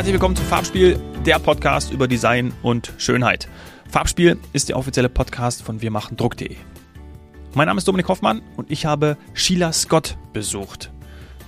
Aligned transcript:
Herzlich 0.00 0.14
willkommen 0.14 0.34
zu 0.34 0.44
Farbspiel, 0.44 0.98
der 1.26 1.38
Podcast 1.38 1.92
über 1.92 2.08
Design 2.08 2.54
und 2.62 2.94
Schönheit. 2.96 3.48
Farbspiel 3.86 4.38
ist 4.54 4.70
der 4.70 4.78
offizielle 4.78 5.10
Podcast 5.10 5.60
von 5.60 5.82
Wir 5.82 5.90
machen 5.90 6.16
Druck.de. 6.16 6.56
Mein 7.52 7.66
Name 7.66 7.76
ist 7.76 7.86
Dominik 7.86 8.08
Hoffmann 8.08 8.40
und 8.56 8.70
ich 8.70 8.86
habe 8.86 9.18
Sheila 9.34 9.74
Scott 9.74 10.16
besucht. 10.32 10.90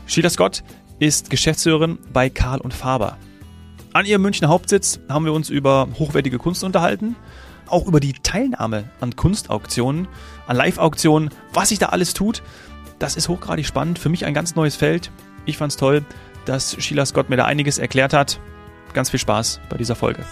Sheila 0.04 0.28
Scott 0.28 0.64
ist 0.98 1.30
Geschäftsführerin 1.30 1.98
bei 2.12 2.28
Karl 2.28 2.60
und 2.60 2.74
Faber. 2.74 3.16
An 3.94 4.04
ihrem 4.04 4.20
Münchner 4.20 4.48
Hauptsitz 4.48 5.00
haben 5.08 5.24
wir 5.24 5.32
uns 5.32 5.48
über 5.48 5.88
hochwertige 5.98 6.36
Kunst 6.36 6.62
unterhalten, 6.62 7.16
auch 7.68 7.86
über 7.86 8.00
die 8.00 8.12
Teilnahme 8.12 8.90
an 9.00 9.16
Kunstauktionen, 9.16 10.08
an 10.46 10.58
Live-Auktionen, 10.58 11.30
was 11.54 11.70
sich 11.70 11.78
da 11.78 11.86
alles 11.86 12.12
tut. 12.12 12.42
Das 12.98 13.16
ist 13.16 13.30
hochgradig 13.30 13.64
spannend, 13.64 13.98
für 13.98 14.10
mich 14.10 14.26
ein 14.26 14.34
ganz 14.34 14.56
neues 14.56 14.76
Feld. 14.76 15.10
Ich 15.46 15.56
fand's 15.56 15.78
toll, 15.78 16.04
dass 16.44 16.76
Sheila 16.82 17.06
Scott 17.06 17.30
mir 17.30 17.36
da 17.36 17.44
einiges 17.44 17.78
erklärt 17.78 18.12
hat. 18.12 18.40
Ganz 18.94 19.10
viel 19.10 19.20
Spaß 19.20 19.60
bei 19.68 19.76
dieser 19.76 19.94
Folge. 19.94 20.24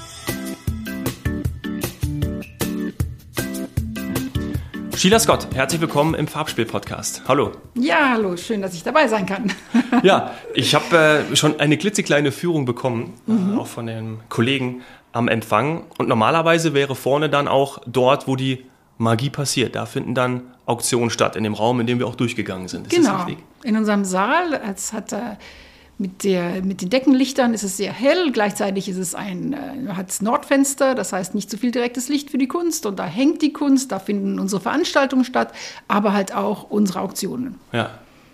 Sheila 4.96 5.18
Scott, 5.18 5.48
herzlich 5.54 5.80
willkommen 5.80 6.14
im 6.14 6.28
Farbspiel-Podcast. 6.28 7.22
Hallo. 7.26 7.52
Ja, 7.74 8.10
hallo, 8.10 8.36
schön, 8.36 8.60
dass 8.60 8.74
ich 8.74 8.82
dabei 8.82 9.08
sein 9.08 9.24
kann. 9.24 9.50
ja, 10.02 10.34
ich 10.52 10.74
habe 10.74 11.24
äh, 11.30 11.36
schon 11.36 11.58
eine 11.58 11.78
klitzekleine 11.78 12.32
Führung 12.32 12.66
bekommen, 12.66 13.14
mhm. 13.24 13.54
äh, 13.54 13.56
auch 13.58 13.66
von 13.66 13.86
den 13.86 14.20
Kollegen 14.28 14.82
am 15.12 15.28
Empfang. 15.28 15.84
Und 15.96 16.08
normalerweise 16.08 16.74
wäre 16.74 16.94
vorne 16.94 17.30
dann 17.30 17.48
auch 17.48 17.78
dort, 17.86 18.28
wo 18.28 18.36
die 18.36 18.66
Magie 18.98 19.30
passiert. 19.30 19.74
Da 19.74 19.86
finden 19.86 20.14
dann 20.14 20.42
Auktionen 20.66 21.08
statt, 21.08 21.34
in 21.34 21.44
dem 21.44 21.54
Raum, 21.54 21.80
in 21.80 21.86
dem 21.86 21.98
wir 21.98 22.06
auch 22.06 22.14
durchgegangen 22.14 22.68
sind. 22.68 22.92
Ist 22.92 22.96
genau, 22.96 23.26
in 23.62 23.78
unserem 23.78 24.04
Saal. 24.04 24.60
Es 24.70 24.92
hat 24.92 25.14
äh, 25.14 25.36
mit, 26.00 26.24
der, 26.24 26.62
mit 26.64 26.80
den 26.80 26.88
Deckenlichtern 26.88 27.52
ist 27.52 27.62
es 27.62 27.76
sehr 27.76 27.92
hell, 27.92 28.32
gleichzeitig 28.32 28.88
ist 28.88 28.96
es 28.96 29.14
ein, 29.14 29.52
äh, 29.52 29.92
hat 29.92 30.08
es 30.08 30.22
Nordfenster, 30.22 30.94
das 30.94 31.12
heißt 31.12 31.34
nicht 31.34 31.50
zu 31.50 31.56
so 31.56 31.60
viel 31.60 31.72
direktes 31.72 32.08
Licht 32.08 32.30
für 32.30 32.38
die 32.38 32.48
Kunst 32.48 32.86
und 32.86 32.98
da 32.98 33.04
hängt 33.04 33.42
die 33.42 33.52
Kunst, 33.52 33.92
da 33.92 33.98
finden 33.98 34.40
unsere 34.40 34.62
Veranstaltungen 34.62 35.26
statt, 35.26 35.52
aber 35.88 36.14
halt 36.14 36.34
auch 36.34 36.70
unsere 36.70 37.00
Auktionen. 37.00 37.56
Ja, 37.72 37.90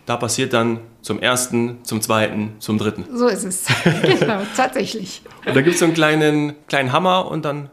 da 0.06 0.16
passiert 0.16 0.52
dann 0.52 0.78
zum 1.02 1.18
ersten, 1.18 1.78
zum 1.82 2.00
zweiten, 2.00 2.52
zum 2.60 2.78
dritten. 2.78 3.04
So 3.12 3.26
ist 3.26 3.42
es, 3.42 3.66
genau, 4.20 4.42
tatsächlich. 4.56 5.22
Und 5.44 5.56
da 5.56 5.60
gibt 5.60 5.74
es 5.74 5.80
so 5.80 5.86
einen 5.86 5.94
kleinen, 5.94 6.54
kleinen 6.68 6.92
Hammer 6.92 7.28
und 7.28 7.44
dann 7.44 7.68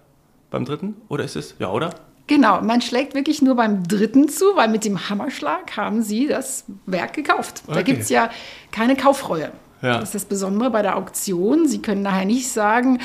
beim 0.50 0.66
dritten, 0.66 0.96
oder 1.08 1.24
ist 1.24 1.36
es, 1.36 1.54
ja, 1.60 1.70
oder? 1.70 1.92
Genau, 2.26 2.62
man 2.62 2.82
schlägt 2.82 3.14
wirklich 3.14 3.44
nur 3.44 3.56
beim 3.56 3.88
dritten 3.88 4.28
zu, 4.28 4.46
weil 4.56 4.70
mit 4.70 4.86
dem 4.86 5.10
Hammerschlag 5.10 5.78
haben 5.78 6.02
sie 6.02 6.28
das 6.28 6.64
Werk 6.88 7.14
gekauft. 7.14 7.62
Okay. 7.68 7.76
Da 7.76 7.82
gibt 7.84 8.02
es 8.02 8.10
ja 8.10 8.32
keine 8.72 8.96
Kaufreue. 8.96 9.52
Ja. 9.84 10.00
Das 10.00 10.10
ist 10.10 10.16
das 10.16 10.26
Besondere 10.26 10.72
bei 10.72 10.82
der 10.82 10.98
Auktion. 10.98 11.68
Sie 11.68 11.82
können 11.82 12.02
nachher 12.02 12.26
nicht 12.26 12.50
sagen, 12.50 13.00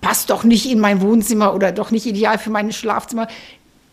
passt 0.00 0.30
doch 0.30 0.44
nicht 0.44 0.68
in 0.68 0.80
mein 0.80 1.02
Wohnzimmer 1.02 1.54
oder 1.54 1.72
doch 1.72 1.90
nicht 1.90 2.06
ideal 2.06 2.38
für 2.38 2.50
mein 2.50 2.72
Schlafzimmer. 2.72 3.28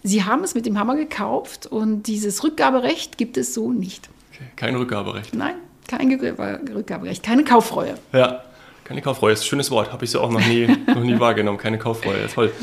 Sie 0.03 0.23
haben 0.23 0.43
es 0.45 0.55
mit 0.55 0.65
dem 0.65 0.79
Hammer 0.79 0.95
gekauft 0.95 1.67
und 1.67 2.03
dieses 2.03 2.41
Rückgaberecht 2.43 3.17
gibt 3.17 3.35
es 3.35 3.53
so 3.53 3.73
nicht. 3.73 4.09
Okay. 4.33 4.45
Kein 4.55 4.75
Rückgaberecht? 4.77 5.35
Nein, 5.35 5.55
kein 5.87 6.09
Rückgaberecht, 6.13 7.21
keine 7.23 7.43
Kaufreue. 7.43 7.95
Ja, 8.13 8.41
keine 8.85 9.01
Kaufreue, 9.01 9.33
ist 9.33 9.41
ein 9.41 9.47
schönes 9.47 9.69
Wort, 9.69 9.91
habe 9.91 10.05
ich 10.05 10.11
so 10.11 10.21
auch 10.21 10.31
noch 10.31 10.45
nie, 10.47 10.65
noch 10.87 11.03
nie 11.03 11.19
wahrgenommen. 11.19 11.57
Keine 11.57 11.77
Kaufreue, 11.77 12.25
toll. 12.33 12.53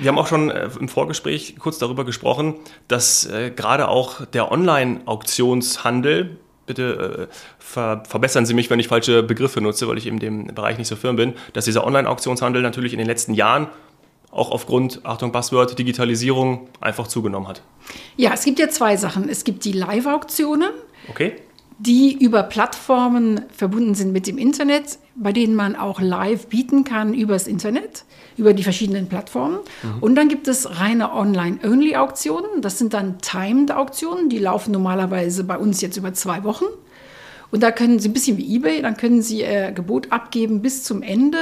Wir 0.00 0.08
haben 0.08 0.18
auch 0.18 0.26
schon 0.26 0.50
äh, 0.50 0.68
im 0.78 0.88
Vorgespräch 0.88 1.56
kurz 1.58 1.78
darüber 1.78 2.04
gesprochen, 2.04 2.56
dass 2.88 3.24
äh, 3.24 3.50
gerade 3.50 3.88
auch 3.88 4.26
der 4.26 4.52
Online-Auktionshandel 4.52 6.36
bitte 6.66 7.28
äh, 7.30 7.34
ver 7.58 8.02
verbessern 8.06 8.46
Sie 8.46 8.54
mich, 8.54 8.70
wenn 8.70 8.78
ich 8.78 8.88
falsche 8.88 9.22
Begriffe 9.22 9.60
nutze, 9.60 9.88
weil 9.88 9.98
ich 9.98 10.06
in 10.06 10.18
dem 10.18 10.46
Bereich 10.46 10.78
nicht 10.78 10.88
so 10.88 10.96
firm 10.96 11.16
bin, 11.16 11.34
dass 11.52 11.64
dieser 11.64 11.86
Online-Auktionshandel 11.86 12.62
natürlich 12.62 12.92
in 12.92 12.98
den 12.98 13.06
letzten 13.06 13.34
Jahren 13.34 13.68
auch 14.30 14.50
aufgrund, 14.50 15.04
Achtung, 15.04 15.30
Passwort, 15.30 15.78
Digitalisierung 15.78 16.68
einfach 16.80 17.06
zugenommen 17.06 17.48
hat. 17.48 17.62
Ja, 18.16 18.32
es 18.32 18.44
gibt 18.44 18.58
ja 18.58 18.68
zwei 18.68 18.96
Sachen. 18.96 19.28
Es 19.28 19.44
gibt 19.44 19.64
die 19.64 19.72
Live-Auktionen. 19.72 20.70
Okay 21.10 21.34
die 21.86 22.16
über 22.16 22.44
Plattformen 22.44 23.40
verbunden 23.52 23.94
sind 23.94 24.12
mit 24.12 24.28
dem 24.28 24.38
Internet, 24.38 24.98
bei 25.16 25.32
denen 25.32 25.56
man 25.56 25.74
auch 25.74 26.00
live 26.00 26.46
bieten 26.46 26.84
kann 26.84 27.12
übers 27.12 27.48
Internet, 27.48 28.04
über 28.36 28.54
die 28.54 28.62
verschiedenen 28.62 29.08
Plattformen. 29.08 29.58
Mhm. 29.82 29.98
Und 30.00 30.14
dann 30.14 30.28
gibt 30.28 30.46
es 30.46 30.78
reine 30.78 31.12
Online-Only-Auktionen. 31.12 32.62
Das 32.62 32.78
sind 32.78 32.94
dann 32.94 33.18
Timed-Auktionen, 33.18 34.28
die 34.28 34.38
laufen 34.38 34.70
normalerweise 34.70 35.42
bei 35.42 35.58
uns 35.58 35.80
jetzt 35.80 35.96
über 35.96 36.14
zwei 36.14 36.44
Wochen. 36.44 36.66
Und 37.52 37.62
da 37.62 37.70
können 37.70 37.98
Sie 37.98 38.08
ein 38.08 38.14
bisschen 38.14 38.38
wie 38.38 38.56
eBay, 38.56 38.80
dann 38.80 38.96
können 38.96 39.22
Sie 39.22 39.40
Ihr 39.40 39.68
äh, 39.68 39.72
Gebot 39.72 40.10
abgeben 40.10 40.62
bis 40.62 40.82
zum 40.82 41.02
Ende. 41.02 41.36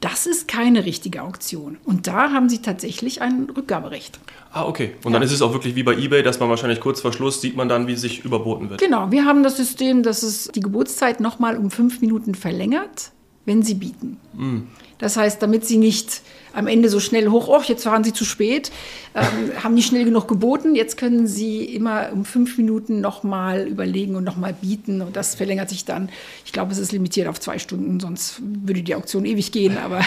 Das 0.00 0.26
ist 0.26 0.48
keine 0.48 0.86
richtige 0.86 1.22
Auktion. 1.22 1.76
Und 1.84 2.06
da 2.06 2.32
haben 2.32 2.48
Sie 2.48 2.62
tatsächlich 2.62 3.20
ein 3.20 3.48
Rückgaberecht. 3.54 4.18
Ah, 4.52 4.64
okay. 4.64 4.94
Und 5.04 5.12
ja. 5.12 5.18
dann 5.18 5.22
ist 5.22 5.32
es 5.32 5.42
auch 5.42 5.52
wirklich 5.52 5.76
wie 5.76 5.82
bei 5.82 5.94
eBay, 5.94 6.22
dass 6.22 6.40
man 6.40 6.48
wahrscheinlich 6.48 6.80
kurz 6.80 7.02
vor 7.02 7.12
Schluss 7.12 7.42
sieht 7.42 7.56
man 7.56 7.68
dann, 7.68 7.86
wie 7.86 7.94
sich 7.94 8.24
überboten 8.24 8.70
wird. 8.70 8.80
Genau, 8.80 9.12
wir 9.12 9.26
haben 9.26 9.42
das 9.42 9.58
System, 9.58 10.02
dass 10.02 10.22
es 10.22 10.48
die 10.48 10.60
Gebotszeit 10.60 11.20
nochmal 11.20 11.58
um 11.58 11.70
fünf 11.70 12.00
Minuten 12.00 12.34
verlängert, 12.34 13.12
wenn 13.44 13.62
Sie 13.62 13.74
bieten. 13.74 14.16
Mhm. 14.32 14.66
Das 14.96 15.18
heißt, 15.18 15.42
damit 15.42 15.66
Sie 15.66 15.76
nicht 15.76 16.22
am 16.54 16.66
Ende 16.66 16.88
so 16.88 17.00
schnell 17.00 17.28
hoch, 17.28 17.48
oh, 17.48 17.60
jetzt 17.64 17.84
waren 17.86 18.04
Sie 18.04 18.12
zu 18.12 18.24
spät, 18.24 18.70
ähm, 19.14 19.52
haben 19.62 19.74
nicht 19.74 19.86
schnell 19.86 20.04
genug 20.04 20.28
geboten, 20.28 20.74
jetzt 20.74 20.96
können 20.96 21.26
Sie 21.26 21.64
immer 21.64 22.08
um 22.12 22.24
fünf 22.24 22.56
Minuten 22.58 23.00
nochmal 23.00 23.66
überlegen 23.66 24.16
und 24.16 24.24
nochmal 24.24 24.52
bieten 24.52 25.02
und 25.02 25.16
das 25.16 25.34
verlängert 25.34 25.68
sich 25.68 25.84
dann. 25.84 26.08
Ich 26.44 26.52
glaube, 26.52 26.72
es 26.72 26.78
ist 26.78 26.92
limitiert 26.92 27.28
auf 27.28 27.40
zwei 27.40 27.58
Stunden, 27.58 28.00
sonst 28.00 28.40
würde 28.40 28.82
die 28.82 28.94
Auktion 28.94 29.24
ewig 29.24 29.52
gehen. 29.52 29.78
Aber 29.78 29.98
ja. 29.98 30.04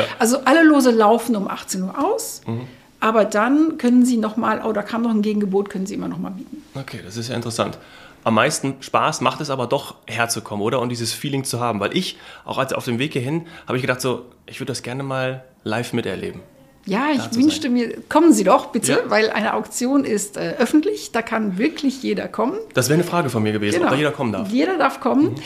also 0.18 0.38
alle 0.44 0.62
Lose 0.62 0.90
laufen 0.90 1.36
um 1.36 1.48
18 1.48 1.82
Uhr 1.82 1.98
aus. 1.98 2.42
Mhm. 2.46 2.62
Aber 3.00 3.24
dann 3.24 3.78
können 3.78 4.04
Sie 4.04 4.16
nochmal, 4.16 4.62
oh, 4.64 4.72
da 4.72 4.82
kam 4.82 5.02
noch 5.02 5.10
ein 5.10 5.22
Gegengebot, 5.22 5.70
können 5.70 5.86
Sie 5.86 5.94
immer 5.94 6.06
nochmal 6.06 6.32
bieten. 6.32 6.62
Okay, 6.74 7.00
das 7.04 7.16
ist 7.16 7.28
ja 7.28 7.34
interessant 7.34 7.78
am 8.24 8.34
meisten 8.34 8.76
Spaß 8.80 9.20
macht 9.20 9.40
es 9.40 9.50
aber 9.50 9.66
doch 9.66 9.96
herzukommen, 10.06 10.64
oder? 10.64 10.80
Und 10.80 10.88
dieses 10.88 11.12
Feeling 11.12 11.44
zu 11.44 11.60
haben. 11.60 11.80
Weil 11.80 11.96
ich, 11.96 12.18
auch 12.44 12.58
als 12.58 12.72
auf 12.72 12.84
dem 12.84 12.98
Weg 12.98 13.12
hierhin, 13.12 13.46
habe 13.66 13.76
ich 13.76 13.82
gedacht, 13.82 14.00
so, 14.00 14.26
ich 14.46 14.60
würde 14.60 14.70
das 14.70 14.82
gerne 14.82 15.02
mal 15.02 15.44
live 15.64 15.92
miterleben. 15.92 16.40
Ja, 16.84 17.10
ich 17.12 17.36
wünschte 17.36 17.62
sein. 17.62 17.72
mir, 17.74 18.00
kommen 18.08 18.32
Sie 18.32 18.42
doch 18.42 18.66
bitte, 18.66 18.92
ja. 18.92 18.98
weil 19.06 19.30
eine 19.30 19.54
Auktion 19.54 20.04
ist 20.04 20.36
äh, 20.36 20.56
öffentlich, 20.58 21.12
da 21.12 21.22
kann 21.22 21.56
wirklich 21.56 22.02
jeder 22.02 22.26
kommen. 22.26 22.58
Das 22.74 22.88
wäre 22.88 22.94
eine 22.94 23.08
Frage 23.08 23.30
von 23.30 23.42
mir 23.42 23.52
gewesen, 23.52 23.76
genau. 23.76 23.86
ob 23.86 23.92
da 23.92 23.96
jeder 23.98 24.10
kommen 24.10 24.32
darf. 24.32 24.50
Jeder 24.50 24.78
darf 24.78 24.98
kommen. 24.98 25.30
Mhm. 25.30 25.36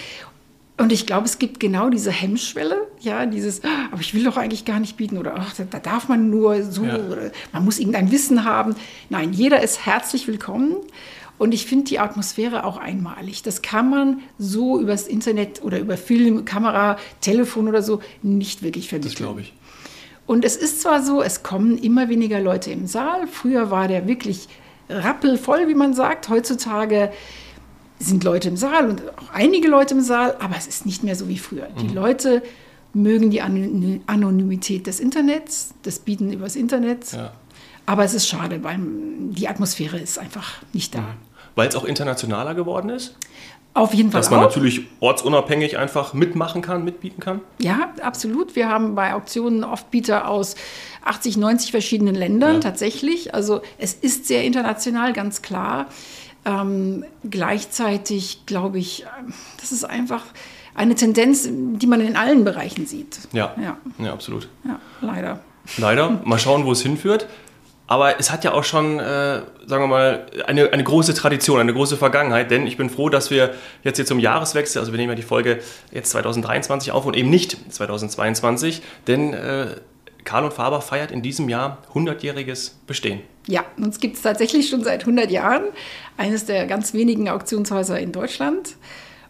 Und 0.78 0.93
ich 0.93 1.06
glaube, 1.06 1.26
es 1.26 1.38
gibt 1.38 1.58
genau 1.58 1.88
diese 1.88 2.10
Hemmschwelle, 2.10 2.87
ja, 3.00 3.25
dieses, 3.25 3.64
ah, 3.64 3.88
aber 3.93 4.00
ich 4.00 4.12
will 4.12 4.25
doch 4.25 4.37
eigentlich 4.37 4.66
gar 4.66 4.78
nicht 4.78 4.97
bieten 4.98 5.16
oder 5.16 5.34
ach, 5.38 5.54
da 5.70 5.78
darf 5.78 6.08
man 6.08 6.28
nur 6.28 6.62
so, 6.62 6.84
ja. 6.84 6.98
man 7.53 7.64
muss 7.64 7.78
irgendein 7.78 8.10
Wissen 8.10 8.44
haben. 8.44 8.75
Nein, 9.08 9.32
jeder 9.32 9.62
ist 9.62 9.87
herzlich 9.87 10.28
willkommen. 10.28 10.76
Und 11.38 11.52
ich 11.52 11.66
finde 11.66 11.84
die 11.84 11.98
Atmosphäre 11.98 12.64
auch 12.64 12.78
einmalig. 12.78 13.42
Das 13.42 13.62
kann 13.62 13.91
man 13.91 14.20
so 14.38 14.80
übers 14.80 15.06
Internet 15.06 15.62
oder 15.62 15.78
über 15.78 15.97
Film, 15.97 16.44
Kamera, 16.44 16.97
Telefon 17.20 17.69
oder 17.69 17.82
so 17.82 18.00
nicht 18.22 18.62
wirklich 18.62 18.88
vermitteln. 18.88 19.12
Das 19.12 19.19
glaube 19.19 19.41
ich. 19.42 19.52
Und 20.26 20.44
es 20.44 20.56
ist 20.56 20.80
zwar 20.80 21.02
so, 21.02 21.22
es 21.22 21.42
kommen 21.42 21.78
immer 21.78 22.08
weniger 22.08 22.41
Leute 22.41 22.70
im 22.70 22.86
Saal. 22.86 23.26
Früher 23.26 23.70
war 23.70 23.86
der 23.86 24.08
wirklich 24.08 24.48
rappelvoll, 24.88 25.69
wie 25.69 25.75
man 25.75 25.94
sagt. 25.94 26.28
Heutzutage 26.28 27.12
sind 27.98 28.25
Leute 28.25 28.48
im 28.48 28.56
Saal 28.56 28.88
und 28.88 29.02
auch 29.19 29.30
einige 29.32 29.69
Leute 29.69 29.94
im 29.94 30.00
Saal, 30.00 30.36
aber 30.41 30.56
es 30.56 30.66
ist 30.66 30.84
nicht 30.84 31.02
mehr 31.02 31.16
so 31.16 31.28
wie 31.28 31.38
früher. 31.38 31.69
Mhm. 31.69 31.88
Die 31.88 31.94
Leute 31.94 32.42
mögen 32.92 33.30
die 33.30 33.41
Anonymität 33.41 34.86
des 34.86 35.00
Internets, 35.00 35.75
das 35.82 35.98
Bieten 35.98 36.32
übers 36.32 36.56
Internet. 36.56 37.12
Ja. 37.12 37.32
Aber 37.87 38.05
es 38.05 38.15
ist 38.15 38.29
schade, 38.29 38.62
weil 38.62 38.79
die 38.81 39.49
Atmosphäre 39.49 39.99
ist 39.99 40.19
einfach 40.19 40.55
nicht 40.73 40.94
da. 40.94 41.00
Mhm. 41.00 41.06
Weil 41.55 41.69
es 41.69 41.77
auch 41.77 41.85
internationaler 41.85 42.55
geworden 42.55 42.91
ist? 42.91 43.17
Auf 43.77 43.93
jeden 43.93 44.11
Fall. 44.11 44.21
Dass 44.21 44.31
man 44.31 44.41
auch. 44.41 44.44
natürlich 44.44 44.87
ortsunabhängig 45.00 45.77
einfach 45.77 46.15
mitmachen 46.15 46.62
kann, 46.62 46.83
mitbieten 46.83 47.21
kann? 47.21 47.41
Ja, 47.59 47.93
absolut. 48.03 48.56
Wir 48.56 48.69
haben 48.69 48.94
bei 48.94 49.12
Auktionen 49.12 49.65
oft 49.65 49.91
Bieter 49.91 50.29
aus 50.29 50.56
80, 51.05 51.37
90 51.37 51.71
verschiedenen 51.73 52.15
Ländern 52.15 52.55
ja. 52.55 52.61
tatsächlich. 52.61 53.35
Also 53.35 53.61
es 53.79 53.93
ist 53.93 54.27
sehr 54.27 54.44
international, 54.44 55.12
ganz 55.12 55.43
klar. 55.43 55.87
Ähm, 56.47 57.05
gleichzeitig 57.29 58.47
glaube 58.47 58.79
ich, 58.79 59.05
das 59.61 59.73
ist 59.73 59.85
einfach 59.85 60.25
eine 60.75 60.94
Tendenz, 60.94 61.47
die 61.50 61.87
man 61.87 62.00
in 62.00 62.17
allen 62.17 62.44
Bereichen 62.44 62.87
sieht. 62.87 63.19
Ja, 63.33 63.55
ja, 63.62 63.77
ja 63.99 64.12
absolut. 64.12 64.49
Ja, 64.65 64.79
leider. 65.03 65.41
Leider. 65.77 66.21
Mal 66.25 66.38
schauen, 66.38 66.65
wo 66.65 66.73
es 66.73 66.81
hinführt. 66.81 67.27
Aber 67.87 68.19
es 68.19 68.33
hat 68.33 68.43
ja 68.43 68.53
auch 68.53 68.65
schon, 68.65 68.99
äh, 68.99 69.43
sagen 69.67 69.83
wir 69.85 69.87
mal, 69.87 70.27
eine, 70.47 70.73
eine 70.73 70.83
große 70.83 71.15
Tradition, 71.15 71.61
eine 71.61 71.73
große 71.73 71.97
Vergangenheit, 71.97 72.50
denn 72.50 72.67
ich 72.67 72.77
bin 72.77 72.91
froh, 72.91 73.09
dass 73.09 73.31
wir 73.31 73.55
jetzt 73.85 73.97
hier 73.97 74.06
zum 74.06 74.19
Jahreswechsel, 74.19 74.81
also 74.81 74.93
wir 74.93 74.99
nehmen 74.99 75.11
ja 75.11 75.15
die 75.15 75.23
Folge 75.23 75.61
jetzt 75.93 76.11
2023 76.11 76.91
auf 76.91 77.06
und 77.06 77.17
eben 77.17 77.31
nicht 77.31 77.56
2022, 77.73 78.83
denn 79.06 79.35
äh, 79.35 79.67
Karl 80.25 80.44
und 80.44 80.53
Faber 80.53 80.81
feiert 80.81 81.12
in 81.12 81.23
diesem 81.23 81.49
Jahr 81.49 81.79
100-jähriges 81.94 82.73
Bestehen. 82.87 83.21
Ja, 83.47 83.65
uns 83.77 84.00
gibt 84.00 84.17
es 84.17 84.23
tatsächlich 84.23 84.69
schon 84.69 84.83
seit 84.83 85.03
100 85.03 85.31
Jahren, 85.31 85.62
eines 86.17 86.44
der 86.47 86.67
ganz 86.67 86.93
wenigen 86.93 87.29
Auktionshäuser 87.29 88.00
in 88.00 88.11
Deutschland. 88.11 88.75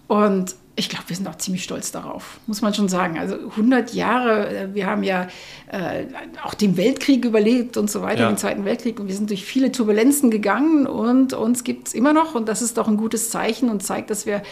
Und 0.08 0.54
ich 0.78 0.90
glaube, 0.90 1.04
wir 1.08 1.16
sind 1.16 1.26
auch 1.26 1.38
ziemlich 1.38 1.64
stolz 1.64 1.90
darauf, 1.90 2.38
muss 2.46 2.60
man 2.60 2.74
schon 2.74 2.88
sagen. 2.88 3.18
Also 3.18 3.34
100 3.34 3.94
Jahre, 3.94 4.48
äh, 4.48 4.74
wir 4.74 4.86
haben 4.86 5.02
ja 5.02 5.26
äh, 5.68 6.04
auch 6.44 6.52
den 6.52 6.76
Weltkrieg 6.76 7.24
überlebt 7.24 7.78
und 7.78 7.90
so 7.90 8.02
weiter, 8.02 8.22
ja. 8.22 8.28
den 8.28 8.36
Zweiten 8.36 8.66
Weltkrieg. 8.66 9.00
Und 9.00 9.08
wir 9.08 9.14
sind 9.14 9.30
durch 9.30 9.44
viele 9.44 9.72
Turbulenzen 9.72 10.30
gegangen 10.30 10.86
und 10.86 11.32
uns 11.32 11.64
gibt 11.64 11.88
es 11.88 11.94
immer 11.94 12.12
noch. 12.12 12.34
Und 12.34 12.46
das 12.46 12.60
ist 12.60 12.76
doch 12.76 12.88
ein 12.88 12.98
gutes 12.98 13.30
Zeichen 13.30 13.70
und 13.70 13.82
zeigt, 13.82 14.10
dass 14.10 14.26
wir 14.26 14.42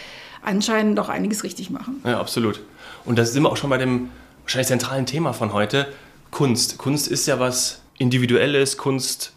anscheinend 0.41 0.97
doch 0.97 1.09
einiges 1.09 1.43
richtig 1.43 1.69
machen. 1.69 2.01
Ja, 2.03 2.19
absolut. 2.19 2.59
Und 3.05 3.19
da 3.19 3.25
sind 3.25 3.43
wir 3.43 3.51
auch 3.51 3.57
schon 3.57 3.69
bei 3.69 3.77
dem 3.77 4.09
wahrscheinlich 4.41 4.67
zentralen 4.67 5.05
Thema 5.05 5.33
von 5.33 5.53
heute, 5.53 5.87
Kunst. 6.31 6.79
Kunst 6.79 7.07
ist 7.07 7.27
ja 7.27 7.39
was 7.39 7.81
Individuelles, 7.99 8.77
Kunst 8.77 9.34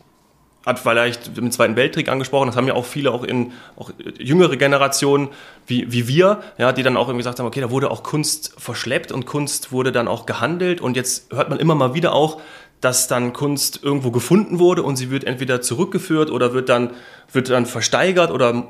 hat 0.68 0.78
vielleicht 0.78 1.36
den 1.36 1.50
Zweiten 1.50 1.76
Weltkrieg 1.76 2.08
angesprochen, 2.10 2.46
das 2.46 2.56
haben 2.56 2.66
ja 2.66 2.74
auch 2.74 2.84
viele 2.84 3.10
auch 3.10 3.24
in 3.24 3.52
auch 3.76 3.90
jüngere 4.18 4.56
Generationen 4.56 5.28
wie, 5.66 5.90
wie 5.90 6.06
wir, 6.08 6.42
ja, 6.58 6.72
die 6.72 6.82
dann 6.82 6.96
auch 6.98 7.08
irgendwie 7.08 7.20
gesagt 7.20 7.38
haben, 7.38 7.46
okay, 7.46 7.62
da 7.62 7.70
wurde 7.70 7.90
auch 7.90 8.02
Kunst 8.02 8.54
verschleppt 8.58 9.10
und 9.10 9.24
Kunst 9.24 9.72
wurde 9.72 9.92
dann 9.92 10.08
auch 10.08 10.26
gehandelt 10.26 10.82
und 10.82 10.94
jetzt 10.94 11.32
hört 11.32 11.48
man 11.48 11.58
immer 11.58 11.74
mal 11.74 11.94
wieder 11.94 12.12
auch, 12.12 12.40
dass 12.82 13.08
dann 13.08 13.32
Kunst 13.32 13.82
irgendwo 13.82 14.10
gefunden 14.10 14.58
wurde 14.58 14.82
und 14.82 14.96
sie 14.96 15.10
wird 15.10 15.24
entweder 15.24 15.62
zurückgeführt 15.62 16.30
oder 16.30 16.52
wird 16.52 16.68
dann, 16.68 16.90
wird 17.32 17.48
dann 17.48 17.64
versteigert 17.64 18.30
oder, 18.30 18.68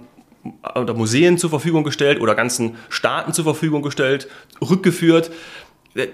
oder 0.76 0.94
Museen 0.94 1.36
zur 1.36 1.50
Verfügung 1.50 1.82
gestellt 1.82 2.20
oder 2.20 2.36
ganzen 2.36 2.76
Staaten 2.88 3.32
zur 3.32 3.44
Verfügung 3.44 3.82
gestellt, 3.82 4.28
rückgeführt. 4.62 5.32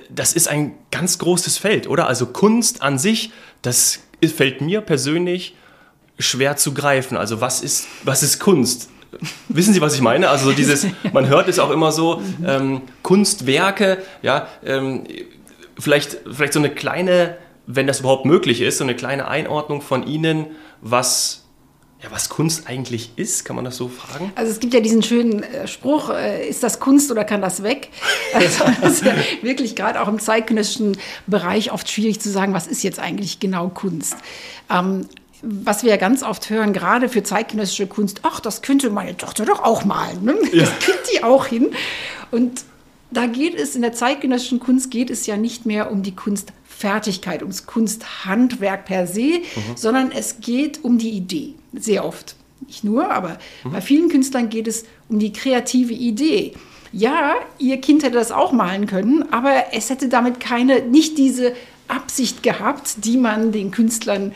Das 0.08 0.32
ist 0.32 0.48
ein 0.48 0.72
ganz 0.90 1.18
großes 1.18 1.58
Feld, 1.58 1.88
oder? 1.88 2.06
Also 2.06 2.26
Kunst 2.26 2.80
an 2.80 2.98
sich, 2.98 3.32
das 3.60 4.00
fällt 4.34 4.62
mir 4.62 4.80
persönlich 4.80 5.54
schwer 6.18 6.56
zu 6.56 6.74
greifen. 6.74 7.16
Also 7.16 7.40
was 7.40 7.60
ist, 7.60 7.86
was 8.04 8.22
ist 8.22 8.38
Kunst? 8.38 8.90
Wissen 9.48 9.72
Sie, 9.72 9.80
was 9.80 9.94
ich 9.94 10.00
meine? 10.00 10.28
Also 10.28 10.52
dieses, 10.52 10.86
man 11.12 11.28
hört 11.28 11.48
es 11.48 11.58
auch 11.58 11.70
immer 11.70 11.92
so, 11.92 12.22
ähm, 12.44 12.82
Kunstwerke, 13.02 13.98
ja, 14.22 14.48
ähm, 14.64 15.04
vielleicht, 15.78 16.18
vielleicht 16.30 16.52
so 16.52 16.58
eine 16.58 16.70
kleine, 16.70 17.36
wenn 17.66 17.86
das 17.86 18.00
überhaupt 18.00 18.26
möglich 18.26 18.60
ist, 18.60 18.78
so 18.78 18.84
eine 18.84 18.94
kleine 18.94 19.28
Einordnung 19.28 19.82
von 19.82 20.06
Ihnen, 20.06 20.46
was 20.80 21.44
ja, 22.04 22.10
was 22.10 22.28
Kunst 22.28 22.68
eigentlich 22.68 23.12
ist, 23.16 23.46
kann 23.46 23.56
man 23.56 23.64
das 23.64 23.78
so 23.78 23.88
fragen? 23.88 24.30
Also 24.34 24.52
es 24.52 24.60
gibt 24.60 24.74
ja 24.74 24.80
diesen 24.80 25.02
schönen 25.02 25.42
äh, 25.42 25.66
Spruch, 25.66 26.10
äh, 26.10 26.46
ist 26.46 26.62
das 26.62 26.78
Kunst 26.78 27.10
oder 27.10 27.24
kann 27.24 27.40
das 27.40 27.62
weg? 27.62 27.88
Also 28.34 28.64
das 28.82 28.94
ist 28.94 29.04
ja 29.04 29.14
wirklich 29.42 29.74
gerade 29.74 30.02
auch 30.02 30.08
im 30.08 30.18
zeitgenössischen 30.18 30.98
Bereich 31.26 31.72
oft 31.72 31.88
schwierig 31.88 32.20
zu 32.20 32.30
sagen, 32.30 32.52
was 32.52 32.66
ist 32.66 32.82
jetzt 32.82 32.98
eigentlich 32.98 33.40
genau 33.40 33.68
Kunst. 33.68 34.16
Ähm, 34.68 35.08
was 35.44 35.82
wir 35.82 35.90
ja 35.90 35.96
ganz 35.96 36.22
oft 36.22 36.50
hören, 36.50 36.72
gerade 36.72 37.08
für 37.08 37.22
zeitgenössische 37.22 37.86
Kunst, 37.86 38.20
ach, 38.22 38.40
das 38.40 38.62
könnte 38.62 38.90
meine 38.90 39.16
Tochter 39.16 39.44
doch 39.44 39.62
auch 39.62 39.84
malen. 39.84 40.24
Ne? 40.24 40.36
Ja. 40.52 40.64
Das 40.64 40.78
kriegt 40.78 41.08
die 41.12 41.22
auch 41.22 41.46
hin. 41.46 41.70
Und 42.30 42.64
da 43.10 43.26
geht 43.26 43.54
es, 43.54 43.76
in 43.76 43.82
der 43.82 43.92
zeitgenössischen 43.92 44.60
Kunst 44.60 44.90
geht 44.90 45.10
es 45.10 45.26
ja 45.26 45.36
nicht 45.36 45.66
mehr 45.66 45.90
um 45.90 46.02
die 46.02 46.14
Kunstfertigkeit, 46.14 47.42
ums 47.42 47.66
Kunsthandwerk 47.66 48.86
per 48.86 49.06
se, 49.06 49.20
mhm. 49.20 49.76
sondern 49.76 50.10
es 50.10 50.40
geht 50.40 50.82
um 50.82 50.98
die 50.98 51.10
Idee. 51.10 51.54
Sehr 51.72 52.04
oft. 52.04 52.36
Nicht 52.66 52.84
nur, 52.84 53.10
aber 53.10 53.38
mhm. 53.62 53.72
bei 53.72 53.80
vielen 53.80 54.08
Künstlern 54.08 54.48
geht 54.48 54.66
es 54.66 54.84
um 55.08 55.18
die 55.18 55.32
kreative 55.32 55.92
Idee. 55.92 56.54
Ja, 56.92 57.34
ihr 57.58 57.80
Kind 57.80 58.04
hätte 58.04 58.14
das 58.14 58.32
auch 58.32 58.52
malen 58.52 58.86
können, 58.86 59.24
aber 59.32 59.64
es 59.72 59.90
hätte 59.90 60.08
damit 60.08 60.40
keine, 60.40 60.82
nicht 60.82 61.18
diese 61.18 61.54
Absicht 61.88 62.42
gehabt, 62.42 63.04
die 63.04 63.16
man 63.16 63.52
den 63.52 63.70
Künstlern 63.70 64.32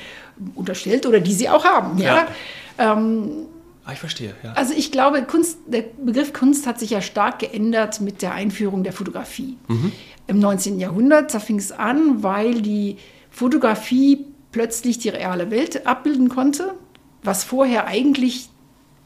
unterstellt 0.54 1.06
oder 1.06 1.20
die 1.20 1.32
sie 1.32 1.48
auch 1.48 1.64
haben. 1.64 1.98
Ja. 1.98 2.16
ja. 2.16 2.92
Ähm, 2.92 3.46
ah, 3.84 3.92
ich 3.92 3.98
verstehe. 3.98 4.34
Ja. 4.42 4.52
Also 4.52 4.74
ich 4.74 4.92
glaube, 4.92 5.22
Kunst, 5.22 5.58
der 5.66 5.84
Begriff 6.04 6.32
Kunst 6.32 6.66
hat 6.66 6.78
sich 6.78 6.90
ja 6.90 7.00
stark 7.00 7.40
geändert 7.40 8.00
mit 8.00 8.22
der 8.22 8.34
Einführung 8.34 8.84
der 8.84 8.92
Fotografie. 8.92 9.56
Mhm. 9.68 9.92
Im 10.26 10.38
19. 10.38 10.78
Jahrhundert, 10.78 11.34
da 11.34 11.40
fing 11.40 11.58
es 11.58 11.72
an, 11.72 12.22
weil 12.22 12.60
die 12.60 12.98
Fotografie 13.30 14.26
plötzlich 14.52 14.98
die 14.98 15.08
reale 15.08 15.50
Welt 15.50 15.86
abbilden 15.86 16.28
konnte, 16.28 16.74
was 17.22 17.44
vorher 17.44 17.86
eigentlich 17.86 18.48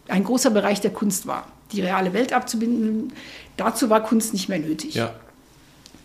ein 0.08 0.25
großer 0.25 0.50
Bereich 0.50 0.81
der 0.81 0.93
Kunst 0.93 1.26
war. 1.26 1.46
Die 1.73 1.81
reale 1.81 2.12
Welt 2.12 2.32
abzubinden, 2.32 3.12
dazu 3.56 3.88
war 3.88 4.02
Kunst 4.02 4.32
nicht 4.32 4.49
mehr 4.49 4.58
nötig. 4.58 4.94
Ja. 4.94 5.14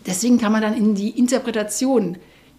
Deswegen 0.06 0.38
kann 0.38 0.52
man 0.52 0.62
dann 0.62 0.74
in 0.74 0.94
die 0.94 1.10
Interpretation 1.10 2.16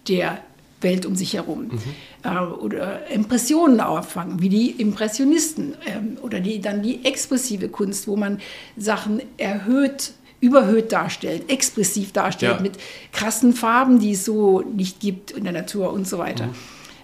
der 0.08 0.38
Welt 0.80 1.06
um 1.06 1.16
sich 1.16 1.34
herum. 1.34 1.64
Mhm. 1.64 1.80
Äh, 2.22 2.38
oder 2.38 3.06
Impressionen 3.08 3.80
auffangen, 3.80 4.40
wie 4.40 4.48
die 4.48 4.70
Impressionisten 4.70 5.74
ähm, 5.86 6.18
oder 6.22 6.40
die, 6.40 6.60
dann 6.60 6.82
die 6.82 7.04
expressive 7.04 7.68
Kunst, 7.68 8.08
wo 8.08 8.16
man 8.16 8.40
Sachen 8.76 9.22
erhöht, 9.36 10.12
überhöht 10.40 10.92
darstellt, 10.92 11.50
expressiv 11.50 12.12
darstellt, 12.12 12.56
ja. 12.56 12.62
mit 12.62 12.78
krassen 13.12 13.52
Farben, 13.52 13.98
die 13.98 14.12
es 14.12 14.24
so 14.24 14.60
nicht 14.60 15.00
gibt 15.00 15.32
in 15.32 15.44
der 15.44 15.52
Natur 15.52 15.92
und 15.92 16.08
so 16.08 16.18
weiter. 16.18 16.46
Mhm. 16.46 16.54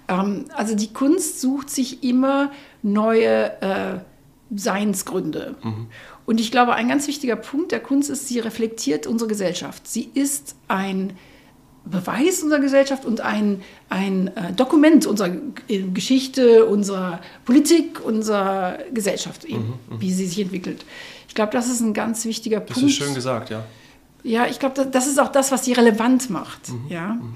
Ähm, 0.08 0.44
also 0.55 0.75
die 0.75 0.93
Kunst 0.93 1.40
sucht 1.40 1.70
sich 1.70 2.02
immer 2.02 2.50
neue 2.82 3.61
äh, 3.61 3.99
Seinsgründe. 4.55 5.56
Mhm. 5.62 5.87
Und 6.25 6.40
ich 6.40 6.50
glaube, 6.50 6.75
ein 6.75 6.88
ganz 6.88 7.06
wichtiger 7.06 7.37
Punkt 7.37 7.73
der 7.73 7.81
Kunst 7.81 8.11
ist, 8.11 8.28
sie 8.28 8.40
reflektiert 8.40 9.06
unsere 9.06 9.28
Gesellschaft. 9.28 9.87
Sie 9.87 10.11
ist 10.14 10.56
ein 10.69 11.12
Beweis 11.90 12.42
unserer 12.42 12.60
Gesellschaft 12.60 13.04
und 13.04 13.20
ein, 13.20 13.62
ein 13.88 14.28
äh, 14.36 14.52
Dokument 14.52 15.06
unserer 15.06 15.30
äh, 15.68 15.82
Geschichte, 15.82 16.66
unserer 16.66 17.20
Politik, 17.44 18.04
unserer 18.04 18.78
Gesellschaft, 18.92 19.44
eben, 19.44 19.78
mhm, 19.88 19.94
mhm, 19.94 20.00
wie 20.00 20.12
sie 20.12 20.26
sich 20.26 20.40
entwickelt. 20.40 20.84
Ich 21.28 21.34
glaube, 21.34 21.52
das 21.52 21.68
ist 21.68 21.80
ein 21.80 21.94
ganz 21.94 22.24
wichtiger 22.24 22.60
das 22.60 22.74
Punkt. 22.74 22.82
Das 22.82 22.90
ist 22.90 23.04
schön 23.04 23.14
gesagt, 23.14 23.50
ja. 23.50 23.64
Ja, 24.22 24.46
ich 24.46 24.58
glaube, 24.58 24.86
das, 24.86 25.06
ist 25.06 25.20
auch 25.20 25.30
das, 25.30 25.52
was 25.52 25.64
sie 25.64 25.72
relevant 25.72 26.30
macht. 26.30 26.68
Mhm, 26.68 26.86
ja. 26.88 27.08
Mhm. 27.14 27.34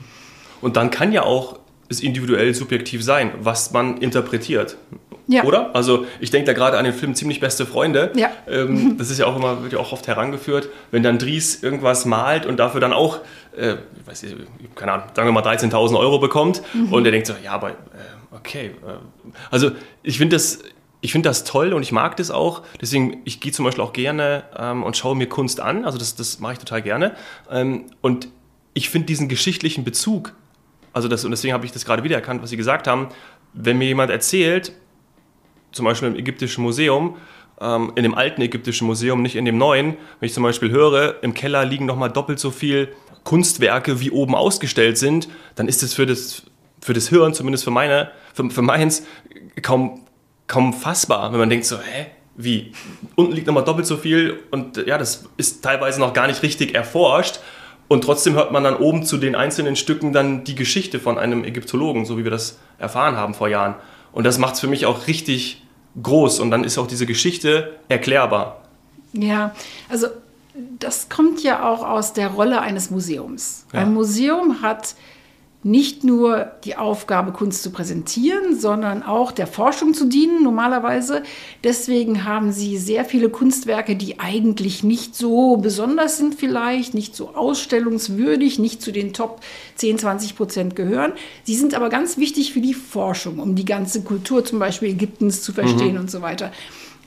Und 0.60 0.76
dann 0.76 0.90
kann 0.90 1.12
ja 1.12 1.22
auch 1.22 1.60
es 1.88 2.00
individuell 2.00 2.54
subjektiv 2.54 3.04
sein, 3.04 3.32
was 3.40 3.72
man 3.72 3.98
interpretiert. 3.98 4.76
Ja. 5.30 5.44
Oder? 5.44 5.74
Also 5.76 6.06
ich 6.18 6.30
denke 6.30 6.46
da 6.46 6.52
gerade 6.54 6.76
an 6.76 6.84
den 6.84 6.92
Film 6.92 7.14
Ziemlich 7.14 7.38
beste 7.38 7.64
Freunde. 7.64 8.10
Ja. 8.16 8.30
Ähm, 8.48 8.96
das 8.98 9.10
ist 9.10 9.18
ja 9.18 9.26
auch 9.26 9.36
immer, 9.36 9.62
wird 9.62 9.72
ja 9.72 9.78
auch 9.78 9.92
oft 9.92 10.08
herangeführt, 10.08 10.68
wenn 10.90 11.04
dann 11.04 11.18
Dries 11.18 11.62
irgendwas 11.62 12.04
malt 12.04 12.46
und 12.46 12.58
dafür 12.58 12.80
dann 12.80 12.92
auch, 12.92 13.20
äh, 13.56 13.76
weiß 14.06 14.24
ich, 14.24 14.34
keine 14.74 14.92
Ahnung, 14.92 15.06
sagen 15.14 15.28
wir 15.28 15.32
mal 15.32 15.44
13.000 15.44 15.96
Euro 15.96 16.18
bekommt 16.18 16.62
mhm. 16.74 16.92
und 16.92 17.04
er 17.04 17.12
denkt 17.12 17.28
so, 17.28 17.34
ja, 17.44 17.52
aber 17.52 17.70
äh, 17.70 17.74
okay. 18.32 18.66
Äh, 18.66 19.30
also 19.52 19.70
ich 20.02 20.18
finde 20.18 20.34
das, 20.34 20.58
ich 21.00 21.12
finde 21.12 21.28
das 21.28 21.44
toll 21.44 21.72
und 21.74 21.82
ich 21.82 21.92
mag 21.92 22.16
das 22.16 22.32
auch. 22.32 22.62
Deswegen, 22.80 23.22
ich 23.24 23.40
gehe 23.40 23.52
zum 23.52 23.64
Beispiel 23.64 23.84
auch 23.84 23.92
gerne 23.92 24.42
ähm, 24.58 24.82
und 24.82 24.96
schaue 24.96 25.14
mir 25.14 25.28
Kunst 25.28 25.60
an. 25.60 25.84
Also 25.84 25.96
das, 25.96 26.16
das 26.16 26.40
mache 26.40 26.54
ich 26.54 26.58
total 26.58 26.82
gerne. 26.82 27.14
Ähm, 27.50 27.86
und 28.00 28.28
ich 28.74 28.90
finde 28.90 29.06
diesen 29.06 29.28
geschichtlichen 29.28 29.84
Bezug, 29.84 30.34
also 30.92 31.06
das, 31.06 31.24
und 31.24 31.30
deswegen 31.30 31.54
habe 31.54 31.64
ich 31.64 31.72
das 31.72 31.84
gerade 31.84 32.02
wieder 32.02 32.16
erkannt, 32.16 32.42
was 32.42 32.50
Sie 32.50 32.56
gesagt 32.56 32.88
haben, 32.88 33.08
wenn 33.52 33.78
mir 33.78 33.86
jemand 33.86 34.10
erzählt, 34.10 34.72
zum 35.72 35.84
Beispiel 35.84 36.08
im 36.08 36.16
ägyptischen 36.16 36.62
Museum, 36.62 37.16
ähm, 37.60 37.92
in 37.94 38.02
dem 38.02 38.14
alten 38.14 38.40
ägyptischen 38.42 38.86
Museum, 38.86 39.22
nicht 39.22 39.36
in 39.36 39.44
dem 39.44 39.58
neuen, 39.58 39.96
wenn 40.18 40.26
ich 40.26 40.32
zum 40.32 40.42
Beispiel 40.42 40.70
höre, 40.70 41.22
im 41.22 41.34
Keller 41.34 41.64
liegen 41.64 41.86
nochmal 41.86 42.10
doppelt 42.10 42.38
so 42.38 42.50
viel 42.50 42.88
Kunstwerke, 43.24 44.00
wie 44.00 44.10
oben 44.10 44.34
ausgestellt 44.34 44.98
sind, 44.98 45.28
dann 45.54 45.68
ist 45.68 45.82
das 45.82 45.94
für 45.94 46.06
das, 46.06 46.42
für 46.80 46.94
das 46.94 47.08
Hirn, 47.08 47.34
zumindest 47.34 47.64
für, 47.64 47.70
meine, 47.70 48.10
für, 48.32 48.48
für 48.50 48.62
meins, 48.62 49.06
kaum, 49.62 50.06
kaum 50.46 50.72
fassbar, 50.72 51.30
wenn 51.32 51.38
man 51.38 51.50
denkt 51.50 51.66
so, 51.66 51.76
hä, 51.76 52.06
wie? 52.36 52.72
Unten 53.16 53.32
liegt 53.32 53.46
nochmal 53.46 53.64
doppelt 53.64 53.86
so 53.86 53.96
viel 53.96 54.38
und 54.50 54.78
ja, 54.86 54.96
das 54.96 55.28
ist 55.36 55.62
teilweise 55.62 56.00
noch 56.00 56.14
gar 56.14 56.26
nicht 56.26 56.42
richtig 56.42 56.74
erforscht. 56.74 57.40
Und 57.88 58.04
trotzdem 58.04 58.34
hört 58.34 58.52
man 58.52 58.62
dann 58.62 58.76
oben 58.76 59.04
zu 59.04 59.18
den 59.18 59.34
einzelnen 59.34 59.74
Stücken 59.74 60.12
dann 60.12 60.44
die 60.44 60.54
Geschichte 60.54 61.00
von 61.00 61.18
einem 61.18 61.42
Ägyptologen, 61.42 62.04
so 62.04 62.16
wie 62.16 62.24
wir 62.24 62.30
das 62.30 62.60
erfahren 62.78 63.16
haben 63.16 63.34
vor 63.34 63.48
Jahren. 63.48 63.74
Und 64.12 64.24
das 64.24 64.38
macht 64.38 64.54
es 64.54 64.60
für 64.60 64.66
mich 64.66 64.86
auch 64.86 65.06
richtig 65.06 65.62
groß 66.02 66.40
und 66.40 66.50
dann 66.50 66.64
ist 66.64 66.78
auch 66.78 66.86
diese 66.86 67.06
Geschichte 67.06 67.78
erklärbar. 67.88 68.62
Ja, 69.12 69.54
also 69.88 70.08
das 70.78 71.08
kommt 71.08 71.42
ja 71.42 71.68
auch 71.68 71.84
aus 71.84 72.12
der 72.12 72.28
Rolle 72.28 72.60
eines 72.60 72.90
Museums. 72.90 73.66
Ja. 73.72 73.80
Ein 73.80 73.94
Museum 73.94 74.62
hat 74.62 74.94
nicht 75.62 76.04
nur 76.04 76.52
die 76.64 76.76
Aufgabe, 76.76 77.32
Kunst 77.32 77.62
zu 77.62 77.70
präsentieren, 77.70 78.58
sondern 78.58 79.02
auch 79.02 79.30
der 79.30 79.46
Forschung 79.46 79.92
zu 79.92 80.06
dienen, 80.06 80.42
normalerweise. 80.42 81.22
Deswegen 81.62 82.24
haben 82.24 82.50
sie 82.50 82.78
sehr 82.78 83.04
viele 83.04 83.28
Kunstwerke, 83.28 83.94
die 83.94 84.18
eigentlich 84.18 84.82
nicht 84.82 85.14
so 85.14 85.58
besonders 85.58 86.16
sind 86.16 86.34
vielleicht, 86.34 86.94
nicht 86.94 87.14
so 87.14 87.34
ausstellungswürdig, 87.34 88.58
nicht 88.58 88.80
zu 88.80 88.90
den 88.90 89.12
Top 89.12 89.40
10, 89.74 89.98
20 89.98 90.36
Prozent 90.36 90.76
gehören. 90.76 91.12
Sie 91.44 91.54
sind 91.54 91.74
aber 91.74 91.90
ganz 91.90 92.16
wichtig 92.16 92.54
für 92.54 92.62
die 92.62 92.74
Forschung, 92.74 93.38
um 93.38 93.54
die 93.54 93.66
ganze 93.66 94.02
Kultur 94.02 94.44
zum 94.44 94.58
Beispiel 94.58 94.90
Ägyptens 94.90 95.42
zu 95.42 95.52
verstehen 95.52 95.94
mhm. 95.94 96.00
und 96.00 96.10
so 96.10 96.22
weiter. 96.22 96.52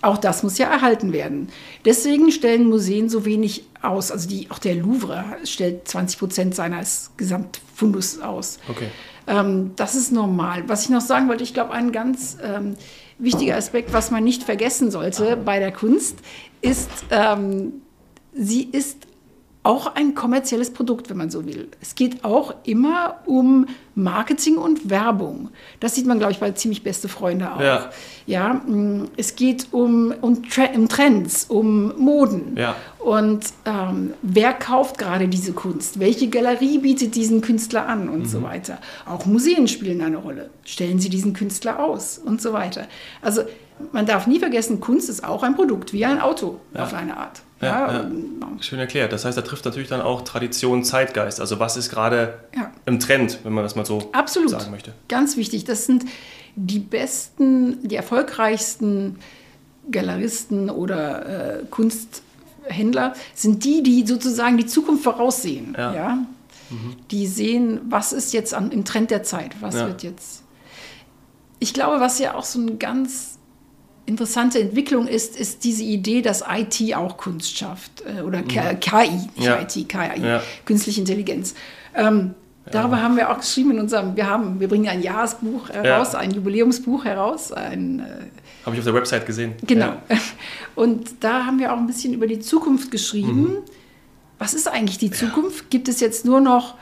Auch 0.03 0.17
das 0.17 0.43
muss 0.43 0.57
ja 0.57 0.67
erhalten 0.67 1.13
werden. 1.13 1.48
Deswegen 1.86 2.29
stellen 2.29 2.67
Museen 2.67 3.07
so 3.07 3.24
wenig 3.24 3.63
aus. 3.81 4.12
Also 4.12 4.27
die, 4.27 4.51
auch 4.51 4.60
der 4.60 4.75
Louvre 4.75 5.24
stellt 5.45 5.88
20 5.88 6.19
Prozent 6.19 6.55
seines 6.55 7.12
Gesamtfundus 7.15 8.19
aus. 8.19 8.60
Okay. 8.67 8.89
Ähm, 9.27 9.72
das 9.77 9.95
ist 9.95 10.12
normal. 10.12 10.63
Was 10.67 10.83
ich 10.83 10.89
noch 10.89 11.00
sagen 11.00 11.29
wollte, 11.29 11.43
ich 11.43 11.53
glaube, 11.53 11.72
ein 11.72 11.93
ganz 11.93 12.38
ähm, 12.43 12.75
wichtiger 13.17 13.55
Aspekt, 13.55 13.93
was 13.93 14.12
man 14.12 14.25
nicht 14.25 14.43
vergessen 14.43 14.91
sollte 14.91 15.38
bei 15.38 15.60
der 15.60 15.72
Kunst, 15.72 16.17
ist, 16.62 16.89
ähm, 17.10 17.81
sie 18.33 18.63
ist 18.63 19.07
auch 19.63 19.96
ein 19.96 20.13
kommerzielles 20.13 20.72
Produkt, 20.72 21.10
wenn 21.10 21.17
man 21.17 21.29
so 21.29 21.46
will. 21.46 21.70
Es 21.82 21.96
geht 21.96 22.25
auch 22.25 22.53
immer 22.65 23.20
um 23.25 23.65
Marketing 23.96 24.58
und 24.58 24.89
Werbung. 24.89 25.50
Das 25.79 25.96
sieht 25.96 26.05
man, 26.05 26.20
glaube 26.20 26.34
ich, 26.34 26.39
bei 26.39 26.51
ziemlich 26.51 26.84
beste 26.84 27.08
Freunde 27.08 27.53
auch. 27.53 27.62
Ja. 27.62 27.89
ja 28.25 28.53
mm, 28.55 29.12
es 29.15 29.38
geht 29.38 29.67
um, 29.72 30.13
um, 30.20 30.41
um 30.75 30.89
Trends, 30.89 31.46
um 31.46 31.98
Moden. 31.98 32.58
Ja. 32.58 32.75
Und 33.00 33.46
ähm, 33.65 34.13
wer 34.22 34.51
kauft 34.51 34.98
gerade 34.98 35.29
diese 35.29 35.53
Kunst? 35.53 35.98
Welche 35.98 36.27
Galerie 36.27 36.79
bietet 36.79 37.15
diesen 37.15 37.39
Künstler 37.39 37.88
an 37.88 38.10
und 38.10 38.20
mhm. 38.20 38.25
so 38.25 38.41
weiter? 38.41 38.79
Auch 39.05 39.25
Museen 39.25 39.70
spielen 39.70 40.01
eine 40.01 40.17
Rolle. 40.17 40.50
Stellen 40.65 41.00
sie 41.00 41.10
diesen 41.10 41.32
Künstler 41.34 41.79
aus 41.79 42.17
und 42.17 42.41
so 42.41 42.51
weiter. 42.51 42.88
Also 43.22 43.43
man 43.92 44.06
darf 44.06 44.27
nie 44.27 44.39
vergessen, 44.39 44.80
Kunst 44.80 45.10
ist 45.10 45.24
auch 45.24 45.44
ein 45.44 45.56
Produkt, 45.56 45.94
wie 45.94 46.06
ein 46.06 46.20
Auto 46.20 46.60
ja. 46.74 46.84
auf 46.84 46.94
eine 46.94 47.18
Art. 47.18 47.42
Ja, 47.62 47.94
ja, 47.94 48.12
Schön 48.60 48.80
erklärt. 48.80 49.13
Das 49.13 49.24
heißt, 49.25 49.38
da 49.38 49.42
trifft 49.42 49.65
natürlich 49.65 49.88
dann 49.88 50.01
auch 50.01 50.22
Tradition, 50.22 50.84
Zeitgeist. 50.84 51.39
Also 51.39 51.60
was 51.60 51.77
ist 51.77 51.89
gerade 51.89 52.39
im 52.86 53.00
Trend, 53.00 53.39
wenn 53.44 53.53
man 53.53 53.63
das 53.63 53.75
mal 53.75 53.86
so 53.86 54.10
Absolut. 54.12 54.50
sagen 54.50 54.72
möchte. 54.72 54.94
Ganz 55.08 55.38
wichtig. 55.38 55.63
Das 55.63 55.86
sind 55.86 56.06
die 56.56 56.80
besten, 56.80 57.88
die 57.88 57.96
erfolgreichsten 57.96 59.18
Galeristen 59.92 60.70
oder 60.70 61.60
äh, 61.60 61.63
Kunsthändler, 61.70 63.13
sind 63.34 63.63
die, 63.63 63.84
die 63.84 64.06
sozusagen 64.06 64.58
die 64.58 64.65
Zukunft 64.65 65.03
voraussehen. 65.03 65.75
Ja. 65.77 65.94
ja? 65.94 66.15
Mhm. 66.70 66.96
Die 67.12 67.27
sehen, 67.27 67.82
was 67.89 68.13
ist 68.13 68.34
jetzt 68.34 68.53
an, 68.53 68.72
im 68.72 68.86
Trend 68.86 69.12
der 69.12 69.24
Zeit, 69.24 69.56
was 69.62 69.75
wird 69.75 70.03
jetzt. 70.03 70.44
Ich 71.60 71.74
glaube, 71.74 72.00
was 72.00 72.20
ja 72.20 72.36
auch 72.36 72.44
so 72.44 72.60
ein 72.60 72.77
ganz 72.77 73.33
interessante 74.05 74.60
Entwicklung 74.60 75.07
ist, 75.07 75.38
ist 75.39 75.63
diese 75.63 75.83
Idee, 75.83 76.22
dass 76.22 76.43
IT 76.50 76.95
auch 76.95 77.17
Kunst 77.17 77.57
schafft. 77.57 78.03
Äh, 78.05 78.22
oder 78.22 78.41
KI, 78.41 79.10
nicht 79.36 79.38
ja. 79.38 79.62
IT, 79.62 79.89
KI, 79.89 80.22
ja. 80.22 80.41
künstliche 80.65 81.00
Intelligenz. 81.01 81.55
Ähm, 81.95 82.33
darüber 82.72 83.01
haben 83.01 83.15
wir 83.15 83.31
auch 83.31 83.39
geschrieben 83.39 83.72
in 83.72 83.79
unserem, 83.79 84.15
wir 84.15 84.29
haben, 84.29 84.60
wir 84.60 84.67
bringen 84.67 84.88
ein 84.88 85.01
Jahresbuch 85.01 85.69
heraus, 85.69 86.15
ein 86.15 86.31
Jubiläumsbuch 86.31 87.05
heraus. 87.05 87.51
Ein, 87.51 88.00
äh, 88.00 88.03
Habe 88.65 88.75
ich 88.75 88.79
auf 88.79 88.86
der 88.86 88.93
Website 88.93 89.25
gesehen. 89.25 89.53
Genau. 89.65 89.93
Und 90.75 91.24
da 91.24 91.45
haben 91.45 91.60
wir 91.60 91.74
auch 91.74 91.77
ein 91.77 91.88
bisschen 91.88 92.13
über 92.13 92.27
die 92.27 92.39
Zukunft 92.39 92.91
geschrieben. 92.91 93.41
Mhm. 93.41 93.57
Was 94.39 94.53
ist 94.53 94.67
eigentlich 94.67 94.98
die 94.98 95.12
Zukunft? 95.12 95.69
Gibt 95.69 95.88
es 95.88 96.01
jetzt 96.01 96.25
nur 96.25 96.41
noch 96.41 96.75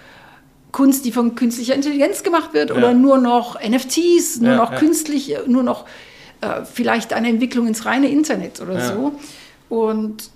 Kunst, 0.72 1.06
die 1.06 1.12
von 1.12 1.36
künstlicher 1.36 1.76
Intelligenz 1.76 2.24
gemacht 2.24 2.54
wird, 2.54 2.72
oder 2.72 2.94
nur 2.94 3.18
noch 3.18 3.60
NFTs, 3.62 4.40
nur 4.40 4.56
noch 4.56 4.76
künstlich, 4.76 5.36
nur 5.46 5.64
noch 5.64 5.86
äh, 6.42 6.66
vielleicht 6.66 7.14
eine 7.14 7.30
Entwicklung 7.30 7.68
ins 7.68 7.86
reine 7.86 8.10
Internet 8.10 8.62
oder 8.62 8.78
ja. 8.78 8.94
so. 8.94 9.14
Und 9.70 10.30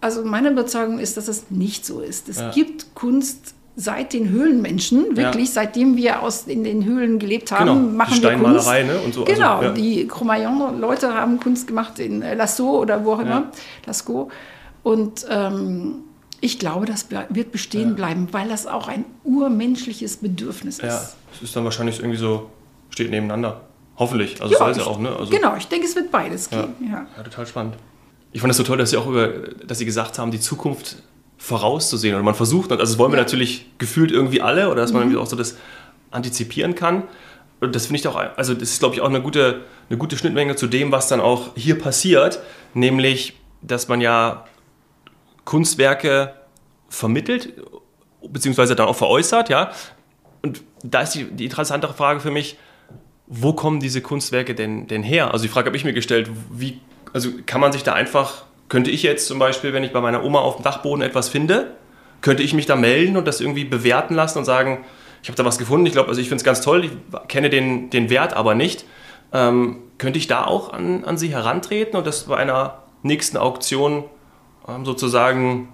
also 0.00 0.24
meine 0.24 0.50
Überzeugung 0.50 0.98
ist, 0.98 1.16
dass 1.16 1.28
es 1.28 1.50
nicht 1.50 1.84
so 1.84 2.00
ist. 2.00 2.28
Es 2.28 2.38
ja. 2.38 2.50
gibt 2.50 2.94
Kunst 2.94 3.54
seit 3.80 4.12
den 4.12 4.28
Höhlenmenschen, 4.28 5.16
wirklich, 5.16 5.48
ja. 5.48 5.54
seitdem 5.54 5.96
wir 5.96 6.22
aus 6.22 6.48
in 6.48 6.64
den 6.64 6.84
Höhlen 6.84 7.20
gelebt 7.20 7.52
haben, 7.52 7.66
genau. 7.66 7.96
machen 7.96 8.14
die 8.14 8.18
Steinmalerei, 8.18 8.84
wir 8.84 8.94
Kunst. 8.94 9.00
Ne? 9.00 9.06
Und 9.06 9.14
so. 9.14 9.20
Also, 9.24 9.34
genau, 9.34 9.56
also, 9.58 9.68
ja. 9.68 9.72
die 9.72 10.08
Cro-Magnon-Leute 10.08 11.14
haben 11.14 11.38
Kunst 11.38 11.68
gemacht 11.68 11.98
in 12.00 12.22
äh, 12.22 12.34
Lascaux 12.34 12.80
oder 12.80 13.04
wo 13.04 13.12
auch 13.12 13.20
immer, 13.20 13.30
ja. 13.30 13.52
Lascaux. 13.86 14.32
Und 14.82 15.26
ähm, 15.30 15.94
ich 16.40 16.58
glaube, 16.58 16.86
das 16.86 17.06
wird 17.30 17.52
bestehen 17.52 17.94
bleiben, 17.94 18.28
weil 18.32 18.48
das 18.48 18.66
auch 18.66 18.88
ein 18.88 19.04
urmenschliches 19.22 20.18
Bedürfnis 20.18 20.78
ist. 20.78 20.84
Ja, 20.84 21.08
es 21.34 21.42
ist 21.42 21.54
dann 21.54 21.64
wahrscheinlich 21.64 22.00
irgendwie 22.00 22.18
so, 22.18 22.50
steht 22.90 23.10
nebeneinander. 23.10 23.60
Hoffentlich. 23.98 24.40
Also 24.40 24.52
ja, 24.52 24.58
soll 24.58 24.70
es 24.70 24.76
ja 24.78 24.84
auch, 24.84 24.98
ne? 24.98 25.14
Also, 25.14 25.30
genau, 25.30 25.56
ich 25.56 25.66
denke, 25.66 25.86
es 25.86 25.96
wird 25.96 26.10
beides 26.10 26.48
gehen. 26.50 26.74
Ja. 26.80 27.06
ja. 27.16 27.22
total 27.22 27.46
spannend. 27.46 27.76
Ich 28.32 28.40
fand 28.40 28.50
es 28.50 28.56
so 28.56 28.62
toll, 28.62 28.78
dass 28.78 28.90
Sie 28.90 28.96
auch 28.96 29.06
über, 29.06 29.28
dass 29.28 29.78
Sie 29.78 29.84
gesagt 29.84 30.18
haben, 30.18 30.30
die 30.30 30.40
Zukunft 30.40 30.96
vorauszusehen. 31.38 32.14
Oder 32.14 32.22
man 32.22 32.34
versucht, 32.34 32.70
also 32.70 32.82
das 32.82 32.98
wollen 32.98 33.12
wir 33.12 33.16
natürlich 33.16 33.66
gefühlt 33.78 34.10
irgendwie 34.10 34.40
alle, 34.42 34.70
oder 34.70 34.82
dass 34.82 34.92
man 34.92 35.08
mhm. 35.08 35.18
auch 35.18 35.26
so 35.26 35.36
das 35.36 35.56
antizipieren 36.10 36.74
kann. 36.74 37.04
Und 37.60 37.74
das 37.74 37.86
finde 37.86 38.00
ich 38.00 38.08
auch, 38.08 38.16
also 38.36 38.54
das 38.54 38.70
ist, 38.70 38.78
glaube 38.78 38.94
ich, 38.94 39.00
auch 39.00 39.08
eine 39.08 39.20
gute, 39.20 39.62
eine 39.88 39.98
gute 39.98 40.16
Schnittmenge 40.16 40.54
zu 40.56 40.68
dem, 40.68 40.92
was 40.92 41.08
dann 41.08 41.20
auch 41.20 41.56
hier 41.56 41.78
passiert, 41.78 42.40
nämlich, 42.74 43.34
dass 43.62 43.88
man 43.88 44.00
ja 44.00 44.44
Kunstwerke 45.44 46.34
vermittelt, 46.88 47.54
beziehungsweise 48.22 48.76
dann 48.76 48.86
auch 48.86 48.96
veräußert, 48.96 49.48
ja. 49.48 49.72
Und 50.42 50.62
da 50.84 51.00
ist 51.00 51.14
die, 51.14 51.24
die 51.24 51.44
interessantere 51.44 51.94
Frage 51.94 52.20
für 52.20 52.30
mich, 52.30 52.56
wo 53.28 53.52
kommen 53.52 53.80
diese 53.80 54.00
Kunstwerke 54.00 54.54
denn, 54.54 54.86
denn 54.86 55.02
her? 55.02 55.32
Also 55.32 55.44
die 55.44 55.48
Frage 55.48 55.66
habe 55.66 55.76
ich 55.76 55.84
mir 55.84 55.92
gestellt, 55.92 56.30
wie, 56.50 56.80
also 57.12 57.30
kann 57.46 57.60
man 57.60 57.72
sich 57.72 57.82
da 57.82 57.92
einfach, 57.92 58.44
könnte 58.68 58.90
ich 58.90 59.02
jetzt 59.02 59.26
zum 59.26 59.38
Beispiel, 59.38 59.72
wenn 59.72 59.84
ich 59.84 59.92
bei 59.92 60.00
meiner 60.00 60.24
Oma 60.24 60.40
auf 60.40 60.56
dem 60.56 60.64
Dachboden 60.64 61.02
etwas 61.02 61.28
finde, 61.28 61.74
könnte 62.20 62.42
ich 62.42 62.54
mich 62.54 62.66
da 62.66 62.74
melden 62.74 63.16
und 63.16 63.26
das 63.26 63.40
irgendwie 63.40 63.64
bewerten 63.64 64.14
lassen 64.14 64.38
und 64.38 64.44
sagen, 64.44 64.84
ich 65.22 65.28
habe 65.28 65.36
da 65.36 65.44
was 65.44 65.58
gefunden, 65.58 65.86
ich 65.86 65.92
glaube, 65.92 66.08
also 66.08 66.20
ich 66.20 66.28
finde 66.28 66.40
es 66.40 66.44
ganz 66.44 66.60
toll, 66.60 66.84
ich 66.84 66.90
kenne 67.28 67.50
den, 67.50 67.90
den 67.90 68.08
Wert 68.10 68.34
aber 68.34 68.54
nicht. 68.54 68.84
Ähm, 69.32 69.78
könnte 69.98 70.18
ich 70.18 70.26
da 70.26 70.44
auch 70.44 70.72
an, 70.72 71.04
an 71.04 71.18
Sie 71.18 71.28
herantreten 71.28 71.98
und 71.98 72.06
das 72.06 72.24
bei 72.24 72.36
einer 72.36 72.82
nächsten 73.02 73.36
Auktion 73.36 74.04
ähm, 74.66 74.84
sozusagen 74.84 75.68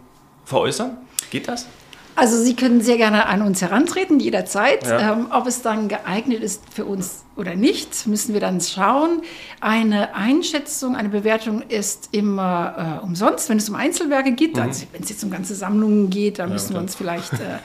veräußern? 0.44 0.96
Geht 1.30 1.46
das? 1.46 1.68
Also 2.16 2.36
Sie 2.42 2.54
können 2.54 2.80
sehr 2.80 2.96
gerne 2.96 3.26
an 3.26 3.42
uns 3.42 3.60
herantreten, 3.60 4.20
jederzeit. 4.20 4.86
Ja. 4.86 5.12
Ähm, 5.12 5.26
ob 5.30 5.46
es 5.46 5.62
dann 5.62 5.88
geeignet 5.88 6.42
ist 6.42 6.62
für 6.72 6.84
uns 6.84 7.24
oder 7.36 7.56
nicht, 7.56 8.06
müssen 8.06 8.34
wir 8.34 8.40
dann 8.40 8.60
schauen. 8.60 9.22
Eine 9.60 10.14
Einschätzung, 10.14 10.94
eine 10.94 11.08
Bewertung 11.08 11.62
ist 11.62 12.10
immer 12.12 13.00
äh, 13.02 13.04
umsonst, 13.04 13.48
wenn 13.48 13.58
es 13.58 13.68
um 13.68 13.74
Einzelwerke 13.74 14.32
geht. 14.32 14.56
Mhm. 14.56 14.62
Also, 14.62 14.86
wenn 14.92 15.02
es 15.02 15.08
jetzt 15.08 15.24
um 15.24 15.30
ganze 15.30 15.54
Sammlungen 15.54 16.10
geht, 16.10 16.38
dann 16.38 16.48
ja, 16.48 16.54
müssen 16.54 16.74
wir 16.74 16.80
uns 16.80 16.94
vielleicht 16.94 17.32
äh, 17.34 17.58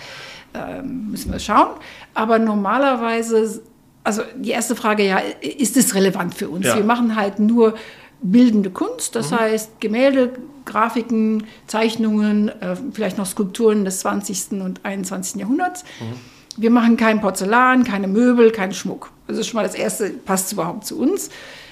äh, 0.53 0.81
müssen 0.81 1.31
wir 1.31 1.39
schauen. 1.39 1.75
Aber 2.13 2.39
normalerweise, 2.39 3.61
also 4.03 4.23
die 4.35 4.49
erste 4.49 4.75
Frage, 4.75 5.05
ja, 5.05 5.19
ist 5.41 5.77
es 5.77 5.93
relevant 5.93 6.33
für 6.33 6.49
uns? 6.49 6.65
Ja. 6.65 6.75
Wir 6.75 6.83
machen 6.83 7.15
halt 7.15 7.39
nur 7.39 7.75
bildende 8.21 8.69
Kunst, 8.69 9.15
das 9.15 9.31
mhm. 9.31 9.39
heißt 9.39 9.79
Gemälde, 9.79 10.33
Grafiken, 10.65 11.45
Zeichnungen, 11.67 12.49
äh, 12.49 12.75
vielleicht 12.91 13.17
noch 13.17 13.25
Skulpturen 13.25 13.85
des 13.85 13.99
20. 14.01 14.61
und 14.61 14.83
21. 14.83 15.39
Jahrhunderts. 15.41 15.83
Mhm. 15.99 16.61
Wir 16.61 16.71
machen 16.71 16.97
kein 16.97 17.21
Porzellan, 17.21 17.83
keine 17.83 18.07
Möbel, 18.07 18.51
keinen 18.51 18.73
Schmuck. 18.73 19.11
Das 19.27 19.37
ist 19.37 19.47
schon 19.47 19.57
mal 19.57 19.63
das 19.63 19.75
Erste, 19.75 20.09
passt 20.09 20.51
überhaupt 20.51 20.85
zu 20.85 20.99
uns. 20.99 21.29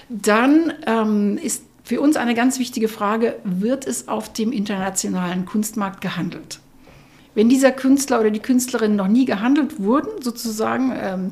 Dann 0.10 0.74
ähm, 0.86 1.38
ist 1.38 1.64
für 1.84 2.02
uns 2.02 2.16
eine 2.18 2.36
ganz 2.36 2.60
wichtige 2.60 2.88
Frage, 2.88 3.36
wird 3.44 3.86
es 3.88 4.08
auf 4.08 4.32
dem 4.32 4.52
internationalen 4.52 5.46
Kunstmarkt 5.46 6.02
gehandelt? 6.02 6.60
Wenn 7.34 7.50
dieser 7.50 7.72
Künstler 7.72 8.20
oder 8.20 8.32
die 8.32 8.40
Künstlerin 8.40 8.96
noch 8.96 9.08
nie 9.08 9.26
gehandelt 9.26 9.80
wurden, 9.80 10.22
sozusagen, 10.22 10.94
ähm, 11.00 11.32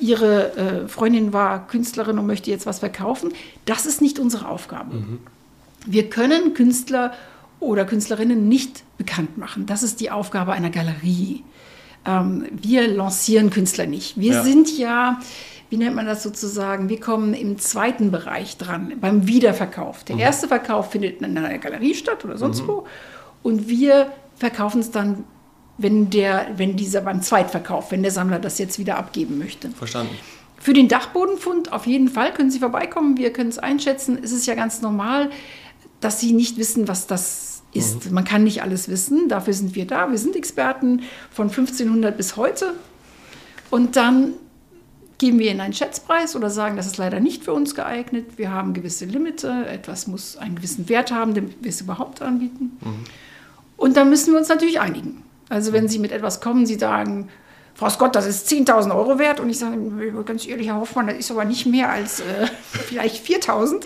ihre 0.00 0.56
äh, 0.56 0.88
Freundin 0.88 1.32
war 1.32 1.66
Künstlerin 1.66 2.18
und 2.18 2.26
möchte 2.26 2.50
jetzt 2.50 2.66
was 2.66 2.80
verkaufen. 2.80 3.32
Das 3.64 3.86
ist 3.86 4.00
nicht 4.00 4.18
unsere 4.18 4.48
Aufgabe. 4.48 4.96
Mhm. 4.96 5.18
Wir 5.86 6.10
können 6.10 6.54
Künstler 6.54 7.12
oder 7.60 7.84
Künstlerinnen 7.84 8.48
nicht 8.48 8.84
bekannt 8.98 9.38
machen. 9.38 9.66
Das 9.66 9.82
ist 9.82 10.00
die 10.00 10.10
Aufgabe 10.10 10.52
einer 10.52 10.70
Galerie. 10.70 11.44
Ähm, 12.06 12.46
wir 12.50 12.88
lancieren 12.88 13.50
Künstler 13.50 13.86
nicht. 13.86 14.18
Wir 14.18 14.34
ja. 14.34 14.42
sind 14.42 14.76
ja, 14.76 15.20
wie 15.68 15.76
nennt 15.76 15.94
man 15.94 16.06
das 16.06 16.22
sozusagen, 16.22 16.88
wir 16.88 17.00
kommen 17.00 17.34
im 17.34 17.58
zweiten 17.58 18.10
Bereich 18.10 18.56
dran, 18.56 18.94
beim 19.00 19.26
Wiederverkauf. 19.26 20.04
Der 20.04 20.16
mhm. 20.16 20.22
erste 20.22 20.48
Verkauf 20.48 20.90
findet 20.90 21.20
in 21.20 21.36
einer 21.36 21.58
Galerie 21.58 21.94
statt 21.94 22.24
oder 22.24 22.38
sonst 22.38 22.62
mhm. 22.62 22.68
wo. 22.68 22.86
Und 23.42 23.68
wir 23.68 24.10
verkaufen 24.36 24.80
es 24.80 24.90
dann 24.90 25.24
wenn, 25.82 26.10
der, 26.10 26.48
wenn 26.56 26.76
dieser 26.76 27.00
beim 27.00 27.22
Zweitverkauf, 27.22 27.90
wenn 27.90 28.02
der 28.02 28.12
Sammler 28.12 28.38
das 28.38 28.58
jetzt 28.58 28.78
wieder 28.78 28.98
abgeben 28.98 29.38
möchte. 29.38 29.70
Verstanden. 29.70 30.14
Für 30.58 30.74
den 30.74 30.88
Dachbodenfund 30.88 31.72
auf 31.72 31.86
jeden 31.86 32.08
Fall 32.08 32.34
können 32.34 32.50
Sie 32.50 32.58
vorbeikommen. 32.58 33.16
Wir 33.16 33.32
können 33.32 33.48
es 33.48 33.58
einschätzen. 33.58 34.18
Es 34.22 34.30
ist 34.30 34.46
ja 34.46 34.54
ganz 34.54 34.82
normal, 34.82 35.30
dass 36.00 36.20
Sie 36.20 36.32
nicht 36.32 36.58
wissen, 36.58 36.86
was 36.86 37.06
das 37.06 37.62
ist. 37.72 38.06
Mhm. 38.06 38.14
Man 38.14 38.24
kann 38.24 38.44
nicht 38.44 38.62
alles 38.62 38.88
wissen. 38.88 39.28
Dafür 39.28 39.54
sind 39.54 39.74
wir 39.74 39.86
da. 39.86 40.10
Wir 40.10 40.18
sind 40.18 40.36
Experten 40.36 41.02
von 41.30 41.48
1500 41.48 42.14
bis 42.14 42.36
heute. 42.36 42.74
Und 43.70 43.96
dann 43.96 44.34
geben 45.16 45.38
wir 45.38 45.50
Ihnen 45.50 45.60
einen 45.60 45.72
Schätzpreis 45.72 46.36
oder 46.36 46.50
sagen, 46.50 46.76
das 46.76 46.86
ist 46.86 46.98
leider 46.98 47.20
nicht 47.20 47.44
für 47.44 47.54
uns 47.54 47.74
geeignet. 47.74 48.36
Wir 48.36 48.52
haben 48.52 48.74
gewisse 48.74 49.06
Limite. 49.06 49.66
Etwas 49.66 50.06
muss 50.06 50.36
einen 50.36 50.56
gewissen 50.56 50.90
Wert 50.90 51.10
haben, 51.10 51.32
damit 51.32 51.62
wir 51.62 51.70
es 51.70 51.80
überhaupt 51.80 52.20
anbieten. 52.20 52.78
Mhm. 52.80 53.04
Und 53.78 53.96
dann 53.96 54.10
müssen 54.10 54.32
wir 54.32 54.38
uns 54.38 54.48
natürlich 54.48 54.78
einigen. 54.78 55.22
Also 55.50 55.74
wenn 55.74 55.88
Sie 55.88 55.98
mit 55.98 56.12
etwas 56.12 56.40
kommen, 56.40 56.64
Sie 56.64 56.76
sagen, 56.76 57.28
Frau 57.74 57.90
Scott, 57.90 58.14
das 58.14 58.26
ist 58.26 58.48
10.000 58.48 58.94
Euro 58.94 59.18
wert. 59.18 59.40
Und 59.40 59.50
ich 59.50 59.58
sage, 59.58 59.76
ganz 60.24 60.46
ehrlich, 60.46 60.68
Herr 60.68 60.80
Hoffmann, 60.80 61.08
das 61.08 61.16
ist 61.16 61.30
aber 61.30 61.44
nicht 61.44 61.66
mehr 61.66 61.90
als 61.90 62.20
äh, 62.20 62.46
vielleicht 62.72 63.26
4.000. 63.26 63.82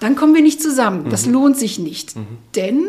Dann 0.00 0.16
kommen 0.16 0.34
wir 0.34 0.42
nicht 0.42 0.60
zusammen. 0.60 1.08
Das 1.08 1.26
mhm. 1.26 1.32
lohnt 1.32 1.56
sich 1.56 1.78
nicht. 1.78 2.16
Mhm. 2.16 2.26
Denn 2.54 2.88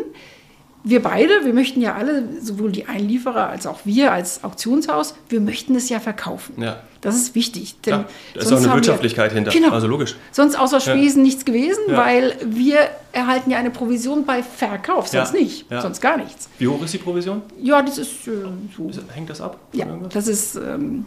wir 0.84 1.02
beide, 1.02 1.44
wir 1.44 1.52
möchten 1.52 1.80
ja 1.80 1.94
alle, 1.94 2.24
sowohl 2.40 2.72
die 2.72 2.86
Einlieferer 2.86 3.48
als 3.48 3.66
auch 3.66 3.80
wir 3.84 4.12
als 4.12 4.44
Auktionshaus, 4.44 5.14
wir 5.28 5.40
möchten 5.40 5.74
es 5.74 5.88
ja 5.88 6.00
verkaufen. 6.00 6.62
Ja. 6.62 6.80
Das 7.00 7.14
ist 7.14 7.34
wichtig. 7.34 7.76
Denn 7.82 7.92
Klar, 7.94 8.04
da 8.34 8.40
ist 8.40 8.52
auch 8.52 8.56
eine 8.56 8.72
Wirtschaftlichkeit 8.74 9.30
wir, 9.30 9.36
hinter. 9.36 9.50
Genau. 9.52 9.70
Also 9.70 9.86
logisch. 9.86 10.16
Sonst 10.32 10.58
außer 10.58 10.80
Spesen 10.80 11.22
nichts 11.22 11.44
gewesen, 11.44 11.82
Ja. 11.88 11.96
weil 11.96 12.34
wir 12.44 12.78
erhalten 13.12 13.50
ja 13.50 13.58
eine 13.58 13.70
Provision 13.70 14.24
bei 14.24 14.42
Verkauf, 14.42 15.08
sonst 15.08 15.34
Ja. 15.34 15.40
nicht, 15.40 15.70
Ja. 15.70 15.80
sonst 15.80 16.00
gar 16.00 16.16
nichts. 16.16 16.48
Wie 16.58 16.66
hoch 16.66 16.82
ist 16.82 16.94
die 16.94 16.98
Provision? 16.98 17.42
Ja, 17.60 17.82
das 17.82 17.98
ist 17.98 18.26
äh, 18.26 18.32
so. 18.76 18.90
Hängt 19.14 19.30
das 19.30 19.40
ab? 19.40 19.58
Ja, 19.72 19.86
das 20.12 20.26
ist, 20.26 20.56
ähm, 20.56 21.06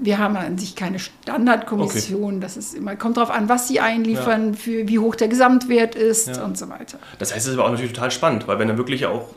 wir 0.00 0.18
haben 0.18 0.36
an 0.36 0.56
sich 0.58 0.74
keine 0.76 0.98
Standardkommission. 0.98 2.40
Das 2.40 2.56
ist 2.56 2.74
immer, 2.74 2.96
kommt 2.96 3.16
darauf 3.16 3.30
an, 3.30 3.48
was 3.48 3.68
sie 3.68 3.80
einliefern, 3.80 4.54
für 4.54 4.88
wie 4.88 4.98
hoch 4.98 5.14
der 5.14 5.28
Gesamtwert 5.28 5.94
ist 5.94 6.28
Ja. 6.36 6.44
und 6.44 6.56
so 6.58 6.68
weiter. 6.68 6.98
Das 7.18 7.34
heißt, 7.34 7.46
es 7.46 7.52
ist 7.52 7.58
aber 7.58 7.66
auch 7.66 7.70
natürlich 7.72 7.92
total 7.92 8.10
spannend, 8.10 8.48
weil 8.48 8.58
wenn 8.58 8.68
dann 8.68 8.78
wirklich 8.78 9.06
auch 9.06 9.28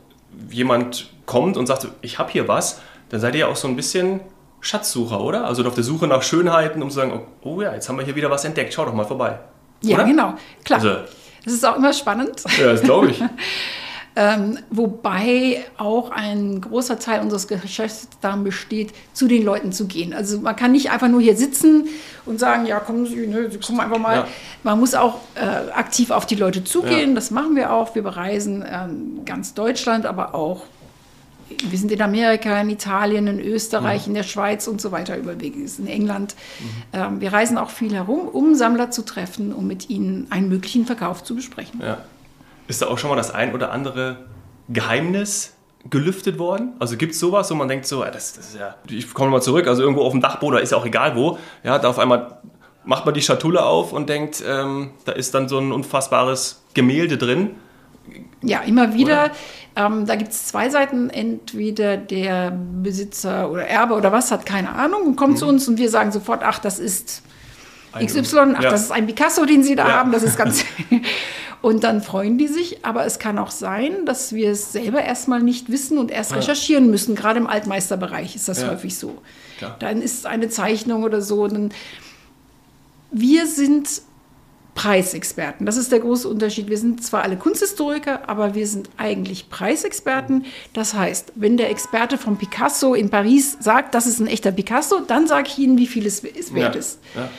jemand 0.49 1.11
kommt 1.25 1.57
und 1.57 1.67
sagt, 1.67 1.87
ich 2.01 2.19
habe 2.19 2.31
hier 2.31 2.47
was, 2.47 2.81
dann 3.09 3.19
seid 3.19 3.35
ihr 3.35 3.41
ja 3.41 3.47
auch 3.47 3.55
so 3.55 3.67
ein 3.67 3.75
bisschen 3.75 4.19
Schatzsucher, 4.61 5.19
oder? 5.21 5.45
Also 5.45 5.65
auf 5.65 5.75
der 5.75 5.83
Suche 5.83 6.07
nach 6.07 6.23
Schönheiten, 6.23 6.81
um 6.81 6.89
zu 6.89 6.95
sagen, 6.95 7.11
oh, 7.43 7.49
oh 7.57 7.61
ja, 7.61 7.73
jetzt 7.73 7.89
haben 7.89 7.97
wir 7.97 8.05
hier 8.05 8.15
wieder 8.15 8.31
was 8.31 8.45
entdeckt, 8.45 8.73
schau 8.73 8.85
doch 8.85 8.93
mal 8.93 9.05
vorbei. 9.05 9.39
Ja, 9.81 9.97
Oder? 9.97 10.05
genau, 10.05 10.33
klar. 10.63 10.79
Also- 10.79 10.95
das 11.43 11.53
ist 11.55 11.65
auch 11.65 11.75
immer 11.75 11.91
spannend. 11.91 12.41
Ja, 12.57 12.67
das 12.71 12.81
glaube 12.83 13.09
ich. 13.11 13.21
Ähm, 14.15 14.59
wobei 14.69 15.63
auch 15.77 16.11
ein 16.11 16.61
großer 16.61 16.99
Teil 16.99 17.21
unseres 17.21 17.47
Geschäfts 17.47 18.07
darin 18.21 18.43
besteht, 18.43 18.93
zu 19.13 19.27
den 19.27 19.43
Leuten 19.43 19.71
zu 19.71 19.87
gehen. 19.87 20.13
Also 20.13 20.39
man 20.39 20.55
kann 20.55 20.71
nicht 20.71 20.91
einfach 20.91 21.07
nur 21.07 21.19
hier 21.19 21.35
sitzen 21.35 21.87
und 22.25 22.39
sagen, 22.39 22.65
ja, 22.67 22.79
kommen 22.79 23.07
Sie, 23.07 23.25
ne, 23.25 23.49
Sie 23.49 23.57
kommen 23.57 23.79
einfach 23.79 23.97
mal. 23.97 24.17
Ja. 24.17 24.27
Man 24.61 24.79
muss 24.79 24.93
auch 24.93 25.19
äh, 25.35 25.71
aktiv 25.71 26.11
auf 26.11 26.27
die 26.27 26.35
Leute 26.35 26.63
zugehen. 26.63 27.09
Ja. 27.09 27.15
Das 27.15 27.31
machen 27.31 27.55
wir 27.55 27.73
auch. 27.73 27.95
Wir 27.95 28.03
bereisen 28.03 28.63
ähm, 28.67 29.25
ganz 29.25 29.55
Deutschland, 29.55 30.05
aber 30.05 30.35
auch 30.35 30.63
wir 31.49 31.77
sind 31.77 31.91
in 31.91 32.01
Amerika, 32.01 32.59
in 32.61 32.69
Italien, 32.69 33.27
in 33.27 33.39
Österreich, 33.39 34.07
in 34.07 34.13
der 34.13 34.23
Schweiz 34.23 34.67
und 34.67 34.81
so 34.81 34.91
weiter 34.91 35.17
überwegs, 35.17 35.79
in 35.79 35.87
England. 35.87 36.35
Ähm, 36.93 37.19
wir 37.19 37.33
reisen 37.33 37.57
auch 37.57 37.69
viel 37.69 37.93
herum, 37.93 38.27
um 38.27 38.55
Sammler 38.55 38.91
zu 38.91 39.03
treffen, 39.03 39.53
um 39.53 39.67
mit 39.67 39.89
ihnen 39.89 40.27
einen 40.29 40.49
möglichen 40.49 40.85
Verkauf 40.85 41.23
zu 41.23 41.35
besprechen. 41.35 41.81
Ja. 41.81 41.99
Ist 42.67 42.81
da 42.81 42.87
auch 42.87 42.97
schon 42.97 43.09
mal 43.09 43.15
das 43.15 43.31
ein 43.31 43.53
oder 43.53 43.71
andere 43.71 44.17
Geheimnis 44.69 45.53
gelüftet 45.89 46.39
worden? 46.39 46.73
Also 46.79 46.95
gibt 46.97 47.13
es 47.13 47.19
sowas, 47.19 47.49
wo 47.51 47.55
man 47.55 47.67
denkt 47.67 47.85
so, 47.85 48.03
das, 48.03 48.33
das 48.33 48.49
ist 48.49 48.57
ja, 48.59 48.75
ich 48.89 49.13
komme 49.13 49.31
mal 49.31 49.41
zurück, 49.41 49.67
also 49.67 49.81
irgendwo 49.81 50.03
auf 50.03 50.11
dem 50.13 50.21
Dachboden, 50.21 50.59
ist 50.59 50.71
ja 50.71 50.77
auch 50.77 50.85
egal 50.85 51.15
wo, 51.15 51.37
ja, 51.63 51.77
da 51.79 51.89
auf 51.89 51.99
einmal 51.99 52.37
macht 52.85 53.05
man 53.05 53.13
die 53.13 53.21
Schatulle 53.21 53.63
auf 53.65 53.93
und 53.93 54.09
denkt, 54.09 54.43
ähm, 54.47 54.91
da 55.05 55.13
ist 55.13 55.33
dann 55.33 55.47
so 55.47 55.57
ein 55.59 55.71
unfassbares 55.71 56.63
Gemälde 56.73 57.17
drin. 57.17 57.51
Ja, 58.41 58.59
immer 58.59 58.93
wieder. 58.93 59.31
Ähm, 59.77 60.05
da 60.05 60.15
gibt 60.17 60.31
es 60.31 60.47
zwei 60.47 60.69
Seiten. 60.69 61.09
Entweder 61.09 61.95
der 61.95 62.51
Besitzer 62.51 63.49
oder 63.49 63.65
Erbe 63.65 63.93
oder 63.93 64.11
was 64.11 64.31
hat 64.31 64.45
keine 64.45 64.69
Ahnung 64.75 65.03
und 65.03 65.15
kommt 65.15 65.37
zu 65.39 65.47
uns 65.47 65.65
und 65.69 65.77
wir 65.77 65.89
sagen 65.89 66.11
sofort, 66.11 66.43
ach, 66.43 66.59
das 66.59 66.79
ist 66.79 67.23
XY, 67.97 68.55
ach, 68.57 68.63
Ja. 68.63 68.69
das 68.71 68.81
ist 68.83 68.91
ein 68.91 69.05
Picasso, 69.07 69.45
den 69.45 69.63
Sie 69.63 69.75
da 69.77 69.87
Ja. 69.87 69.93
haben, 69.99 70.11
das 70.11 70.23
ist 70.23 70.37
ganz. 70.37 70.65
und 71.63 71.85
dann 71.85 72.01
freuen 72.01 72.37
die 72.37 72.49
sich, 72.49 72.83
aber 72.83 73.05
es 73.05 73.19
kann 73.19 73.39
auch 73.39 73.49
sein, 73.49 74.05
dass 74.05 74.33
wir 74.33 74.51
es 74.51 74.73
selber 74.73 75.01
erstmal 75.01 75.41
nicht 75.41 75.71
wissen 75.71 75.97
und 75.97 76.11
erst 76.11 76.35
recherchieren 76.35 76.91
müssen. 76.91 77.15
Gerade 77.15 77.39
im 77.39 77.47
Altmeisterbereich 77.47 78.35
ist 78.35 78.49
das 78.49 78.63
Ja. 78.63 78.67
häufig 78.69 78.97
so. 78.97 79.21
Klar. 79.59 79.77
Dann 79.79 80.01
ist 80.01 80.25
eine 80.25 80.49
Zeichnung 80.49 81.03
oder 81.03 81.21
so. 81.21 81.49
Wir 83.11 83.47
sind 83.47 84.01
Preisexperten. 84.75 85.65
Das 85.65 85.77
ist 85.77 85.93
der 85.93 86.01
große 86.01 86.27
Unterschied. 86.27 86.69
Wir 86.69 86.77
sind 86.77 87.01
zwar 87.01 87.23
alle 87.23 87.37
Kunsthistoriker, 87.37 88.27
aber 88.27 88.55
wir 88.55 88.67
sind 88.67 88.89
eigentlich 88.97 89.49
Preisexperten. 89.49 90.43
Das 90.73 90.93
heißt, 90.93 91.31
wenn 91.35 91.55
der 91.55 91.69
Experte 91.69 92.17
von 92.17 92.35
Picasso 92.35 92.93
in 92.93 93.09
Paris 93.09 93.55
sagt, 93.61 93.95
das 93.95 94.05
ist 94.05 94.19
ein 94.19 94.27
echter 94.27 94.51
Picasso, 94.51 94.99
dann 94.99 95.27
sage 95.27 95.47
ich 95.47 95.59
Ihnen, 95.59 95.77
wie 95.77 95.87
viel 95.87 96.05
es 96.05 96.23
wert 96.23 96.35
ja. 96.55 96.71
ist. 96.71 96.99
Ja. 97.15 97.29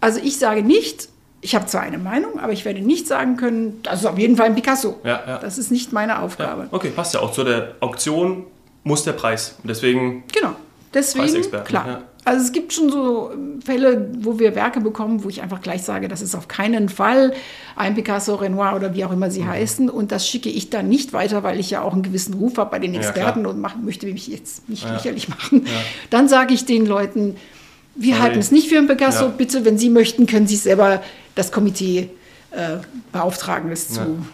Also 0.00 0.18
ich 0.20 0.38
sage 0.38 0.64
nicht, 0.64 1.08
ich 1.44 1.54
habe 1.54 1.66
zwar 1.66 1.82
eine 1.82 1.98
Meinung, 1.98 2.40
aber 2.40 2.52
ich 2.52 2.64
werde 2.64 2.80
nicht 2.80 3.06
sagen 3.06 3.36
können, 3.36 3.80
das 3.82 4.00
ist 4.00 4.06
auf 4.06 4.18
jeden 4.18 4.36
Fall 4.36 4.46
ein 4.46 4.54
Picasso. 4.54 4.98
Ja, 5.04 5.22
ja. 5.26 5.38
Das 5.38 5.58
ist 5.58 5.70
nicht 5.70 5.92
meine 5.92 6.20
Aufgabe. 6.20 6.62
Ja. 6.62 6.68
Okay, 6.70 6.88
passt 6.88 7.12
ja 7.14 7.20
auch 7.20 7.32
zu 7.32 7.44
der 7.44 7.74
Auktion 7.80 8.44
muss 8.82 9.04
der 9.04 9.12
Preis. 9.12 9.56
Und 9.62 9.68
deswegen, 9.68 10.24
Genau. 10.34 10.54
Deswegen, 10.92 11.50
klar. 11.64 11.86
ja. 11.88 12.00
Also 12.24 12.44
es 12.44 12.52
gibt 12.52 12.72
schon 12.72 12.88
so 12.88 13.32
Fälle, 13.64 14.10
wo 14.20 14.38
wir 14.38 14.54
Werke 14.54 14.80
bekommen, 14.80 15.24
wo 15.24 15.28
ich 15.28 15.42
einfach 15.42 15.60
gleich 15.60 15.82
sage, 15.82 16.08
das 16.08 16.22
ist 16.22 16.34
auf 16.34 16.48
keinen 16.48 16.88
Fall 16.88 17.34
ein 17.76 17.94
Picasso, 17.94 18.36
Renoir 18.36 18.74
oder 18.76 18.94
wie 18.94 19.04
auch 19.04 19.12
immer 19.12 19.30
sie 19.30 19.42
Mhm. 19.42 19.48
heißen. 19.48 19.90
Und 19.90 20.12
das 20.12 20.26
schicke 20.28 20.48
ich 20.48 20.70
dann 20.70 20.88
nicht 20.88 21.12
weiter, 21.12 21.42
weil 21.42 21.58
ich 21.60 21.68
ja 21.70 21.82
auch 21.82 21.92
einen 21.92 22.02
gewissen 22.04 22.34
Ruf 22.34 22.56
habe 22.58 22.70
bei 22.70 22.78
den 22.78 22.94
Ja, 22.94 23.00
Experten 23.00 23.40
klar. 23.42 23.52
und 23.54 23.60
mach, 23.60 23.76
möchte 23.76 24.06
mich 24.06 24.28
jetzt 24.28 24.66
nicht 24.68 24.84
Ja. 24.84 24.94
lächerlich 24.94 25.28
machen. 25.28 25.66
Dann 26.10 26.28
sage 26.28 26.54
ich 26.54 26.64
den 26.64 26.86
Leuten, 26.86 27.36
wir 27.96 28.14
Sorry. 28.14 28.22
halten 28.26 28.38
es 28.38 28.50
nicht 28.50 28.68
für 28.68 28.78
ein 28.78 28.86
Picasso. 28.86 29.24
Ja. 29.26 29.30
Bitte, 29.36 29.64
wenn 29.64 29.76
Sie 29.78 29.90
möchten, 29.90 30.26
können 30.26 30.46
Sie 30.46 30.56
selber 30.56 31.02
das 31.34 31.50
Komitee 31.52 32.10
äh, 32.50 32.76
beauftragen, 33.12 33.70
es 33.72 33.96
Ja. 33.96 34.04
zu 34.04 34.24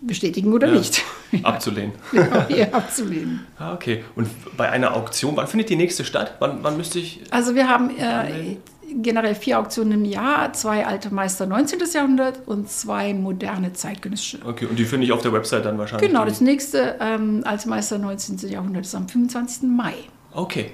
bestätigen 0.00 0.52
oder 0.52 0.68
Ja. 0.68 0.74
nicht. 0.78 1.02
abzulehnen. 1.42 1.92
Hier 2.48 2.74
abzulehnen. 2.74 3.46
Ah, 3.58 3.74
okay. 3.74 4.04
Und 4.16 4.28
bei 4.56 4.70
einer 4.70 4.94
Auktion, 4.96 5.36
wann 5.36 5.46
findet 5.46 5.70
die 5.70 5.76
nächste 5.76 6.04
statt? 6.04 6.34
Wann, 6.38 6.58
wann 6.62 6.76
müsste 6.76 6.98
ich. 6.98 7.20
Also 7.30 7.54
wir 7.54 7.68
haben 7.68 7.90
äh, 7.98 8.56
generell 9.02 9.34
vier 9.34 9.58
Auktionen 9.58 9.92
im 9.92 10.04
Jahr, 10.04 10.52
zwei 10.54 10.86
alte 10.86 11.12
Meister 11.12 11.46
19. 11.46 11.80
Jahrhundert 11.92 12.40
und 12.46 12.70
zwei 12.70 13.12
moderne 13.12 13.72
zeitgenössische. 13.74 14.38
Okay, 14.44 14.66
und 14.66 14.78
die 14.78 14.84
finde 14.84 15.04
ich 15.06 15.12
auf 15.12 15.20
der 15.22 15.32
Website 15.32 15.64
dann 15.66 15.78
wahrscheinlich. 15.78 16.08
Genau, 16.08 16.24
das 16.24 16.40
nächste 16.40 16.96
ähm, 17.00 17.42
alte 17.44 17.68
Meister 17.68 17.98
19. 17.98 18.38
Jahrhundert 18.48 18.86
ist 18.86 18.94
am 18.94 19.08
25. 19.08 19.68
Mai. 19.68 19.94
Okay. 20.32 20.70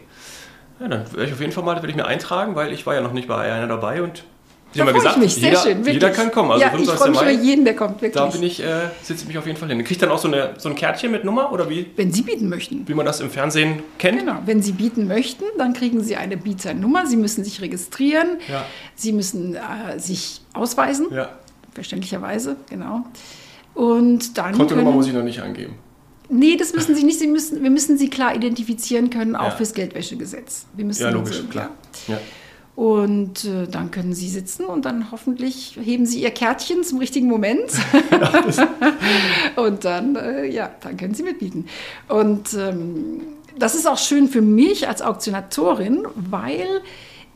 Ja, 0.80 0.88
dann 0.88 1.10
werde 1.12 1.24
ich 1.26 1.32
auf 1.32 1.40
jeden 1.40 1.52
Fall 1.52 1.64
mal 1.64 1.76
werde 1.76 1.88
ich 1.88 1.96
mir 1.96 2.06
eintragen, 2.06 2.54
weil 2.54 2.72
ich 2.72 2.84
war 2.86 2.94
ja 2.94 3.00
noch 3.00 3.12
nicht 3.12 3.26
bei 3.28 3.50
einer 3.52 3.66
dabei 3.66 4.02
und 4.02 4.24
Da 4.74 4.84
freue 4.84 4.94
gesagt, 4.94 5.16
ich 5.16 5.22
mich, 5.22 5.34
sehr 5.34 5.42
jeder, 5.50 5.60
schön. 5.62 5.76
Wirklich. 5.78 5.94
jeder 5.94 6.10
kann 6.10 6.30
kommen. 6.30 6.50
Also 6.50 6.62
ja, 6.62 6.68
ich 6.68 6.72
25. 6.74 6.98
freue 6.98 7.10
mich 7.10 7.20
über 7.38 7.44
jeden, 7.44 7.64
der 7.64 7.76
kommt, 7.76 8.02
wirklich. 8.02 8.12
da 8.12 8.26
bin 8.26 8.42
ich, 8.42 8.60
äh, 8.62 8.88
sitze 9.02 9.22
ich 9.22 9.28
mich 9.28 9.38
auf 9.38 9.46
jeden 9.46 9.58
Fall 9.58 9.68
hin. 9.68 9.82
Kriegt 9.84 10.02
dann 10.02 10.10
auch 10.10 10.18
so, 10.18 10.28
eine, 10.28 10.54
so 10.58 10.68
ein 10.68 10.74
Kärtchen 10.74 11.10
mit 11.12 11.24
Nummer 11.24 11.52
oder 11.52 11.68
wie, 11.70 11.86
Wenn 11.96 12.12
Sie 12.12 12.22
bieten 12.22 12.48
möchten. 12.48 12.86
wie 12.88 12.94
man 12.94 13.06
das 13.06 13.20
im 13.20 13.30
Fernsehen 13.30 13.82
kennt? 13.98 14.18
Genau, 14.20 14.38
wenn 14.46 14.62
Sie 14.62 14.72
bieten 14.72 15.06
möchten, 15.06 15.44
dann 15.58 15.72
kriegen 15.74 16.00
Sie 16.02 16.16
eine 16.16 16.36
Bieternummer. 16.36 17.06
Sie 17.06 17.16
müssen 17.16 17.44
sich 17.44 17.60
registrieren. 17.60 18.38
Ja. 18.50 18.64
Sie 18.94 19.12
müssen 19.12 19.54
äh, 19.56 19.98
sich 19.98 20.40
ausweisen, 20.52 21.06
Ja. 21.12 21.28
verständlicherweise, 21.72 22.56
genau. 22.70 23.04
Und 23.74 24.38
dann 24.38 24.56
Kontonummer 24.56 24.84
können, 24.84 24.96
muss 24.96 25.06
ich 25.06 25.12
noch 25.12 25.22
nicht 25.24 25.40
angeben. 25.40 25.74
Nee, 26.28 26.56
das 26.56 26.72
müssen 26.72 26.94
Sie 26.94 27.04
nicht. 27.04 27.18
Sie 27.18 27.26
müssen, 27.26 27.62
wir 27.62 27.70
müssen 27.70 27.98
Sie 27.98 28.08
klar 28.08 28.34
identifizieren 28.34 29.10
können, 29.10 29.36
auch 29.36 29.44
Ja. 29.44 29.50
fürs 29.50 29.74
Geldwäschegesetz. 29.74 30.66
Wir 30.74 30.84
müssen 30.84 31.02
Ja, 31.02 31.10
logisch, 31.10 31.36
so, 31.36 31.44
klar. 31.44 31.70
Ja. 32.08 32.18
Und 32.76 33.44
äh, 33.44 33.68
dann 33.68 33.92
können 33.92 34.14
Sie 34.14 34.28
sitzen 34.28 34.64
und 34.64 34.84
dann 34.84 35.12
hoffentlich 35.12 35.78
heben 35.80 36.06
Sie 36.06 36.22
Ihr 36.22 36.32
Kärtchen 36.32 36.82
zum 36.82 36.98
richtigen 36.98 37.28
Moment. 37.28 37.70
und 39.56 39.84
dann, 39.84 40.16
äh, 40.16 40.46
ja, 40.46 40.70
dann 40.80 40.96
können 40.96 41.14
Sie 41.14 41.22
mitbieten. 41.22 41.66
Und 42.08 42.54
ähm, 42.54 43.20
das 43.58 43.76
ist 43.76 43.86
auch 43.86 43.98
schön 43.98 44.28
für 44.28 44.42
mich 44.42 44.88
als 44.88 45.02
Auktionatorin, 45.02 46.04
weil 46.14 46.82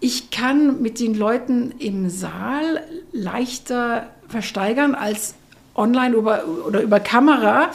ich 0.01 0.31
kann 0.31 0.83
mit 0.83 1.01
den 1.01 1.14
Leuten 1.14 1.74
im 1.79 2.09
Saal 2.09 2.83
leichter 3.12 4.09
versteigern 4.29 4.94
als 4.94 5.35
online 5.79 6.17
über, 6.17 6.43
oder 6.67 6.83
über 6.83 7.01
Kamera, 7.01 7.71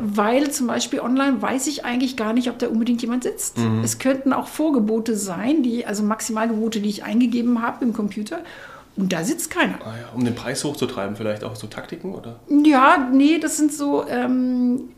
weil 0.00 0.50
zum 0.50 0.66
Beispiel 0.66 1.00
online 1.00 1.40
weiß 1.40 1.66
ich 1.68 1.84
eigentlich 1.84 2.16
gar 2.16 2.32
nicht, 2.32 2.50
ob 2.50 2.58
da 2.58 2.68
unbedingt 2.68 3.00
jemand 3.00 3.22
sitzt. 3.22 3.56
Es 3.82 3.98
könnten 3.98 4.32
auch 4.32 4.48
Vorgebote 4.48 5.16
sein, 5.16 5.62
die, 5.62 5.86
also 5.86 6.02
Maximalgebote, 6.02 6.80
die 6.80 6.88
ich 6.90 7.04
eingegeben 7.04 7.62
habe 7.62 7.84
im 7.84 7.92
Computer. 7.92 8.40
Und 8.96 9.12
da 9.12 9.24
sitzt 9.24 9.50
keiner. 9.50 9.74
Ah, 9.84 9.94
ja. 10.00 10.08
Um 10.14 10.24
den 10.24 10.34
Preis 10.34 10.62
hochzutreiben, 10.62 11.16
vielleicht 11.16 11.42
auch 11.42 11.56
so 11.56 11.66
Taktiken 11.66 12.14
oder? 12.14 12.36
Ja, 12.48 13.08
nee, 13.12 13.38
das 13.38 13.56
sind 13.56 13.72
so, 13.72 14.04
ähm, 14.08 14.90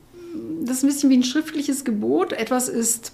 das 0.64 0.78
ist 0.78 0.82
ein 0.84 0.88
bisschen 0.88 1.10
wie 1.10 1.16
ein 1.16 1.22
schriftliches 1.22 1.84
Gebot. 1.84 2.32
Etwas 2.34 2.68
ist 2.68 3.12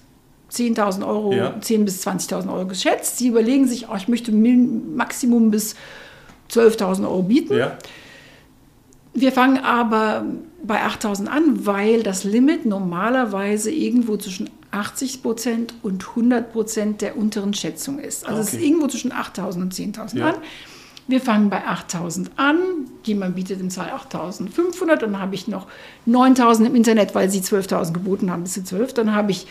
10.000 0.50 1.06
Euro, 1.06 1.32
Ja. 1.32 1.54
10.000 1.60 1.84
bis 1.84 2.06
20.000 2.06 2.52
Euro 2.52 2.66
geschätzt. 2.66 3.18
Sie 3.18 3.28
überlegen 3.28 3.66
sich, 3.68 3.88
oh, 3.88 3.94
ich 3.96 4.08
möchte 4.08 4.32
Maximum 4.32 5.50
bis 5.50 5.76
12.000 6.50 7.04
Euro 7.04 7.22
bieten. 7.22 7.56
Ja. 7.56 7.78
Wir 9.14 9.32
fangen 9.32 9.58
aber 9.58 10.24
bei 10.62 10.82
8000 10.82 11.28
an, 11.30 11.66
weil 11.66 12.02
das 12.02 12.24
Limit 12.24 12.64
normalerweise 12.66 13.70
irgendwo 13.70 14.16
zwischen 14.16 14.48
80 14.70 15.22
Prozent 15.22 15.74
und 15.82 16.08
100 16.10 16.50
Prozent 16.52 17.02
der 17.02 17.16
unteren 17.18 17.52
Schätzung 17.52 17.98
ist. 17.98 18.26
Also 18.26 18.40
es 18.40 18.48
ist 18.48 18.54
Okay. 18.54 18.64
irgendwo 18.66 18.86
zwischen 18.86 19.12
8000 19.12 19.64
und 19.64 19.74
10.000 19.74 20.18
Ja. 20.18 20.30
an. 20.30 20.34
Wir 21.08 21.20
fangen 21.20 21.50
bei 21.50 21.66
8000 21.66 22.30
an. 22.36 22.56
Jemand 23.04 23.34
bietet 23.34 23.60
im 23.60 23.68
Zahl 23.70 23.90
8500. 23.90 25.02
Dann 25.02 25.18
habe 25.20 25.34
ich 25.34 25.46
noch 25.46 25.66
9000 26.06 26.68
im 26.68 26.74
Internet, 26.74 27.14
weil 27.14 27.28
sie 27.28 27.40
12.000 27.40 27.92
geboten 27.92 28.30
haben 28.30 28.44
bis 28.44 28.54
zu 28.54 28.64
12. 28.64 28.94
Dann 28.94 29.12
habe 29.14 29.32
ich 29.32 29.46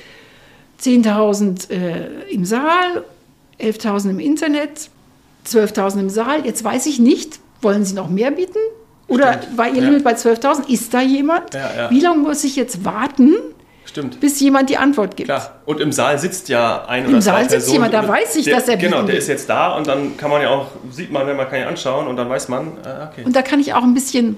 10.000 0.82 1.70
äh, 1.70 2.32
im 2.32 2.46
Saal, 2.46 3.04
11.000 3.60 4.10
im 4.12 4.20
Internet, 4.20 4.90
12.000 5.46 6.00
im 6.00 6.10
Saal. 6.10 6.46
Jetzt 6.46 6.64
weiß 6.64 6.86
ich 6.88 6.98
nicht, 7.00 7.40
wollen 7.62 7.86
Sie 7.86 7.94
noch 7.94 8.10
mehr 8.10 8.32
bieten 8.32 8.58
Oder 9.12 9.34
Stimmt. 9.34 9.58
war 9.58 9.68
ihr 9.68 9.76
Ja. 9.82 9.90
Limit 9.90 10.04
bei 10.04 10.14
12.000? 10.14 10.70
Ist 10.70 10.94
da 10.94 11.02
jemand? 11.02 11.54
Ja. 11.54 11.90
Wie 11.90 12.00
lange 12.00 12.20
muss 12.20 12.44
ich 12.44 12.56
jetzt 12.56 12.86
warten, 12.86 13.34
Stimmt. 13.86 14.20
bis 14.20 14.40
jemand 14.40 14.70
die 14.70 14.78
Antwort 14.78 15.16
gibt? 15.18 15.28
Klar. 15.30 15.60
Und 15.66 15.80
im 15.82 15.92
Saal 15.92 16.18
sitzt 16.18 16.50
ja 16.50 16.86
ein 16.86 17.04
Im 17.06 17.10
oder 17.12 17.20
zwei 17.20 17.32
Saal 17.32 17.42
sitzt 17.44 17.52
Personen. 17.68 17.74
jemand, 17.74 17.94
da 17.94 18.08
weiß 18.08 18.36
ich, 18.38 18.46
der, 18.46 18.56
dass 18.56 18.68
er 18.68 18.78
Genau, 18.78 19.04
der 19.04 19.18
ist 19.18 19.28
jetzt 19.28 19.50
da 19.50 19.76
und 19.76 19.88
dann 19.88 20.16
kann 20.18 20.30
man 20.30 20.42
ja 20.42 20.50
auch, 20.50 20.68
sieht 20.92 21.12
man, 21.12 21.28
wenn 21.28 21.36
man 21.38 21.50
kann 21.50 21.60
ja 21.60 21.68
anschauen 21.68 22.08
und 22.08 22.16
dann 22.16 22.30
weiß 22.30 22.48
man, 22.50 22.68
äh, 22.86 23.08
okay. 23.12 23.24
Und 23.26 23.36
da 23.36 23.42
kann 23.42 23.60
ich 23.60 23.74
auch 23.74 23.84
ein 23.84 23.94
bisschen 23.94 24.38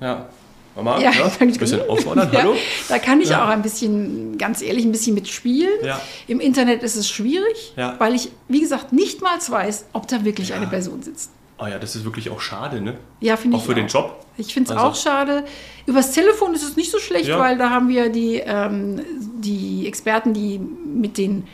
ja. 0.00 0.26
Mama, 0.74 0.98
Ja, 1.00 1.10
ja, 1.10 1.30
ein 1.40 1.52
bisschen 1.52 1.86
auffordern, 1.86 2.30
ja, 2.32 2.40
hallo? 2.40 2.54
Da 2.88 2.98
kann 2.98 3.20
ich 3.20 3.28
Ja. 3.28 3.44
auch 3.44 3.48
ein 3.48 3.60
bisschen, 3.60 4.38
ganz 4.38 4.62
ehrlich, 4.62 4.84
ein 4.86 4.92
bisschen 4.92 5.14
mitspielen. 5.14 5.68
Ja. 5.84 6.00
Im 6.28 6.40
Internet 6.40 6.82
ist 6.82 6.96
es 6.96 7.08
schwierig, 7.10 7.74
weil 7.98 8.14
ich, 8.14 8.30
wie 8.48 8.60
gesagt, 8.60 8.90
nicht 8.92 9.20
mal 9.20 9.36
weiß, 9.46 9.84
ob 9.92 10.08
da 10.08 10.24
wirklich 10.24 10.54
eine 10.54 10.66
Person 10.66 11.02
sitzt. 11.02 11.30
Oh 11.62 11.66
ja, 11.68 11.78
das 11.78 11.94
ist 11.94 12.04
wirklich 12.04 12.28
auch 12.30 12.40
schade, 12.40 12.80
ne? 12.80 12.96
Ja, 13.20 13.36
finde 13.36 13.56
Auch 13.56 13.60
ich 13.60 13.66
für 13.66 13.74
den 13.74 13.86
Job. 13.86 14.24
Ich 14.36 14.52
finde 14.52 14.70
es 14.72 14.76
Also- 14.76 14.88
auch 14.90 14.96
schade. 14.96 15.44
Übers 15.86 16.10
Telefon 16.12 16.54
ist 16.54 16.64
es 16.64 16.74
nicht 16.76 16.90
so 16.90 16.98
schlecht, 16.98 17.28
Ja. 17.28 17.38
weil 17.38 17.56
da 17.56 17.70
haben 17.70 17.88
wir 17.88 18.08
die, 18.08 18.42
ähm, 18.44 19.00
die 19.40 19.86
Experten, 19.86 20.32
die 20.34 20.58
mit 20.58 21.18
den 21.18 21.46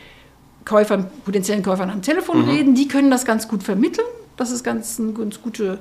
Käufern, 0.65 1.11
potenziellen 1.25 1.63
Käufern 1.63 1.91
am 1.91 2.01
Telefon 2.03 2.43
Mhm. 2.43 2.49
reden, 2.49 2.75
die 2.75 2.89
können 2.89 3.11
das 3.11 3.25
ganz 3.27 3.49
gut 3.49 3.63
vermitteln. 3.63 4.07
Das 4.37 4.51
ist 4.51 4.65
ganz 4.65 4.99
eine 5.01 5.13
ganz 5.13 5.43
gute 5.43 5.79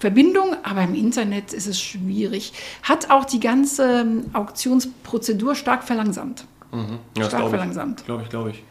Verbindung, 0.00 0.56
aber 0.64 0.82
im 0.82 0.94
Internet 0.94 1.52
ist 1.52 1.66
es 1.66 1.80
schwierig. 1.80 2.52
Hat 2.82 3.10
auch 3.10 3.24
die 3.24 3.40
ganze 3.40 4.00
ähm, 4.00 4.24
Auktionsprozedur 4.32 5.54
stark 5.54 5.84
verlangsamt. 5.84 6.44
Ja, 6.72 6.78
das 7.14 7.26
Stark 7.28 7.30
glaube 7.30 7.44
ich. 7.44 7.50
verlangsamt. 7.50 8.04
Glaube 8.04 8.22
ich, 8.24 8.28
glaube 8.30 8.50
ich. 8.50 8.62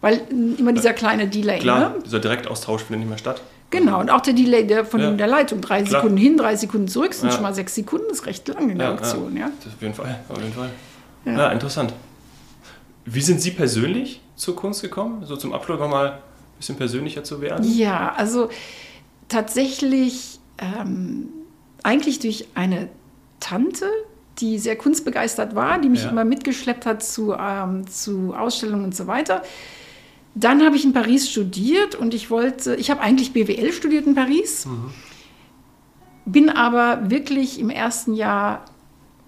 Weil 0.00 0.14
äh, 0.14 0.58
immer 0.60 0.72
dieser 0.72 0.92
kleine 0.94 1.28
Delay. 1.28 1.60
Klar, 1.60 1.90
Ne? 1.90 1.94
dieser 2.04 2.18
Direktaustausch 2.18 2.82
findet 2.82 3.00
nicht 3.00 3.08
mehr 3.08 3.18
statt. 3.18 3.40
Genau, 3.72 3.98
und 4.00 4.10
auch 4.10 4.20
der 4.20 4.34
Delay 4.34 4.64
der 4.66 4.84
von 4.84 5.00
Ja. 5.00 5.10
der 5.10 5.26
Leitung. 5.26 5.60
Drei 5.60 5.82
Klar. 5.82 6.02
Sekunden 6.02 6.18
hin, 6.18 6.36
drei 6.36 6.54
Sekunden 6.54 6.86
zurück, 6.86 7.12
sind 7.14 7.28
Ja. 7.30 7.34
schon 7.34 7.42
mal 7.42 7.54
sechs 7.54 7.74
Sekunden, 7.74 8.06
ist 8.12 8.26
recht 8.26 8.46
lang 8.46 8.70
in 8.70 8.78
der 8.78 8.92
Auktion. 8.92 9.36
Ja. 9.36 9.50
Das 9.64 9.72
auf 9.74 9.82
jeden 9.82 9.94
Fall, 9.94 10.20
auf 10.28 10.38
jeden 10.38 10.52
Fall. 10.52 10.70
Ja. 11.24 11.50
interessant. 11.50 11.92
Wie 13.04 13.20
sind 13.20 13.40
Sie 13.40 13.50
persönlich 13.50 14.20
zur 14.36 14.54
Kunst 14.54 14.82
gekommen? 14.82 15.24
So 15.26 15.36
zum 15.36 15.52
Abschluss 15.52 15.80
nochmal 15.80 16.06
ein 16.12 16.18
bisschen 16.58 16.76
persönlicher 16.76 17.24
zu 17.24 17.40
werden? 17.40 17.64
Ja, 17.76 18.12
also 18.16 18.48
tatsächlich 19.28 20.38
ähm, 20.58 21.28
eigentlich 21.82 22.18
durch 22.20 22.46
eine 22.54 22.88
Tante, 23.40 23.86
die 24.38 24.58
sehr 24.58 24.76
kunstbegeistert 24.76 25.54
war, 25.54 25.78
die 25.80 25.88
mich 25.88 26.04
Ja. 26.04 26.10
immer 26.10 26.24
mitgeschleppt 26.24 26.86
hat 26.86 27.02
zu, 27.02 27.34
ähm, 27.38 27.86
zu 27.88 28.34
Ausstellungen 28.36 28.84
und 28.84 28.94
so 28.96 29.06
weiter. 29.06 29.42
Dann 30.34 30.64
habe 30.64 30.76
ich 30.76 30.84
in 30.84 30.92
Paris 30.92 31.30
studiert 31.30 31.94
und 31.94 32.14
ich 32.14 32.30
wollte, 32.30 32.74
ich 32.76 32.90
habe 32.90 33.00
eigentlich 33.00 33.32
BWL 33.32 33.72
studiert 33.72 34.06
in 34.06 34.14
Paris, 34.14 34.66
bin 36.24 36.48
aber 36.48 37.10
wirklich 37.10 37.58
im 37.58 37.68
ersten 37.70 38.14
Jahr 38.14 38.64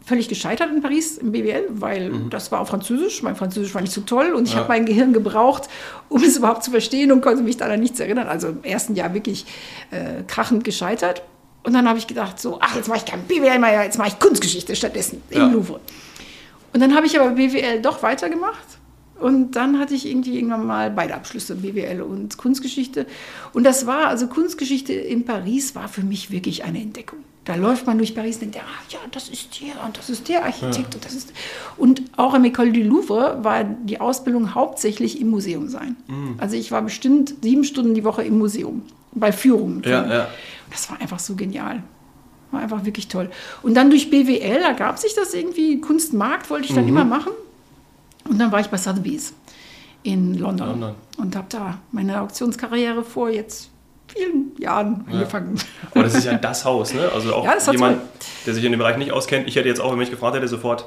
völlig 0.07 0.29
gescheitert 0.29 0.71
in 0.71 0.83
Paris 0.83 1.17
im 1.19 1.33
BWL, 1.33 1.67
weil 1.71 2.13
das 2.31 2.53
war 2.53 2.61
auf 2.61 2.69
Französisch. 2.69 3.23
Mein 3.23 3.37
Französisch 3.37 3.75
war 3.75 3.81
nicht 3.81 3.93
so 3.93 4.03
toll 4.03 4.33
und 4.35 4.47
ich 4.47 4.53
Ja. 4.53 4.61
habe 4.61 4.69
mein 4.69 4.85
Gehirn 4.85 5.13
gebraucht, 5.15 5.69
um 6.11 6.23
es 6.23 6.37
überhaupt 6.37 6.63
zu 6.63 6.71
verstehen 6.71 7.11
und 7.11 7.23
konnte 7.23 7.43
mich 7.43 7.57
daran 7.57 7.75
an 7.75 7.81
nichts 7.81 8.01
erinnern. 8.01 8.27
Also 8.29 8.49
im 8.49 8.65
ersten 8.65 8.95
Jahr 8.95 9.15
wirklich 9.15 9.47
äh, 9.91 10.23
krachend 10.27 10.63
gescheitert. 10.65 11.23
Und 11.65 11.73
dann 11.73 11.89
habe 11.89 11.99
ich 11.99 12.07
gedacht, 12.07 12.39
so, 12.39 12.59
ach, 12.61 12.77
jetzt 12.77 12.89
mache 12.89 12.99
ich 12.99 13.05
kein 13.07 13.23
BWL 13.23 13.59
mehr, 13.59 13.83
jetzt 13.85 13.97
mache 13.97 14.09
ich 14.09 14.19
Kunstgeschichte 14.19 14.77
stattdessen 14.77 15.23
Ja. 15.31 15.47
im 15.47 15.55
Louvre. 15.55 15.81
Und 16.75 16.81
dann 16.81 16.95
habe 16.95 17.07
ich 17.07 17.19
aber 17.19 17.31
BWL 17.31 17.81
doch 17.81 18.03
weitergemacht. 18.03 18.67
Und 19.21 19.53
dann 19.53 19.79
hatte 19.79 19.95
ich 19.95 20.07
irgendwie 20.07 20.37
irgendwann 20.37 20.67
mal 20.67 20.91
beide 20.91 21.15
Abschlüsse, 21.15 21.55
BWL 21.57 22.03
und 22.03 22.37
Kunstgeschichte. 22.37 23.07
Und 23.53 23.65
das 23.65 23.87
war, 23.87 24.09
also 24.09 24.27
Kunstgeschichte 24.27 24.93
in 24.93 25.25
Paris 25.25 25.75
war 25.75 25.89
für 25.89 26.03
mich 26.03 26.31
wirklich 26.31 26.65
eine 26.65 26.81
Entdeckung. 26.81 27.21
Da 27.45 27.55
läuft 27.57 27.87
man 27.87 27.99
durch 27.99 28.15
Paris 28.15 28.37
und 28.37 28.43
denkt, 28.55 28.59
ah, 28.61 28.83
ja, 28.89 28.99
das 29.11 29.29
ist 29.29 29.61
der 29.61 29.85
und 29.85 29.99
das 29.99 30.09
ist 30.09 30.29
der 30.29 30.45
Architekt 30.47 30.95
und 30.95 31.05
das 31.05 31.13
ist. 31.15 31.33
Und 31.77 32.03
auch 32.17 32.33
im 32.35 32.43
École 32.45 32.73
du 32.73 32.83
Louvre 32.83 33.39
war 33.43 33.65
die 33.65 34.01
Ausbildung 34.01 34.55
hauptsächlich 34.55 35.21
im 35.21 35.29
Museum 35.29 35.69
sein. 35.69 35.97
Mhm. 36.09 36.37
Also 36.39 36.57
ich 36.57 36.73
war 36.73 36.81
bestimmt 36.83 37.35
sieben 37.43 37.65
Stunden 37.65 37.95
die 37.95 38.03
Woche 38.05 38.23
im 38.25 38.39
Museum, 38.39 38.83
bei 39.13 39.31
Führungen. 39.31 39.83
Ja, 39.85 40.07
ja. 40.07 40.29
Das 40.71 40.91
war 40.91 41.01
einfach 41.01 41.19
so 41.19 41.35
genial. 41.35 41.83
War 42.51 42.61
einfach 42.63 42.85
wirklich 42.87 43.09
toll. 43.09 43.31
Und 43.63 43.75
dann 43.75 43.91
durch 43.91 44.09
BWL 44.11 44.63
ergab 44.63 44.99
sich 44.99 45.15
das 45.15 45.35
irgendwie. 45.35 45.81
Kunstmarkt 45.83 46.49
wollte 46.49 46.65
ich 46.65 46.71
Mhm. 46.73 46.77
dann 46.77 46.89
immer 46.89 47.05
machen. 47.05 47.33
Und 48.29 48.39
dann 48.39 48.51
war 48.53 48.61
ich 48.61 48.69
bei 48.69 48.77
Sotheby's 48.77 49.35
in 50.03 50.35
London, 50.35 50.69
London. 50.69 50.95
und 51.19 51.37
habe 51.37 51.47
da 51.51 51.79
meine 51.93 52.21
Auktionskarriere 52.21 53.03
vor 53.05 53.31
jetzt 53.31 53.71
vielen 54.09 54.53
Jahren 54.59 55.05
angefangen. 55.11 55.59
Aber 55.93 56.05
das 56.05 56.15
ist 56.15 56.25
ja 56.25 56.35
das 56.35 56.65
Haus, 56.65 56.93
ne? 56.95 57.09
Also 57.15 57.35
auch 57.35 57.45
Ja, 57.45 57.57
jemand, 57.73 57.99
toll. 57.99 58.09
der 58.47 58.55
sich 58.55 58.65
in 58.65 58.73
dem 58.73 58.79
Bereich 58.79 58.97
nicht 58.99 59.13
auskennt. 59.13 59.49
Ich 59.49 59.57
hätte 59.57 59.69
jetzt 59.69 59.81
auch, 59.81 59.91
wenn 59.93 59.99
mich 59.99 60.11
gefragt 60.11 60.37
hätte, 60.37 60.47
sofort, 60.49 60.85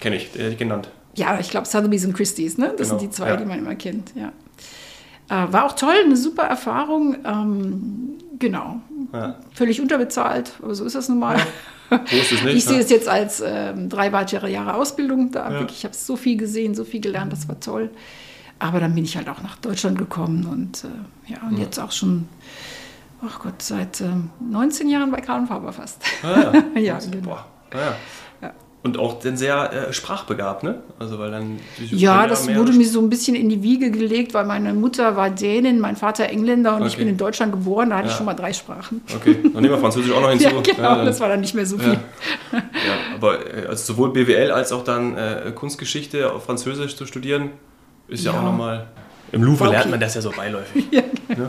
kenne 0.00 0.16
ich, 0.16 0.28
hätte 0.34 0.48
ich 0.48 0.58
genannt. 0.58 0.88
Ja, 1.14 1.38
ich 1.38 1.50
glaube 1.50 1.66
Sotheby's 1.66 2.04
und 2.04 2.14
Christie's, 2.14 2.58
ne? 2.58 2.74
Das 2.76 2.88
Genau, 2.88 2.98
sind 3.00 3.10
die 3.10 3.14
zwei, 3.14 3.28
ja. 3.28 3.36
die 3.36 3.44
man 3.44 3.58
immer 3.58 3.74
kennt, 3.74 4.12
ja. 4.14 4.32
Äh, 5.28 5.52
war 5.52 5.66
auch 5.66 5.72
toll, 5.72 5.94
eine 6.04 6.16
super 6.16 6.44
Erfahrung. 6.44 7.16
Ähm, 7.24 8.18
genau. 8.38 8.80
Ja. 9.16 9.34
Völlig 9.54 9.80
unterbezahlt, 9.80 10.52
aber 10.62 10.74
so 10.74 10.84
ist 10.84 10.94
das 10.94 11.08
nun 11.08 11.18
mal. 11.18 11.38
So 11.88 12.16
ist 12.16 12.32
es 12.32 12.42
nicht. 12.42 12.56
Ich 12.56 12.64
sehe 12.64 12.76
ne? 12.78 12.82
es 12.82 12.90
jetzt 12.90 13.08
als 13.08 13.42
ähm, 13.46 13.88
drei 13.88 14.12
weitere 14.12 14.50
Jahre 14.50 14.74
Ausbildung. 14.74 15.30
Da 15.30 15.50
Ja. 15.50 15.60
wirklich, 15.60 15.78
ich 15.78 15.84
habe 15.84 15.94
so 15.94 16.16
viel 16.16 16.36
gesehen, 16.36 16.74
so 16.74 16.84
viel 16.84 17.00
gelernt, 17.00 17.32
das 17.32 17.48
war 17.48 17.60
toll. 17.60 17.90
Aber 18.58 18.80
dann 18.80 18.94
bin 18.94 19.04
ich 19.04 19.16
halt 19.16 19.28
auch 19.28 19.42
nach 19.42 19.56
Deutschland 19.56 19.98
gekommen 19.98 20.46
und 20.46 20.84
äh, 20.84 21.32
ja, 21.32 21.38
und 21.48 21.58
jetzt 21.58 21.78
auch 21.78 21.92
schon, 21.92 22.26
ach 23.24 23.38
Gott, 23.40 23.60
seit 23.62 24.00
ähm, 24.00 24.30
19 24.40 24.88
Jahren 24.88 25.10
bei 25.10 25.20
Karl 25.20 25.40
und 25.40 25.46
Faber 25.46 25.72
fast. 25.72 26.02
Ah, 26.22 26.40
ja. 26.40 26.52
Ja, 26.80 26.98
genau. 26.98 27.22
Boah. 27.28 27.46
Ah, 27.72 27.76
ja. 27.78 27.94
Ja. 28.42 28.52
Und 28.86 28.98
auch 29.00 29.18
dann 29.18 29.36
sehr 29.36 29.88
äh, 29.88 29.92
sprachbegabt, 29.92 30.62
ne? 30.62 30.76
Also 31.00 31.18
weil 31.18 31.32
dann 31.32 31.58
Ja, 31.90 32.28
das 32.28 32.46
wurde 32.54 32.72
mir 32.72 32.86
so 32.86 33.00
ein 33.00 33.10
bisschen 33.10 33.34
in 33.34 33.48
die 33.48 33.60
Wiege 33.60 33.90
gelegt, 33.90 34.32
weil 34.32 34.44
meine 34.46 34.72
Mutter 34.74 35.16
war 35.16 35.28
Dänin, 35.28 35.80
mein 35.80 35.96
Vater 35.96 36.28
Engländer 36.28 36.76
und 36.76 36.82
ich 36.86 36.92
Okay. 36.92 36.98
bin 36.98 37.08
in 37.08 37.16
Deutschland 37.16 37.50
geboren, 37.50 37.90
da 37.90 37.96
hatte 37.96 38.06
ich 38.06 38.12
Ja. 38.12 38.16
schon 38.18 38.26
mal 38.26 38.34
drei 38.34 38.52
Sprachen. 38.52 39.02
Okay, 39.12 39.38
dann 39.42 39.54
nehmen 39.60 39.70
wir 39.74 39.78
Französisch 39.78 40.12
auch 40.12 40.20
noch 40.20 40.30
hinzu. 40.36 40.44
Ja, 40.46 40.60
genau, 40.60 40.82
Ja, 40.98 41.04
das 41.04 41.18
war 41.18 41.28
dann 41.28 41.40
nicht 41.40 41.52
mehr 41.54 41.66
so 41.66 41.78
viel. 41.78 41.98
Ja. 42.52 42.62
Aber 43.16 43.44
äh, 43.54 43.66
also 43.66 43.92
sowohl 43.92 44.12
BWL 44.12 44.52
als 44.52 44.70
auch 44.70 44.84
dann 44.84 45.16
äh, 45.16 45.50
Kunstgeschichte 45.52 46.32
auf 46.32 46.44
Französisch 46.44 46.94
zu 46.94 47.06
studieren, 47.06 47.50
ist 48.06 48.24
ja, 48.24 48.30
auch 48.30 48.42
nochmal. 48.42 48.86
Im 49.32 49.42
Louvre 49.42 49.64
okay. 49.64 49.72
lernt 49.78 49.90
man 49.90 49.98
das 49.98 50.14
ja 50.14 50.20
so 50.20 50.30
beiläufig. 50.30 50.86
Ja, 50.92 51.02
genau. 51.28 51.48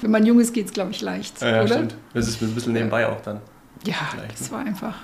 Wenn 0.00 0.10
man 0.12 0.24
jung 0.24 0.38
ist, 0.38 0.54
geht 0.54 0.66
es, 0.66 0.72
glaube 0.72 0.92
ich, 0.92 1.00
leicht. 1.00 1.42
Ja, 1.42 1.48
ja, 1.56 1.62
oder? 1.64 1.74
stimmt. 1.74 1.96
Das 2.14 2.28
ist 2.28 2.40
ein 2.40 2.54
bisschen 2.54 2.72
nebenbei 2.72 3.08
auch 3.08 3.20
dann. 3.22 3.40
Ja, 3.84 3.94
Vielleicht, 4.12 4.38
das 4.40 4.52
war 4.52 4.60
einfach. 4.60 4.94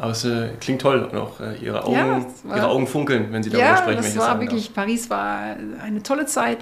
Aber 0.00 0.12
es 0.12 0.24
äh, 0.24 0.48
klingt 0.60 0.80
toll 0.80 1.02
und 1.12 1.16
auch 1.18 1.40
äh, 1.40 1.56
ihre, 1.58 1.84
Augen, 1.84 1.92
Ja, 1.94 2.24
war- 2.44 2.56
ihre 2.56 2.68
Augen 2.68 2.86
funkeln, 2.86 3.28
wenn 3.32 3.42
sie 3.42 3.50
darüber 3.50 3.68
Ja, 3.68 3.76
sprechen. 3.76 4.02
wenn 4.02 4.14
das 4.14 4.16
war 4.16 4.40
wirklich, 4.40 4.72
Paris 4.74 5.10
war 5.10 5.56
eine 5.82 6.02
tolle 6.02 6.24
Zeit. 6.26 6.58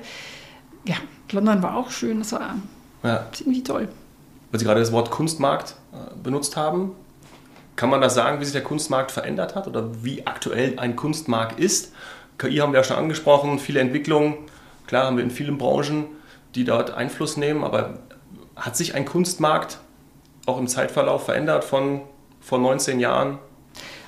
Ja, 0.85 0.97
London 1.31 1.63
war 1.63 1.77
auch 1.77 1.91
schön, 1.91 2.19
das 2.19 2.33
war 2.33 2.41
Darf. 2.41 2.55
Ja. 3.05 3.27
ziemlich 3.33 3.63
toll. 3.63 3.89
Weil 4.51 4.59
Sie 4.59 4.67
gerade 4.67 4.81
das 4.81 4.91
Wort 4.93 5.11
Kunstmarkt 5.11 5.77
äh, 5.93 5.97
benutzt 6.21 6.57
haben, 6.57 6.93
kann 7.77 7.91
man 7.91 8.01
das 8.01 8.15
sagen, 8.15 8.41
wie 8.41 8.45
sich 8.45 8.55
der 8.55 8.65
Kunstmarkt 8.65 9.13
verändert 9.13 9.55
hat 9.55 9.69
oder 9.69 10.03
wie 10.03 10.27
aktuell 10.27 10.77
ein 10.81 10.97
Kunstmarkt 10.97 11.61
ist? 11.61 11.93
KI 12.39 12.57
haben 12.57 12.73
wir 12.73 12.81
ja 12.81 12.85
schon 12.85 12.97
angesprochen, 12.97 13.61
viele 13.61 13.79
Entwicklungen. 13.79 14.35
Klar 14.89 15.05
haben 15.07 15.17
wir 15.17 15.23
in 15.23 15.31
vielen 15.31 15.59
Branchen, 15.59 16.07
die 16.57 16.65
dort 16.65 16.91
Einfluss 16.93 17.37
nehmen, 17.37 17.63
aber 17.63 17.99
hat 18.57 18.77
sich 18.77 18.97
ein 18.97 19.05
Kunstmarkt 19.05 19.79
auch 20.47 20.59
im 20.59 20.67
Zeitverlauf 20.67 21.27
verändert 21.27 21.63
von 21.63 22.01
vor 22.49 22.59
19 22.59 22.99
Jahren 22.99 23.39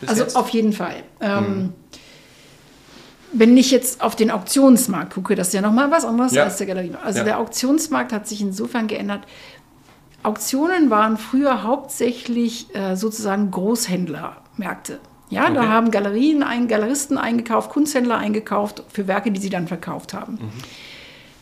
Also 0.07 0.23
jetzt? 0.23 0.35
auf 0.37 0.49
jeden 0.49 0.73
Fall. 0.73 1.03
Ähm, 1.21 1.75
Wenn 3.33 3.57
ich 3.57 3.71
jetzt 3.71 4.01
auf 4.01 4.17
den 4.17 4.31
Auktionsmarkt 4.33 5.15
gucke, 5.15 5.37
das 5.37 5.49
ist 5.49 5.53
ja 5.55 5.61
nochmal 5.61 5.91
was 5.93 6.05
anderes 6.05 6.33
Ja. 6.33 6.45
als 6.45 6.57
der 6.57 6.67
Galerie. 6.67 6.93
Also 7.05 7.19
Ja. 7.21 7.25
der 7.25 7.39
Auktionsmarkt 7.39 8.13
hat 8.13 8.27
sich 8.27 8.41
insofern 8.41 8.89
geändert. 8.89 9.21
Auktionen 10.25 10.91
waren 10.91 11.17
früher 11.17 11.63
hauptsächlich 11.63 12.75
äh, 12.75 12.97
sozusagen 12.97 13.51
Großhändlermärkte. 13.53 14.99
Ja, 15.29 15.49
da 15.49 15.61
Okay. 15.61 15.69
haben 15.71 15.91
Galerien, 15.93 16.43
ein, 16.43 16.67
Galeristen 16.67 17.19
eingekauft, 17.19 17.71
Kunsthändler 17.71 18.17
eingekauft 18.19 18.83
für 18.89 19.07
Werke, 19.07 19.31
die 19.31 19.41
sie 19.41 19.49
dann 19.51 19.69
verkauft 19.69 20.13
haben. 20.13 20.39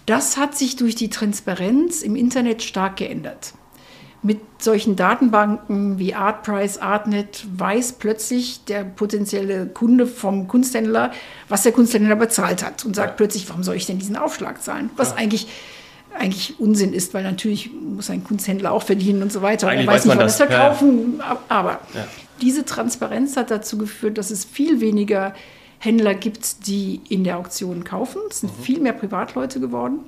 Das 0.04 0.36
hat 0.36 0.58
sich 0.58 0.76
durch 0.76 0.94
die 0.94 1.08
Transparenz 1.08 2.02
im 2.02 2.16
Internet 2.16 2.62
stark 2.62 2.96
geändert. 2.96 3.54
Mit 4.20 4.40
solchen 4.58 4.96
Datenbanken 4.96 5.98
wie 6.00 6.12
Artprice, 6.12 6.78
Artnet 6.78 7.46
weiß 7.56 7.92
plötzlich 7.92 8.64
der 8.64 8.82
potenzielle 8.82 9.66
Kunde 9.66 10.08
vom 10.08 10.48
Kunsthändler, 10.48 11.12
was 11.48 11.62
der 11.62 11.70
Kunsthändler 11.72 12.16
bezahlt 12.16 12.64
hat 12.64 12.84
und 12.84 12.96
sagt 12.96 13.10
Ja. 13.10 13.14
plötzlich, 13.16 13.48
warum 13.48 13.62
soll 13.62 13.76
ich 13.76 13.86
denn 13.86 13.98
diesen 14.00 14.16
Aufschlag 14.16 14.60
zahlen? 14.60 14.90
Was 14.96 15.16
eigentlich, 15.16 15.46
eigentlich 16.18 16.58
Unsinn 16.58 16.92
ist, 16.92 17.14
weil 17.14 17.22
natürlich 17.22 17.70
muss 17.72 18.10
ein 18.10 18.24
Kunsthändler 18.24 18.72
auch 18.72 18.82
verdienen 18.82 19.22
und 19.22 19.32
so 19.32 19.40
weiter. 19.40 19.68
Eigentlich 19.68 19.86
er 19.86 19.92
weiß 19.92 19.94
weiß 20.00 20.04
nicht, 20.06 20.08
man 20.08 20.18
wann 20.18 20.26
das, 20.26 20.38
das 20.38 20.48
ja. 20.48 20.56
verkaufen. 20.56 21.22
Aber 21.48 21.78
Ja. 21.94 22.04
diese 22.42 22.64
Transparenz 22.64 23.36
hat 23.36 23.52
dazu 23.52 23.78
geführt, 23.78 24.18
dass 24.18 24.32
es 24.32 24.44
viel 24.44 24.80
weniger 24.80 25.32
Händler 25.78 26.14
gibt, 26.14 26.66
die 26.66 27.00
in 27.08 27.22
der 27.22 27.38
Auktion 27.38 27.84
kaufen. 27.84 28.20
Es 28.30 28.40
sind 28.40 28.50
viel 28.52 28.80
mehr 28.80 28.94
Privatleute 28.94 29.60
geworden. 29.60 30.00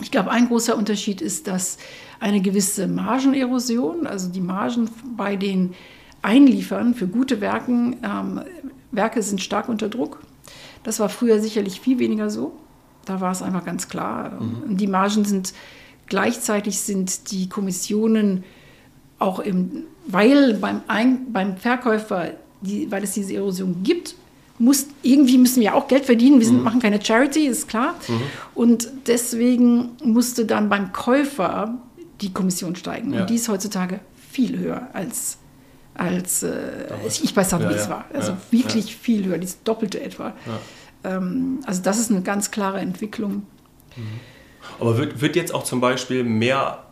Ich 0.00 0.10
glaube, 0.10 0.30
ein 0.30 0.48
großer 0.48 0.76
Unterschied 0.76 1.20
ist, 1.20 1.46
dass 1.46 1.78
eine 2.20 2.40
gewisse 2.40 2.86
Margenerosion, 2.86 4.06
also 4.06 4.28
die 4.28 4.40
Margen 4.40 4.90
bei 5.16 5.36
den 5.36 5.74
Einliefern 6.22 6.94
für 6.94 7.06
gute 7.06 7.40
Werken, 7.40 7.96
ähm, 8.02 8.42
Werke 8.90 9.22
sind 9.22 9.40
stark 9.40 9.68
unter 9.68 9.88
Druck. 9.88 10.22
Das 10.82 11.00
war 11.00 11.08
früher 11.08 11.40
sicherlich 11.40 11.80
viel 11.80 11.98
weniger 11.98 12.30
so. 12.30 12.56
Da 13.04 13.20
war 13.20 13.32
es 13.32 13.42
einfach 13.42 13.64
ganz 13.64 13.88
klar. 13.88 14.40
Mhm. 14.40 14.76
Die 14.76 14.86
Margen 14.86 15.24
sind 15.24 15.52
gleichzeitig 16.06 16.80
sind 16.80 17.30
die 17.30 17.48
Kommissionen 17.48 18.44
auch 19.18 19.38
im, 19.38 19.84
weil 20.06 20.54
beim, 20.54 20.82
Ein, 20.88 21.32
beim 21.32 21.56
Verkäufer, 21.56 22.32
die, 22.60 22.90
weil 22.90 23.02
es 23.02 23.12
diese 23.12 23.34
Erosion 23.34 23.82
gibt, 23.82 24.14
muss, 24.58 24.86
irgendwie 25.02 25.38
müssen 25.38 25.60
wir 25.60 25.74
auch 25.74 25.88
Geld 25.88 26.04
verdienen. 26.04 26.38
Wir 26.40 26.46
sind, 26.46 26.58
mhm. 26.58 26.64
machen 26.64 26.80
keine 26.80 27.04
Charity, 27.04 27.46
ist 27.46 27.68
klar. 27.68 27.94
Mhm. 28.08 28.22
Und 28.54 28.88
deswegen 29.06 29.90
musste 30.02 30.46
dann 30.46 30.68
beim 30.68 30.92
Käufer 30.92 31.78
die 32.20 32.32
Kommission 32.32 32.76
steigen. 32.76 33.12
Ja. 33.12 33.20
Und 33.20 33.30
die 33.30 33.34
ist 33.36 33.48
heutzutage 33.48 34.00
viel 34.30 34.58
höher 34.58 34.88
als, 34.92 35.38
als 35.94 36.42
äh, 36.42 36.88
ich 37.06 37.34
bei 37.34 37.44
Sotheby's 37.44 37.76
ja, 37.76 37.82
ja. 37.82 37.90
war. 37.90 38.04
Also 38.12 38.36
wirklich 38.50 38.96
viel 38.96 39.24
höher, 39.26 39.38
das 39.38 39.62
Doppelte 39.62 40.02
etwa. 40.02 40.32
Ähm, 41.04 41.60
also 41.66 41.82
das 41.82 41.98
ist 41.98 42.10
eine 42.10 42.22
ganz 42.22 42.50
klare 42.50 42.80
Entwicklung. 42.80 43.46
Mhm. 43.96 44.02
Aber 44.80 44.98
wird, 44.98 45.20
wird 45.20 45.36
jetzt 45.36 45.54
auch 45.54 45.64
zum 45.64 45.80
Beispiel 45.80 46.24
mehr 46.24 46.84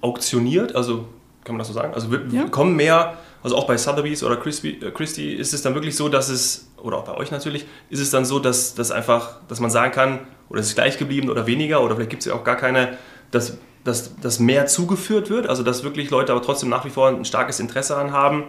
auktioniert? 0.00 0.74
Also 0.74 1.06
kann 1.44 1.54
man 1.54 1.58
das 1.58 1.68
so 1.68 1.74
sagen? 1.74 1.94
Also 1.94 2.10
wird, 2.10 2.52
kommen 2.52 2.76
mehr 2.76 3.16
also 3.42 3.56
auch 3.56 3.66
bei 3.66 3.76
Sotheby's 3.76 4.22
oder 4.22 4.36
Christie, 4.36 4.80
äh, 4.80 4.90
Christie 4.90 5.32
ist 5.32 5.54
es 5.54 5.62
dann 5.62 5.74
wirklich 5.74 5.96
so, 5.96 6.08
dass 6.08 6.28
es, 6.28 6.70
oder 6.82 6.98
auch 6.98 7.04
bei 7.04 7.16
euch 7.16 7.30
natürlich, 7.30 7.66
ist 7.90 8.00
es 8.00 8.10
dann 8.10 8.24
so, 8.24 8.38
dass, 8.38 8.74
dass 8.74 8.90
einfach, 8.90 9.40
dass 9.48 9.60
man 9.60 9.70
sagen 9.70 9.92
kann, 9.92 10.20
oder 10.48 10.60
es 10.60 10.68
ist 10.68 10.74
gleich 10.74 10.98
geblieben 10.98 11.30
oder 11.30 11.46
weniger, 11.46 11.82
oder 11.82 11.94
vielleicht 11.94 12.10
gibt 12.10 12.22
es 12.22 12.26
ja 12.26 12.34
auch 12.34 12.44
gar 12.44 12.56
keine, 12.56 12.98
dass, 13.30 13.58
dass, 13.84 14.16
dass 14.20 14.38
mehr 14.40 14.66
zugeführt 14.66 15.30
wird, 15.30 15.46
also 15.46 15.62
dass 15.62 15.84
wirklich 15.84 16.10
Leute 16.10 16.32
aber 16.32 16.42
trotzdem 16.42 16.68
nach 16.68 16.84
wie 16.84 16.90
vor 16.90 17.08
ein 17.08 17.24
starkes 17.24 17.60
Interesse 17.60 17.94
daran 17.94 18.12
haben, 18.12 18.44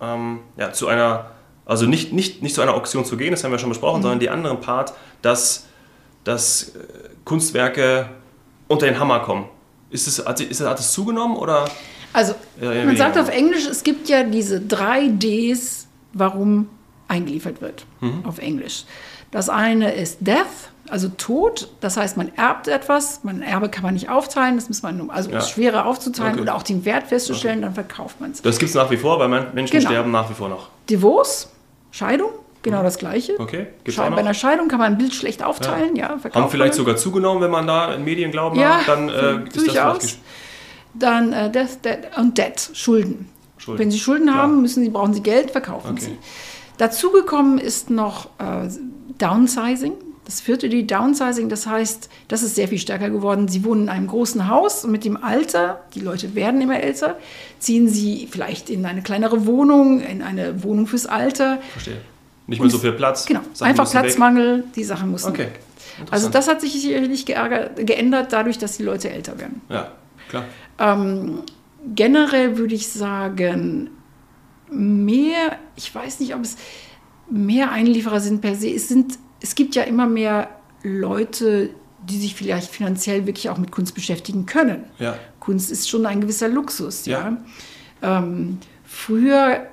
ähm, 0.00 0.40
ja, 0.56 0.72
zu 0.72 0.86
einer, 0.88 1.30
also 1.64 1.86
nicht, 1.86 2.12
nicht, 2.12 2.42
nicht 2.42 2.54
zu 2.54 2.62
einer 2.62 2.74
Auktion 2.74 3.04
zu 3.04 3.16
gehen, 3.16 3.32
das 3.32 3.42
haben 3.44 3.50
wir 3.50 3.58
schon 3.58 3.70
besprochen, 3.70 3.98
mhm. 3.98 4.02
sondern 4.02 4.20
die 4.20 4.30
anderen 4.30 4.60
Part, 4.60 4.92
dass, 5.22 5.66
dass 6.24 6.74
äh, 6.76 6.80
Kunstwerke 7.24 8.10
unter 8.68 8.86
den 8.86 9.00
Hammer 9.00 9.20
kommen. 9.20 9.48
Ist 9.90 10.06
es, 10.06 10.24
hat, 10.24 10.40
ist, 10.40 10.60
hat 10.60 10.78
es 10.78 10.92
zugenommen 10.92 11.36
oder? 11.36 11.68
Also 12.12 12.34
ja, 12.60 12.84
man 12.84 12.96
sagt 12.96 13.18
auf 13.18 13.28
Englisch, 13.28 13.66
es 13.66 13.84
gibt 13.84 14.08
ja 14.08 14.22
diese 14.22 14.60
drei 14.60 15.08
Ds, 15.08 15.86
warum 16.12 16.68
eingeliefert 17.06 17.60
wird 17.60 17.86
mhm. 18.00 18.24
auf 18.24 18.38
Englisch. 18.38 18.84
Das 19.30 19.48
eine 19.48 19.92
ist 19.92 20.18
Death, 20.20 20.70
also 20.88 21.08
Tod. 21.08 21.68
Das 21.80 21.96
heißt, 21.96 22.16
man 22.16 22.32
erbt 22.36 22.68
etwas, 22.68 23.24
man 23.24 23.42
Erbe 23.42 23.68
kann 23.68 23.82
man 23.82 23.94
nicht 23.94 24.08
aufteilen, 24.08 24.56
das 24.56 24.68
muss 24.68 24.82
man, 24.82 25.10
also 25.10 25.30
ja. 25.30 25.38
ist 25.38 25.50
schwerer 25.50 25.86
aufzuteilen 25.86 26.34
okay. 26.34 26.42
oder 26.42 26.54
auch 26.54 26.62
den 26.62 26.84
Wert 26.84 27.08
festzustellen, 27.08 27.58
okay. 27.58 27.64
dann 27.64 27.74
verkauft 27.74 28.20
man 28.20 28.30
es. 28.30 28.42
Das 28.42 28.58
gibt 28.58 28.70
es 28.70 28.74
nach 28.74 28.90
wie 28.90 28.96
vor, 28.96 29.18
weil 29.18 29.28
Menschen 29.28 29.78
genau. 29.78 29.90
sterben 29.90 30.10
nach 30.10 30.30
wie 30.30 30.34
vor 30.34 30.48
noch. 30.48 30.68
Divorce, 30.88 31.50
Scheidung, 31.90 32.30
genau 32.62 32.80
mhm. 32.80 32.84
das 32.84 32.98
Gleiche. 32.98 33.38
Okay. 33.38 33.66
Gibt's 33.84 33.98
Bei 33.98 34.06
einer 34.06 34.34
Scheidung 34.34 34.68
kann 34.68 34.78
man 34.78 34.92
ein 34.92 34.98
Bild 34.98 35.14
schlecht 35.14 35.42
aufteilen, 35.42 35.94
ja. 35.94 36.16
ja 36.22 36.34
Haben 36.34 36.50
vielleicht 36.50 36.74
sogar 36.74 36.96
zugenommen, 36.96 37.42
wenn 37.42 37.50
man 37.50 37.66
da 37.66 37.94
in 37.94 38.04
Medien 38.04 38.30
glauben 38.30 38.58
ja, 38.58 38.78
hat, 38.78 38.88
dann 38.88 39.08
äh, 39.10 39.44
ist 39.54 39.68
das 39.68 40.18
dann 40.94 41.32
äh, 41.32 41.50
Death, 41.50 41.84
Debt 41.84 42.10
und 42.16 42.38
Debt, 42.38 42.70
Schulden. 42.72 43.28
Schulden. 43.58 43.78
Wenn 43.78 43.90
Sie 43.90 43.98
Schulden 43.98 44.28
Klar. 44.28 44.38
haben, 44.38 44.62
müssen 44.62 44.82
Sie, 44.82 44.88
brauchen 44.88 45.14
Sie 45.14 45.22
Geld, 45.22 45.50
verkaufen 45.50 45.92
okay. 45.92 46.00
Sie. 46.00 46.18
Dazugekommen 46.78 47.58
ist 47.58 47.90
noch 47.90 48.26
äh, 48.38 48.68
Downsizing. 49.18 49.92
Das 50.24 50.42
vierte, 50.42 50.68
die 50.68 50.86
Downsizing, 50.86 51.48
das 51.48 51.66
heißt, 51.66 52.10
das 52.28 52.42
ist 52.42 52.54
sehr 52.54 52.68
viel 52.68 52.78
stärker 52.78 53.08
geworden. 53.08 53.48
Sie 53.48 53.64
wohnen 53.64 53.84
in 53.84 53.88
einem 53.88 54.06
großen 54.06 54.48
Haus 54.48 54.84
und 54.84 54.90
mit 54.90 55.04
dem 55.04 55.16
Alter, 55.16 55.80
die 55.94 56.00
Leute 56.00 56.34
werden 56.34 56.60
immer 56.60 56.80
älter, 56.80 57.16
ziehen 57.58 57.88
sie 57.88 58.28
vielleicht 58.30 58.68
in 58.68 58.84
eine 58.84 59.00
kleinere 59.00 59.46
Wohnung, 59.46 60.00
in 60.00 60.20
eine 60.20 60.62
Wohnung 60.62 60.86
fürs 60.86 61.06
Alter. 61.06 61.58
Verstehe. 61.72 62.02
Nicht 62.46 62.60
mehr 62.60 62.70
so 62.70 62.78
viel 62.78 62.92
Platz. 62.92 63.26
Genau, 63.26 63.40
Sachen 63.52 63.70
einfach 63.70 63.90
Platzmangel, 63.90 64.58
weg. 64.58 64.64
die 64.76 64.84
Sachen 64.84 65.10
mussten 65.10 65.30
okay. 65.30 65.46
weg. 65.46 65.60
Also 66.10 66.28
das 66.28 66.46
hat 66.46 66.60
sich 66.60 66.72
sicherlich 66.72 67.26
geändert 67.26 68.32
dadurch, 68.32 68.58
dass 68.58 68.76
die 68.76 68.84
Leute 68.84 69.10
älter 69.10 69.38
werden. 69.38 69.60
Ja, 69.68 69.92
klar. 70.28 70.44
Ähm, 70.78 71.42
generell 71.94 72.58
würde 72.58 72.74
ich 72.74 72.88
sagen, 72.88 73.90
mehr, 74.70 75.58
ich 75.76 75.94
weiß 75.94 76.20
nicht, 76.20 76.34
ob 76.34 76.42
es 76.42 76.56
mehr 77.30 77.70
Einlieferer 77.70 78.20
sind 78.20 78.40
per 78.40 78.54
se. 78.54 78.70
Es, 78.70 78.88
sind, 78.88 79.18
es 79.40 79.54
gibt 79.54 79.74
ja 79.74 79.82
immer 79.82 80.06
mehr 80.06 80.48
Leute, 80.82 81.70
die 82.02 82.18
sich 82.18 82.34
vielleicht 82.34 82.70
finanziell 82.70 83.26
wirklich 83.26 83.50
auch 83.50 83.58
mit 83.58 83.70
Kunst 83.70 83.94
beschäftigen 83.94 84.46
können. 84.46 84.84
Ja. 84.98 85.18
Kunst 85.40 85.70
ist 85.70 85.88
schon 85.88 86.06
ein 86.06 86.20
gewisser 86.20 86.48
Luxus. 86.48 87.06
Ja. 87.06 87.36
ja. 88.02 88.18
Ähm, 88.18 88.58
früher 88.84 89.66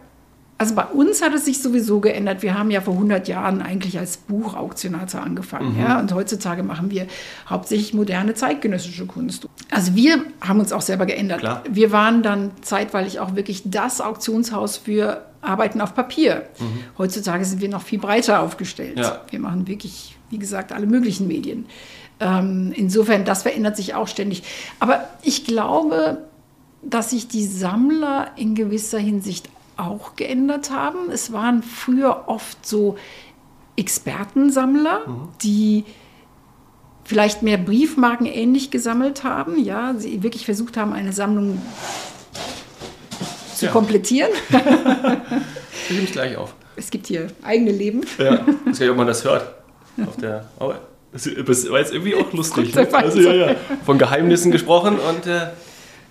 also 0.58 0.74
bei 0.74 0.86
uns 0.86 1.22
hat 1.22 1.34
es 1.34 1.46
sich 1.46 1.62
sowieso 1.62 2.00
geändert. 2.00 2.42
Wir 2.42 2.58
haben 2.58 2.72
ja 2.72 2.80
vor 2.80 2.94
100 2.94 3.28
Jahren 3.28 3.62
eigentlich 3.62 4.00
als 4.00 4.16
Buchauktionator 4.18 5.22
angefangen. 5.22 5.74
Mhm. 5.74 5.82
Ja? 5.82 6.00
Und 6.00 6.14
heutzutage 6.14 6.64
machen 6.64 6.92
wir 6.92 7.08
hauptsächlich 7.50 7.94
moderne 7.94 8.36
zeitgenössische 8.36 9.06
Kunst. 9.06 9.48
Also 9.70 9.96
wir 9.96 10.24
haben 10.40 10.62
uns 10.62 10.72
auch 10.72 10.82
selber 10.82 11.06
geändert. 11.06 11.40
Klar. 11.40 11.64
Wir 11.70 11.92
waren 11.92 12.24
dann 12.24 12.52
zeitweilig 12.62 13.20
auch 13.20 13.36
wirklich 13.36 13.64
das 13.66 14.00
Auktionshaus 14.00 14.78
für 14.78 15.26
Arbeiten 15.42 15.82
auf 15.82 15.94
Papier. 15.94 16.44
Mhm. 16.58 16.98
Heutzutage 16.98 17.44
sind 17.44 17.60
wir 17.60 17.70
noch 17.70 17.82
viel 17.82 18.00
breiter 18.00 18.42
aufgestellt. 18.42 18.98
Ja. 18.98 19.22
Wir 19.30 19.40
machen 19.40 19.68
wirklich, 19.68 20.16
wie 20.30 20.40
gesagt, 20.40 20.72
alle 20.72 20.86
möglichen 20.86 21.28
Medien. 21.28 21.66
Ähm, 22.22 22.72
insofern, 22.74 23.26
das 23.26 23.44
verändert 23.44 23.76
sich 23.76 23.94
auch 23.94 24.08
ständig. 24.08 24.44
Aber 24.80 25.06
ich 25.22 25.44
glaube, 25.44 26.20
dass 26.82 27.10
sich 27.10 27.28
die 27.28 27.46
Sammler 27.46 28.32
in 28.38 28.56
gewisser 28.56 29.00
Hinsicht 29.00 29.50
auch 29.78 30.16
geändert 30.16 30.72
haben. 30.72 31.10
Es 31.12 31.32
waren 31.32 31.64
früher 31.64 32.24
oft 32.28 32.66
so 32.66 32.98
Expertensammler, 33.76 35.08
mhm. 35.08 35.30
die 35.42 35.84
vielleicht 37.04 37.44
mehr 37.44 37.58
Briefmarken 37.58 38.26
ähnlich 38.26 38.72
gesammelt 38.72 39.24
haben, 39.24 39.64
ja, 39.64 39.94
sie 39.96 40.24
wirklich 40.24 40.46
versucht 40.46 40.76
haben, 40.76 40.94
eine 40.94 41.14
Sammlung 41.14 41.62
zu 43.56 43.66
ja. 43.66 43.72
komplettieren. 43.72 44.32
Ich 45.88 45.92
nehme 45.92 46.06
es 46.06 46.14
gleich 46.14 46.36
auf. 46.36 46.56
Es 46.76 46.90
gibt 46.90 47.06
hier 47.06 47.28
eigene 47.44 47.72
Leben. 47.72 48.02
Ja, 48.18 48.34
ich 48.34 48.40
weiß 48.40 48.48
gar 48.48 48.72
nicht, 48.72 48.90
ob 48.90 48.98
man 48.98 49.06
das 49.06 49.24
hört. 49.24 49.54
Auf 50.04 50.18
der, 50.18 50.50
oh, 50.60 50.74
das 51.14 51.70
war 51.70 51.80
jetzt 51.80 51.94
irgendwie 51.94 52.16
auch 52.16 52.34
lustig. 52.34 52.74
Ne? 52.74 52.88
Also, 52.92 53.22
ja, 53.22 53.34
ja. 53.34 53.56
Von 53.86 54.00
Geheimnissen 54.00 54.52
gesprochen 54.52 54.98
und 54.98 55.28
äh, 55.28 55.50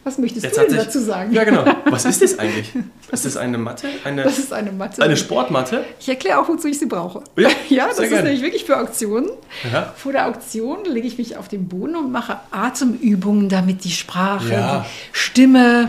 was 0.04 0.18
möchtest 0.18 0.44
Jetzt 0.44 0.58
du 0.58 0.66
denn 0.66 0.76
dazu 0.76 1.00
sagen? 1.00 1.32
Ja, 1.32 1.44
genau. 1.44 1.64
Was 1.86 2.04
ist 2.04 2.20
das 2.22 2.38
eigentlich? 2.38 2.70
Ist 3.10 3.24
das 3.24 3.36
eine 3.38 3.56
Matte? 3.56 3.88
Eine, 4.04 4.22
das 4.24 4.38
ist 4.38 4.52
eine 4.52 4.70
Matte. 4.70 5.02
Eine 5.02 5.16
Sportmatte? 5.16 5.82
Ich 5.98 6.08
erkläre 6.08 6.38
auch, 6.38 6.48
wozu 6.48 6.68
ich 6.68 6.78
sie 6.78 6.86
brauche. 6.86 7.22
Ja, 7.36 7.48
ja 7.70 7.86
das 7.88 7.98
ist 7.98 8.10
gerne. 8.10 8.24
nämlich 8.24 8.42
wirklich 8.42 8.64
für 8.64 8.78
Auktionen. 8.78 9.30
Ja. 9.72 9.94
Vor 9.96 10.12
der 10.12 10.26
Auktion 10.26 10.84
lege 10.84 11.06
ich 11.06 11.16
mich 11.16 11.38
auf 11.38 11.48
den 11.48 11.68
Boden 11.68 11.96
und 11.96 12.12
mache 12.12 12.38
Atemübungen, 12.50 13.48
damit 13.48 13.84
die 13.84 13.90
Sprache, 13.90 14.52
ja. 14.52 14.80
die 14.80 15.18
Stimme 15.18 15.88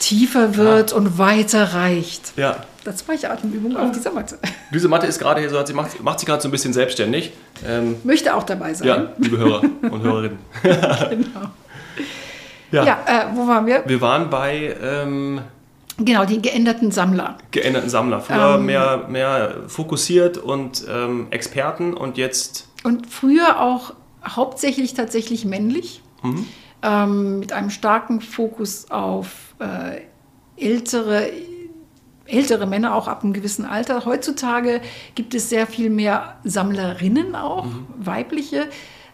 tiefer 0.00 0.56
wird 0.56 0.94
und 0.94 1.18
weiter 1.18 1.74
reicht. 1.74 2.32
Ja. 2.36 2.56
Das 2.84 3.06
mache 3.06 3.18
ich 3.18 3.28
Atemübungen 3.28 3.76
auf 3.76 3.92
dieser 3.92 4.12
Matte. 4.12 4.38
Diese 4.74 4.88
Matte 4.88 5.06
ist 5.06 5.18
gerade 5.18 5.40
hier 5.40 5.50
so, 5.50 5.64
sie 5.64 5.74
macht, 5.74 6.02
macht 6.02 6.18
sie 6.18 6.26
gerade 6.26 6.42
so 6.42 6.48
ein 6.48 6.50
bisschen 6.50 6.72
selbstständig. 6.72 7.32
Ähm, 7.64 7.96
Möchte 8.02 8.34
auch 8.34 8.42
dabei 8.42 8.74
sein. 8.74 8.88
Ja, 8.88 9.12
liebe 9.18 9.36
Hörer 9.36 9.62
und 9.90 10.02
Hörerinnen. 10.02 10.38
genau. 10.62 11.50
Ja, 12.72 12.84
ja 12.84 12.98
äh, 13.06 13.26
wo 13.34 13.46
waren 13.46 13.66
wir? 13.66 13.84
Wir 13.86 14.00
waren 14.00 14.28
bei... 14.30 14.76
Ähm, 14.82 15.40
Genau, 15.98 16.24
die 16.24 16.40
geänderten 16.40 16.90
Sammler. 16.90 17.36
Geänderten 17.50 17.90
Sammler. 17.90 18.20
Früher 18.20 18.54
ähm, 18.56 18.66
mehr, 18.66 19.06
mehr 19.08 19.56
fokussiert 19.68 20.38
und 20.38 20.84
ähm, 20.88 21.26
Experten 21.30 21.94
und 21.94 22.16
jetzt. 22.16 22.68
Und 22.82 23.06
früher 23.06 23.60
auch 23.60 23.92
hauptsächlich 24.26 24.94
tatsächlich 24.94 25.44
männlich, 25.44 26.02
mhm. 26.22 26.46
ähm, 26.82 27.38
mit 27.40 27.52
einem 27.52 27.70
starken 27.70 28.20
Fokus 28.20 28.90
auf 28.90 29.54
äh, 29.58 30.00
ältere, 30.56 31.30
ältere 32.26 32.66
Männer, 32.66 32.94
auch 32.94 33.06
ab 33.06 33.22
einem 33.22 33.32
gewissen 33.32 33.64
Alter. 33.64 34.04
Heutzutage 34.04 34.80
gibt 35.14 35.34
es 35.34 35.50
sehr 35.50 35.66
viel 35.66 35.90
mehr 35.90 36.36
Sammlerinnen 36.42 37.34
auch, 37.34 37.66
mhm. 37.66 37.86
weibliche. 37.98 38.66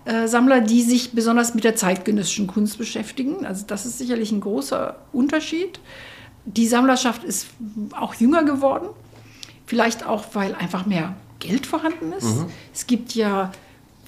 Äh, 0.08 0.26
Sammler, 0.26 0.62
die 0.62 0.80
sich 0.80 1.12
besonders 1.12 1.54
mit 1.54 1.64
der 1.64 1.76
zeitgenössischen 1.76 2.46
Kunst 2.46 2.78
beschäftigen. 2.78 3.44
Also 3.44 3.64
das 3.66 3.84
ist 3.84 3.98
sicherlich 3.98 4.32
ein 4.32 4.40
großer 4.40 4.96
Unterschied. 5.12 5.80
Die 6.46 6.66
Sammlerschaft 6.66 7.24
ist 7.24 7.48
auch 7.94 8.14
jünger 8.14 8.42
geworden, 8.42 8.88
vielleicht 9.66 10.06
auch, 10.06 10.24
weil 10.32 10.54
einfach 10.54 10.86
mehr 10.86 11.14
Geld 11.40 11.66
vorhanden 11.66 12.14
ist. 12.14 12.24
Mhm. 12.24 12.46
Es 12.72 12.86
gibt 12.86 13.14
ja 13.14 13.52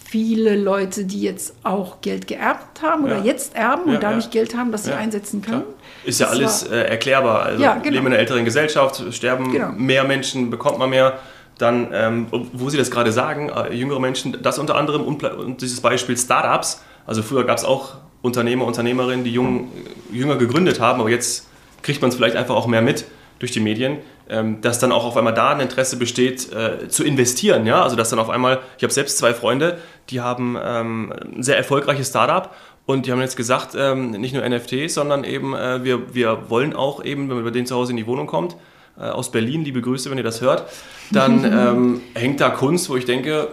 viele 0.02 0.56
Leute, 0.56 1.04
die 1.04 1.20
jetzt 1.20 1.54
auch 1.64 2.00
Geld 2.00 2.26
geerbt 2.26 2.80
haben 2.80 3.04
oder 3.04 3.18
ja. 3.18 3.24
jetzt 3.24 3.54
erben 3.54 3.82
und 3.82 3.92
ja, 3.92 4.00
dadurch 4.00 4.24
ja. 4.24 4.30
Geld 4.30 4.56
haben, 4.56 4.72
das 4.72 4.84
sie 4.84 4.92
einsetzen 4.92 5.42
können. 5.42 5.64
Ist 6.06 6.18
ja 6.18 6.28
das 6.28 6.36
alles 6.36 6.70
war, 6.70 6.78
äh, 6.78 6.88
erklärbar. 6.88 7.42
Also 7.42 7.62
genau. 7.62 7.78
leben 7.84 7.96
in 7.98 8.06
einer 8.06 8.18
älteren 8.18 8.46
Gesellschaft, 8.46 9.02
sterben 9.12 9.52
genau. 9.52 9.72
mehr 9.72 10.04
Menschen, 10.04 10.48
bekommt 10.48 10.78
man 10.78 10.88
mehr 10.88 11.18
dann, 11.60 11.88
ähm, 11.92 12.26
wo 12.30 12.70
Sie 12.70 12.78
das 12.78 12.90
gerade 12.90 13.12
sagen, 13.12 13.50
äh, 13.50 13.74
jüngere 13.74 14.00
Menschen, 14.00 14.36
das 14.42 14.58
unter 14.58 14.76
anderem 14.76 15.02
und, 15.02 15.22
und 15.22 15.60
dieses 15.60 15.80
Beispiel 15.80 16.16
Startups, 16.16 16.82
Also 17.06 17.22
früher 17.22 17.44
gab 17.44 17.58
es 17.58 17.64
auch 17.64 17.96
Unternehmer, 18.22 18.64
Unternehmerinnen, 18.64 19.24
die 19.24 19.32
jung, 19.32 19.68
jünger 20.12 20.36
gegründet 20.36 20.80
haben, 20.80 21.00
aber 21.00 21.10
jetzt 21.10 21.48
kriegt 21.82 22.02
man 22.02 22.10
es 22.10 22.16
vielleicht 22.16 22.36
einfach 22.36 22.54
auch 22.54 22.66
mehr 22.66 22.82
mit 22.82 23.06
durch 23.38 23.52
die 23.52 23.60
Medien, 23.60 23.98
ähm, 24.28 24.60
dass 24.60 24.78
dann 24.78 24.92
auch 24.92 25.04
auf 25.04 25.16
einmal 25.16 25.34
da 25.34 25.50
ein 25.50 25.60
Interesse 25.60 25.96
besteht, 25.96 26.52
äh, 26.52 26.88
zu 26.88 27.04
investieren. 27.04 27.66
Ja? 27.66 27.82
Also 27.82 27.96
dass 27.96 28.10
dann 28.10 28.18
auf 28.18 28.30
einmal, 28.30 28.60
ich 28.76 28.84
habe 28.84 28.92
selbst 28.92 29.18
zwei 29.18 29.32
Freunde, 29.34 29.78
die 30.10 30.20
haben 30.20 30.56
ähm, 30.62 31.12
ein 31.36 31.42
sehr 31.42 31.56
erfolgreiches 31.56 32.08
Startup 32.08 32.54
und 32.86 33.06
die 33.06 33.12
haben 33.12 33.20
jetzt 33.20 33.36
gesagt, 33.36 33.74
ähm, 33.76 34.10
nicht 34.10 34.34
nur 34.34 34.46
NFTs, 34.46 34.94
sondern 34.94 35.24
eben, 35.24 35.54
äh, 35.54 35.82
wir, 35.84 36.14
wir 36.14 36.50
wollen 36.50 36.74
auch 36.74 37.02
eben, 37.02 37.28
wenn 37.28 37.36
man 37.36 37.44
bei 37.44 37.50
denen 37.50 37.66
zu 37.66 37.74
Hause 37.74 37.92
in 37.92 37.96
die 37.96 38.06
Wohnung 38.06 38.26
kommt, 38.26 38.56
aus 39.04 39.30
Berlin, 39.30 39.64
liebe 39.64 39.80
Grüße, 39.80 40.10
wenn 40.10 40.18
ihr 40.18 40.24
das 40.24 40.40
hört, 40.40 40.70
dann 41.10 41.44
ähm, 41.44 42.00
hängt 42.14 42.40
da 42.40 42.50
Kunst, 42.50 42.88
wo 42.90 42.96
ich 42.96 43.04
denke, 43.04 43.48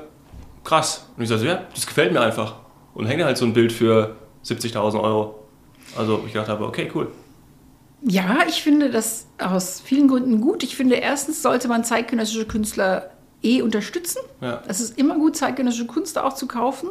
krass. 0.63 1.07
Und 1.15 1.23
ich 1.23 1.29
sage 1.29 1.41
so, 1.41 1.47
ja, 1.47 1.63
das 1.73 1.88
gefällt 1.88 2.12
mir 2.13 2.21
einfach. 2.21 2.55
Und 2.93 3.05
hängt 3.05 3.23
halt 3.23 3.38
so 3.38 3.45
ein 3.45 3.53
Bild 3.53 3.71
für 3.71 4.15
70.000 4.45 5.01
Euro. 5.01 5.47
Also 5.97 6.23
ich 6.25 6.33
dachte 6.33 6.51
aber, 6.51 6.67
okay, 6.67 6.91
cool. 6.93 7.07
Ja, 8.01 8.39
ich 8.47 8.62
finde 8.62 8.91
das 8.91 9.27
aus 9.39 9.81
vielen 9.81 10.07
Gründen 10.07 10.41
gut. 10.41 10.63
Ich 10.63 10.75
finde, 10.75 10.95
erstens 10.95 11.41
sollte 11.41 11.67
man 11.67 11.83
zeitgenössische 11.83 12.45
Künstler 12.45 13.10
eh 13.41 13.62
unterstützen. 13.62 14.19
Ja. 14.41 14.62
Es 14.67 14.79
ist 14.79 14.97
immer 14.97 15.15
gut, 15.15 15.36
zeitgenössische 15.36 15.88
Kunst 15.88 16.17
auch 16.17 16.33
zu 16.33 16.47
kaufen. 16.47 16.89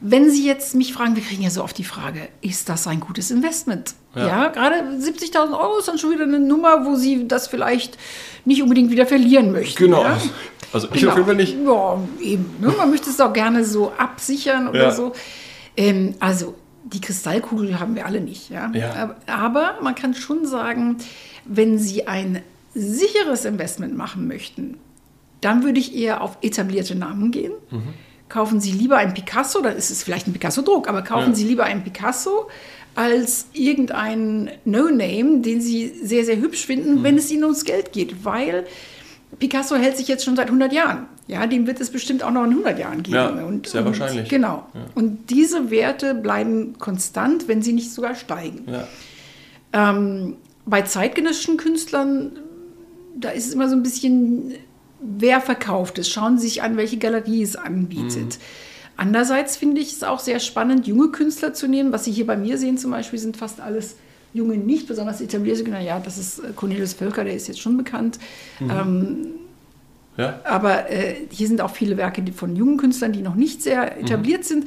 Wenn 0.00 0.30
Sie 0.30 0.46
jetzt 0.46 0.74
mich 0.76 0.92
fragen, 0.92 1.16
wir 1.16 1.22
kriegen 1.24 1.42
ja 1.42 1.50
so 1.50 1.62
oft 1.64 1.76
die 1.76 1.84
Frage, 1.84 2.28
ist 2.40 2.68
das 2.68 2.86
ein 2.86 3.00
gutes 3.00 3.30
Investment? 3.32 3.94
Ja. 4.14 4.26
Ja, 4.26 4.48
gerade 4.48 4.76
70.000 5.00 5.58
Euro 5.58 5.78
ist 5.78 5.88
dann 5.88 5.98
schon 5.98 6.12
wieder 6.12 6.22
eine 6.24 6.38
Nummer, 6.38 6.86
wo 6.86 6.94
Sie 6.94 7.26
das 7.26 7.48
vielleicht 7.48 7.98
nicht 8.44 8.62
unbedingt 8.62 8.90
wieder 8.90 9.06
verlieren 9.06 9.50
möchten. 9.50 9.76
Genau. 9.84 10.02
Ja? 10.04 10.18
Also 10.72 10.88
ich 10.92 11.00
Genau. 11.00 11.12
auf 11.12 11.16
jeden 11.18 11.26
Fall 11.26 11.36
nicht. 11.36 11.56
Ja, 11.64 11.98
eben. 12.20 12.48
Ne? 12.60 12.72
Man 12.76 12.90
möchte 12.90 13.10
es 13.10 13.20
auch 13.20 13.32
gerne 13.32 13.64
so 13.64 13.92
absichern 13.98 14.68
oder 14.68 14.84
Ja. 14.84 14.90
so. 14.92 15.12
Ähm, 15.76 16.14
also 16.20 16.54
die 16.84 17.00
Kristallkugel 17.00 17.80
haben 17.80 17.94
wir 17.96 18.06
alle 18.06 18.20
nicht. 18.20 18.50
Ja? 18.50 18.70
Ja. 18.72 19.16
Aber 19.26 19.78
man 19.82 19.94
kann 19.96 20.14
schon 20.14 20.46
sagen, 20.46 20.98
wenn 21.44 21.78
Sie 21.78 22.06
ein 22.06 22.42
sicheres 22.74 23.44
Investment 23.44 23.96
machen 23.96 24.28
möchten, 24.28 24.78
dann 25.40 25.64
würde 25.64 25.80
ich 25.80 25.94
eher 25.94 26.20
auf 26.22 26.38
etablierte 26.42 26.94
Namen 26.94 27.30
gehen. 27.32 27.52
Mhm. 27.70 27.94
Kaufen 28.28 28.60
Sie 28.60 28.72
lieber 28.72 28.96
ein 28.98 29.14
Picasso, 29.14 29.60
dann 29.60 29.76
ist 29.76 29.90
es 29.90 30.02
vielleicht 30.02 30.26
ein 30.26 30.32
Picasso-Druck, 30.32 30.88
aber 30.88 31.02
kaufen 31.02 31.30
Ja. 31.30 31.34
Sie 31.34 31.44
lieber 31.44 31.64
einen 31.64 31.82
Picasso 31.82 32.48
als 32.94 33.46
irgendeinen 33.52 34.50
No-Name, 34.64 35.40
den 35.40 35.60
Sie 35.60 35.92
sehr, 36.02 36.24
sehr 36.24 36.36
hübsch 36.36 36.66
finden, 36.66 36.96
Mhm. 36.96 37.02
wenn 37.04 37.16
es 37.18 37.30
Ihnen 37.30 37.44
ums 37.44 37.64
Geld 37.64 37.92
geht. 37.92 38.24
Weil 38.24 38.66
Picasso 39.38 39.76
hält 39.76 39.96
sich 39.96 40.08
jetzt 40.08 40.24
schon 40.24 40.36
seit 40.36 40.50
100 40.50 40.72
Jahren. 40.72 41.06
Ja, 41.26 41.46
dem 41.46 41.66
wird 41.66 41.80
es 41.80 41.90
bestimmt 41.90 42.22
auch 42.22 42.30
noch 42.30 42.44
in 42.44 42.50
100 42.54 42.78
Jahren 42.78 43.02
geben. 43.02 43.14
Ja, 43.16 43.28
und, 43.28 43.66
sehr 43.68 43.82
und, 43.82 43.86
wahrscheinlich. 43.88 44.28
Genau. 44.28 44.66
Und 44.94 45.28
diese 45.30 45.70
Werte 45.70 46.14
bleiben 46.14 46.76
konstant, 46.78 47.46
wenn 47.48 47.60
sie 47.62 47.72
nicht 47.74 47.92
sogar 47.92 48.14
steigen. 48.14 48.64
Ja. 48.66 48.88
Ähm, 49.72 50.36
bei 50.64 50.82
zeitgenössischen 50.82 51.56
Künstlern, 51.58 52.32
da 53.16 53.28
ist 53.30 53.46
es 53.48 53.54
immer 53.54 53.68
so 53.68 53.76
ein 53.76 53.82
bisschen, 53.82 54.54
wer 55.00 55.40
verkauft 55.40 55.98
es. 55.98 56.08
Schauen 56.08 56.38
Sie 56.38 56.48
sich 56.48 56.62
an, 56.62 56.76
welche 56.76 56.96
Galerie 56.98 57.42
es 57.42 57.56
anbietet. 57.56 58.38
Andererseits 58.96 59.56
finde 59.56 59.80
ich 59.80 59.92
es 59.92 60.02
auch 60.02 60.18
sehr 60.18 60.40
spannend, 60.40 60.86
junge 60.86 61.08
Künstler 61.10 61.54
zu 61.54 61.68
nehmen. 61.68 61.92
Was 61.92 62.04
Sie 62.04 62.12
hier 62.12 62.26
bei 62.26 62.36
mir 62.36 62.58
sehen 62.58 62.78
zum 62.78 62.90
Beispiel, 62.90 63.18
sind 63.18 63.36
fast 63.36 63.60
alles 63.60 63.96
junge, 64.34 64.56
nicht 64.56 64.88
besonders 64.88 65.20
etablierte 65.20 65.62
Künstler. 65.62 65.82
Ja, 65.84 66.00
das 66.00 66.18
ist 66.18 66.40
äh, 66.40 66.52
Cornelius 66.54 66.94
Völker, 66.94 67.24
der 67.24 67.34
ist 67.34 67.46
jetzt 67.48 67.60
schon 67.60 67.76
bekannt. 67.76 68.18
Ähm, 68.60 69.28
Ja. 70.16 70.40
aber 70.44 70.90
äh, 70.90 71.14
hier 71.30 71.46
sind 71.46 71.60
auch 71.60 71.70
viele 71.70 71.96
Werke 71.96 72.24
von 72.32 72.56
jungen 72.56 72.76
Künstlern, 72.76 73.12
die 73.12 73.22
noch 73.22 73.36
nicht 73.36 73.62
sehr 73.62 73.98
etabliert 74.00 74.44
sind, 74.44 74.66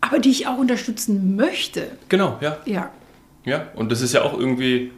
aber 0.00 0.18
die 0.18 0.30
ich 0.30 0.48
auch 0.48 0.58
unterstützen 0.58 1.36
möchte. 1.36 1.86
Genau, 2.08 2.36
ja. 2.40 2.58
Ja, 2.66 2.90
Ja. 3.44 3.68
Und 3.76 3.92
das 3.92 4.02
ist 4.02 4.12
ja 4.12 4.22
auch 4.22 4.36
irgendwie 4.36 4.90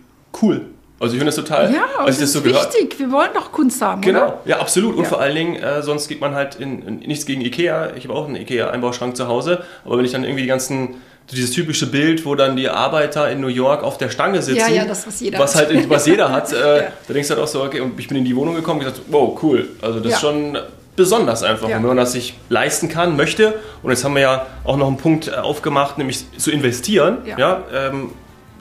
cool. 0.42 0.70
Also 1.00 1.14
ich 1.14 1.18
finde 1.18 1.26
das 1.26 1.37
total, 1.37 1.72
ja 1.74 1.83
als 1.98 2.16
ich 2.16 2.22
das 2.22 2.33
so 2.33 2.40
gehört 2.40 2.72
wichtig. 2.72 2.98
Wir 2.98 3.11
wollen 3.11 3.30
doch 3.35 3.50
Kunst 3.52 3.83
haben, 3.83 4.00
Genau, 4.00 4.24
oder? 4.26 4.40
ja, 4.44 4.59
absolut. 4.61 4.94
Und 4.96 5.02
Ja. 5.02 5.09
vor 5.09 5.20
allen 5.20 5.35
Dingen, 5.35 5.57
äh, 5.57 5.83
sonst 5.83 6.09
geht 6.09 6.20
man 6.20 6.35
halt 6.35 6.54
in, 6.57 6.87
in 6.87 6.98
nichts 7.00 7.26
gegen 7.26 7.40
Ikea. 7.40 7.90
Ich 7.96 8.04
habe 8.04 8.14
auch 8.14 8.26
einen 8.26 8.37
Ikea-Einbauschrank 8.37 9.16
zu 9.16 9.26
Hause. 9.26 9.64
Aber 9.85 9.98
wenn 9.98 10.04
ich 10.04 10.12
dann 10.12 10.22
irgendwie 10.24 10.42
die 10.42 10.48
ganzen, 10.48 10.94
dieses 11.33 11.50
typische 11.50 11.87
Bild, 11.90 12.24
wo 12.24 12.35
dann 12.37 12.54
die 12.57 12.68
Arbeiter 12.68 13.30
in 13.30 13.40
New 13.40 13.48
York 13.48 13.83
auf 13.83 13.98
der 13.98 14.09
Stange 14.11 14.40
sitzen. 14.40 14.61
Ja, 14.61 14.68
ja, 14.68 14.85
das, 14.85 15.07
was 15.07 15.20
jeder 15.20 15.38
was 15.40 15.54
hat. 15.57 15.68
halt, 15.68 15.90
was 15.90 16.07
jeder 16.07 16.30
hat. 16.30 16.52
Äh, 16.52 16.57
Ja. 16.57 16.83
Da 17.09 17.12
denkst 17.14 17.28
du 17.28 17.35
halt 17.35 17.42
auch 17.44 17.48
so, 17.48 17.62
okay, 17.64 17.80
und 17.80 17.98
ich 17.98 18.07
bin 18.09 18.16
in 18.18 18.24
die 18.24 18.37
Wohnung 18.37 18.54
gekommen 18.54 18.80
und 18.80 18.87
gesagt, 18.87 19.02
wow, 19.09 19.37
cool. 19.42 19.68
Also 19.83 19.98
das 20.00 20.12
ist 20.14 20.20
schon 20.20 20.57
besonders 20.96 21.42
einfach. 21.42 21.68
Ja. 21.68 21.76
Und 21.78 21.83
wenn 21.83 21.88
man 21.88 21.96
das 21.96 22.12
sich 22.12 22.35
leisten 22.50 22.88
kann, 22.88 23.16
möchte, 23.16 23.54
und 23.83 23.90
jetzt 23.90 24.04
haben 24.04 24.14
wir 24.14 24.22
ja 24.22 24.46
auch 24.62 24.76
noch 24.76 24.87
einen 24.87 24.96
Punkt 24.96 25.26
äh, 25.28 25.33
aufgemacht, 25.33 25.98
nämlich 25.98 26.24
zu 26.38 26.50
investieren. 26.52 27.18
Ja. 27.26 27.37
Ja, 27.38 27.62
ähm, 27.88 28.11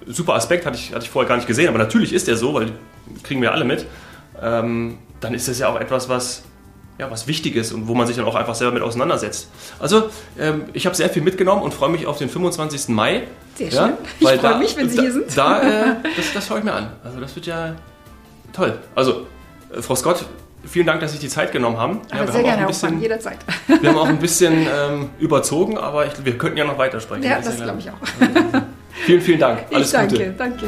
super 0.08 0.36
Aspekt, 0.36 0.66
hatte 0.66 0.78
ich, 0.78 0.94
hatte 0.94 1.06
ich 1.06 1.10
vorher 1.10 1.28
gar 1.28 1.36
nicht 1.36 1.48
gesehen, 1.48 1.68
aber 1.68 1.78
natürlich 1.78 2.14
ist 2.14 2.28
der 2.28 2.38
so, 2.38 2.54
weil 2.54 2.72
kriegen 3.24 3.42
wir 3.42 3.52
alle 3.52 3.66
mit. 3.66 3.86
Ähm, 4.42 4.98
dann 5.20 5.34
ist 5.34 5.48
das 5.48 5.60
ja 5.60 5.70
auch 5.70 5.80
etwas, 5.80 6.10
was, 6.10 6.44
ja, 6.98 7.10
was 7.10 7.28
wichtig 7.28 7.56
ist 7.56 7.72
und 7.72 7.88
wo 7.88 7.96
man 7.96 8.08
sich 8.08 8.16
dann 8.16 8.26
auch 8.26 8.36
einfach 8.36 8.56
selber 8.56 8.74
mit 8.74 8.84
auseinandersetzt. 8.84 9.48
Also, 9.80 10.10
ähm, 10.40 10.66
ich 10.74 10.86
habe 10.86 10.96
sehr 10.96 11.10
viel 11.10 11.22
mitgenommen 11.22 11.62
und 11.62 11.74
freue 11.74 11.90
mich 11.90 12.06
auf 12.06 12.18
den 12.18 12.30
25. 12.30 12.90
Mai. 12.90 13.24
Sehr 13.56 13.72
schön. 13.72 13.94
Ich 14.20 14.28
freue 14.28 14.58
mich, 14.58 14.76
wenn 14.76 14.90
Sie 14.90 14.98
da, 14.98 15.02
hier 15.02 15.12
sind. 15.12 15.38
Da, 15.38 15.62
äh, 15.62 15.96
das, 16.18 16.34
das 16.34 16.48
schaue 16.48 16.60
ich 16.60 16.64
mir 16.64 16.74
an. 16.74 16.92
Also, 17.04 17.20
das 17.20 17.36
wird 17.36 17.46
ja 17.46 17.76
toll. 18.52 18.78
Also, 18.96 19.28
äh, 19.76 19.82
Frau 19.82 19.96
Scott, 19.96 20.26
vielen 20.66 20.86
Dank, 20.86 21.02
dass 21.02 21.12
Sie 21.12 21.18
sich 21.18 21.30
die 21.30 21.34
Zeit 21.34 21.52
genommen 21.52 21.78
haben. 21.78 22.02
Ja, 22.12 22.18
Aber 22.18 22.28
wir, 22.28 22.32
sehr 22.34 22.34
haben 22.34 22.40
auch 22.40 22.44
gerne, 22.44 22.52
ein 22.52 22.60
Herr 22.60 22.68
Hoffmann, 22.68 22.92
bisschen, 22.92 23.02
jederzeit. 23.02 23.38
wir 23.68 23.90
haben 23.90 23.98
auch 23.98 24.08
ein 24.08 24.20
bisschen 24.20 24.68
ähm, 24.68 25.10
überzogen, 25.20 25.78
aber 25.78 26.06
ich, 26.08 26.14
wir 26.24 26.38
könnten 26.38 26.58
ja 26.58 26.66
noch 26.66 26.78
weitersprechen. 26.78 27.24
Ja, 27.24 27.38
das 27.40 27.56
klar. 27.56 27.76
glaube 27.76 27.80
ich 27.80 27.90
auch. 27.90 28.62
Vielen, 29.06 29.22
vielen 29.22 29.40
Dank. 29.40 29.60
Alles 29.72 29.88
ich 29.88 29.94
danke, 29.94 30.16
Gute. 30.16 30.34
danke. 30.38 30.66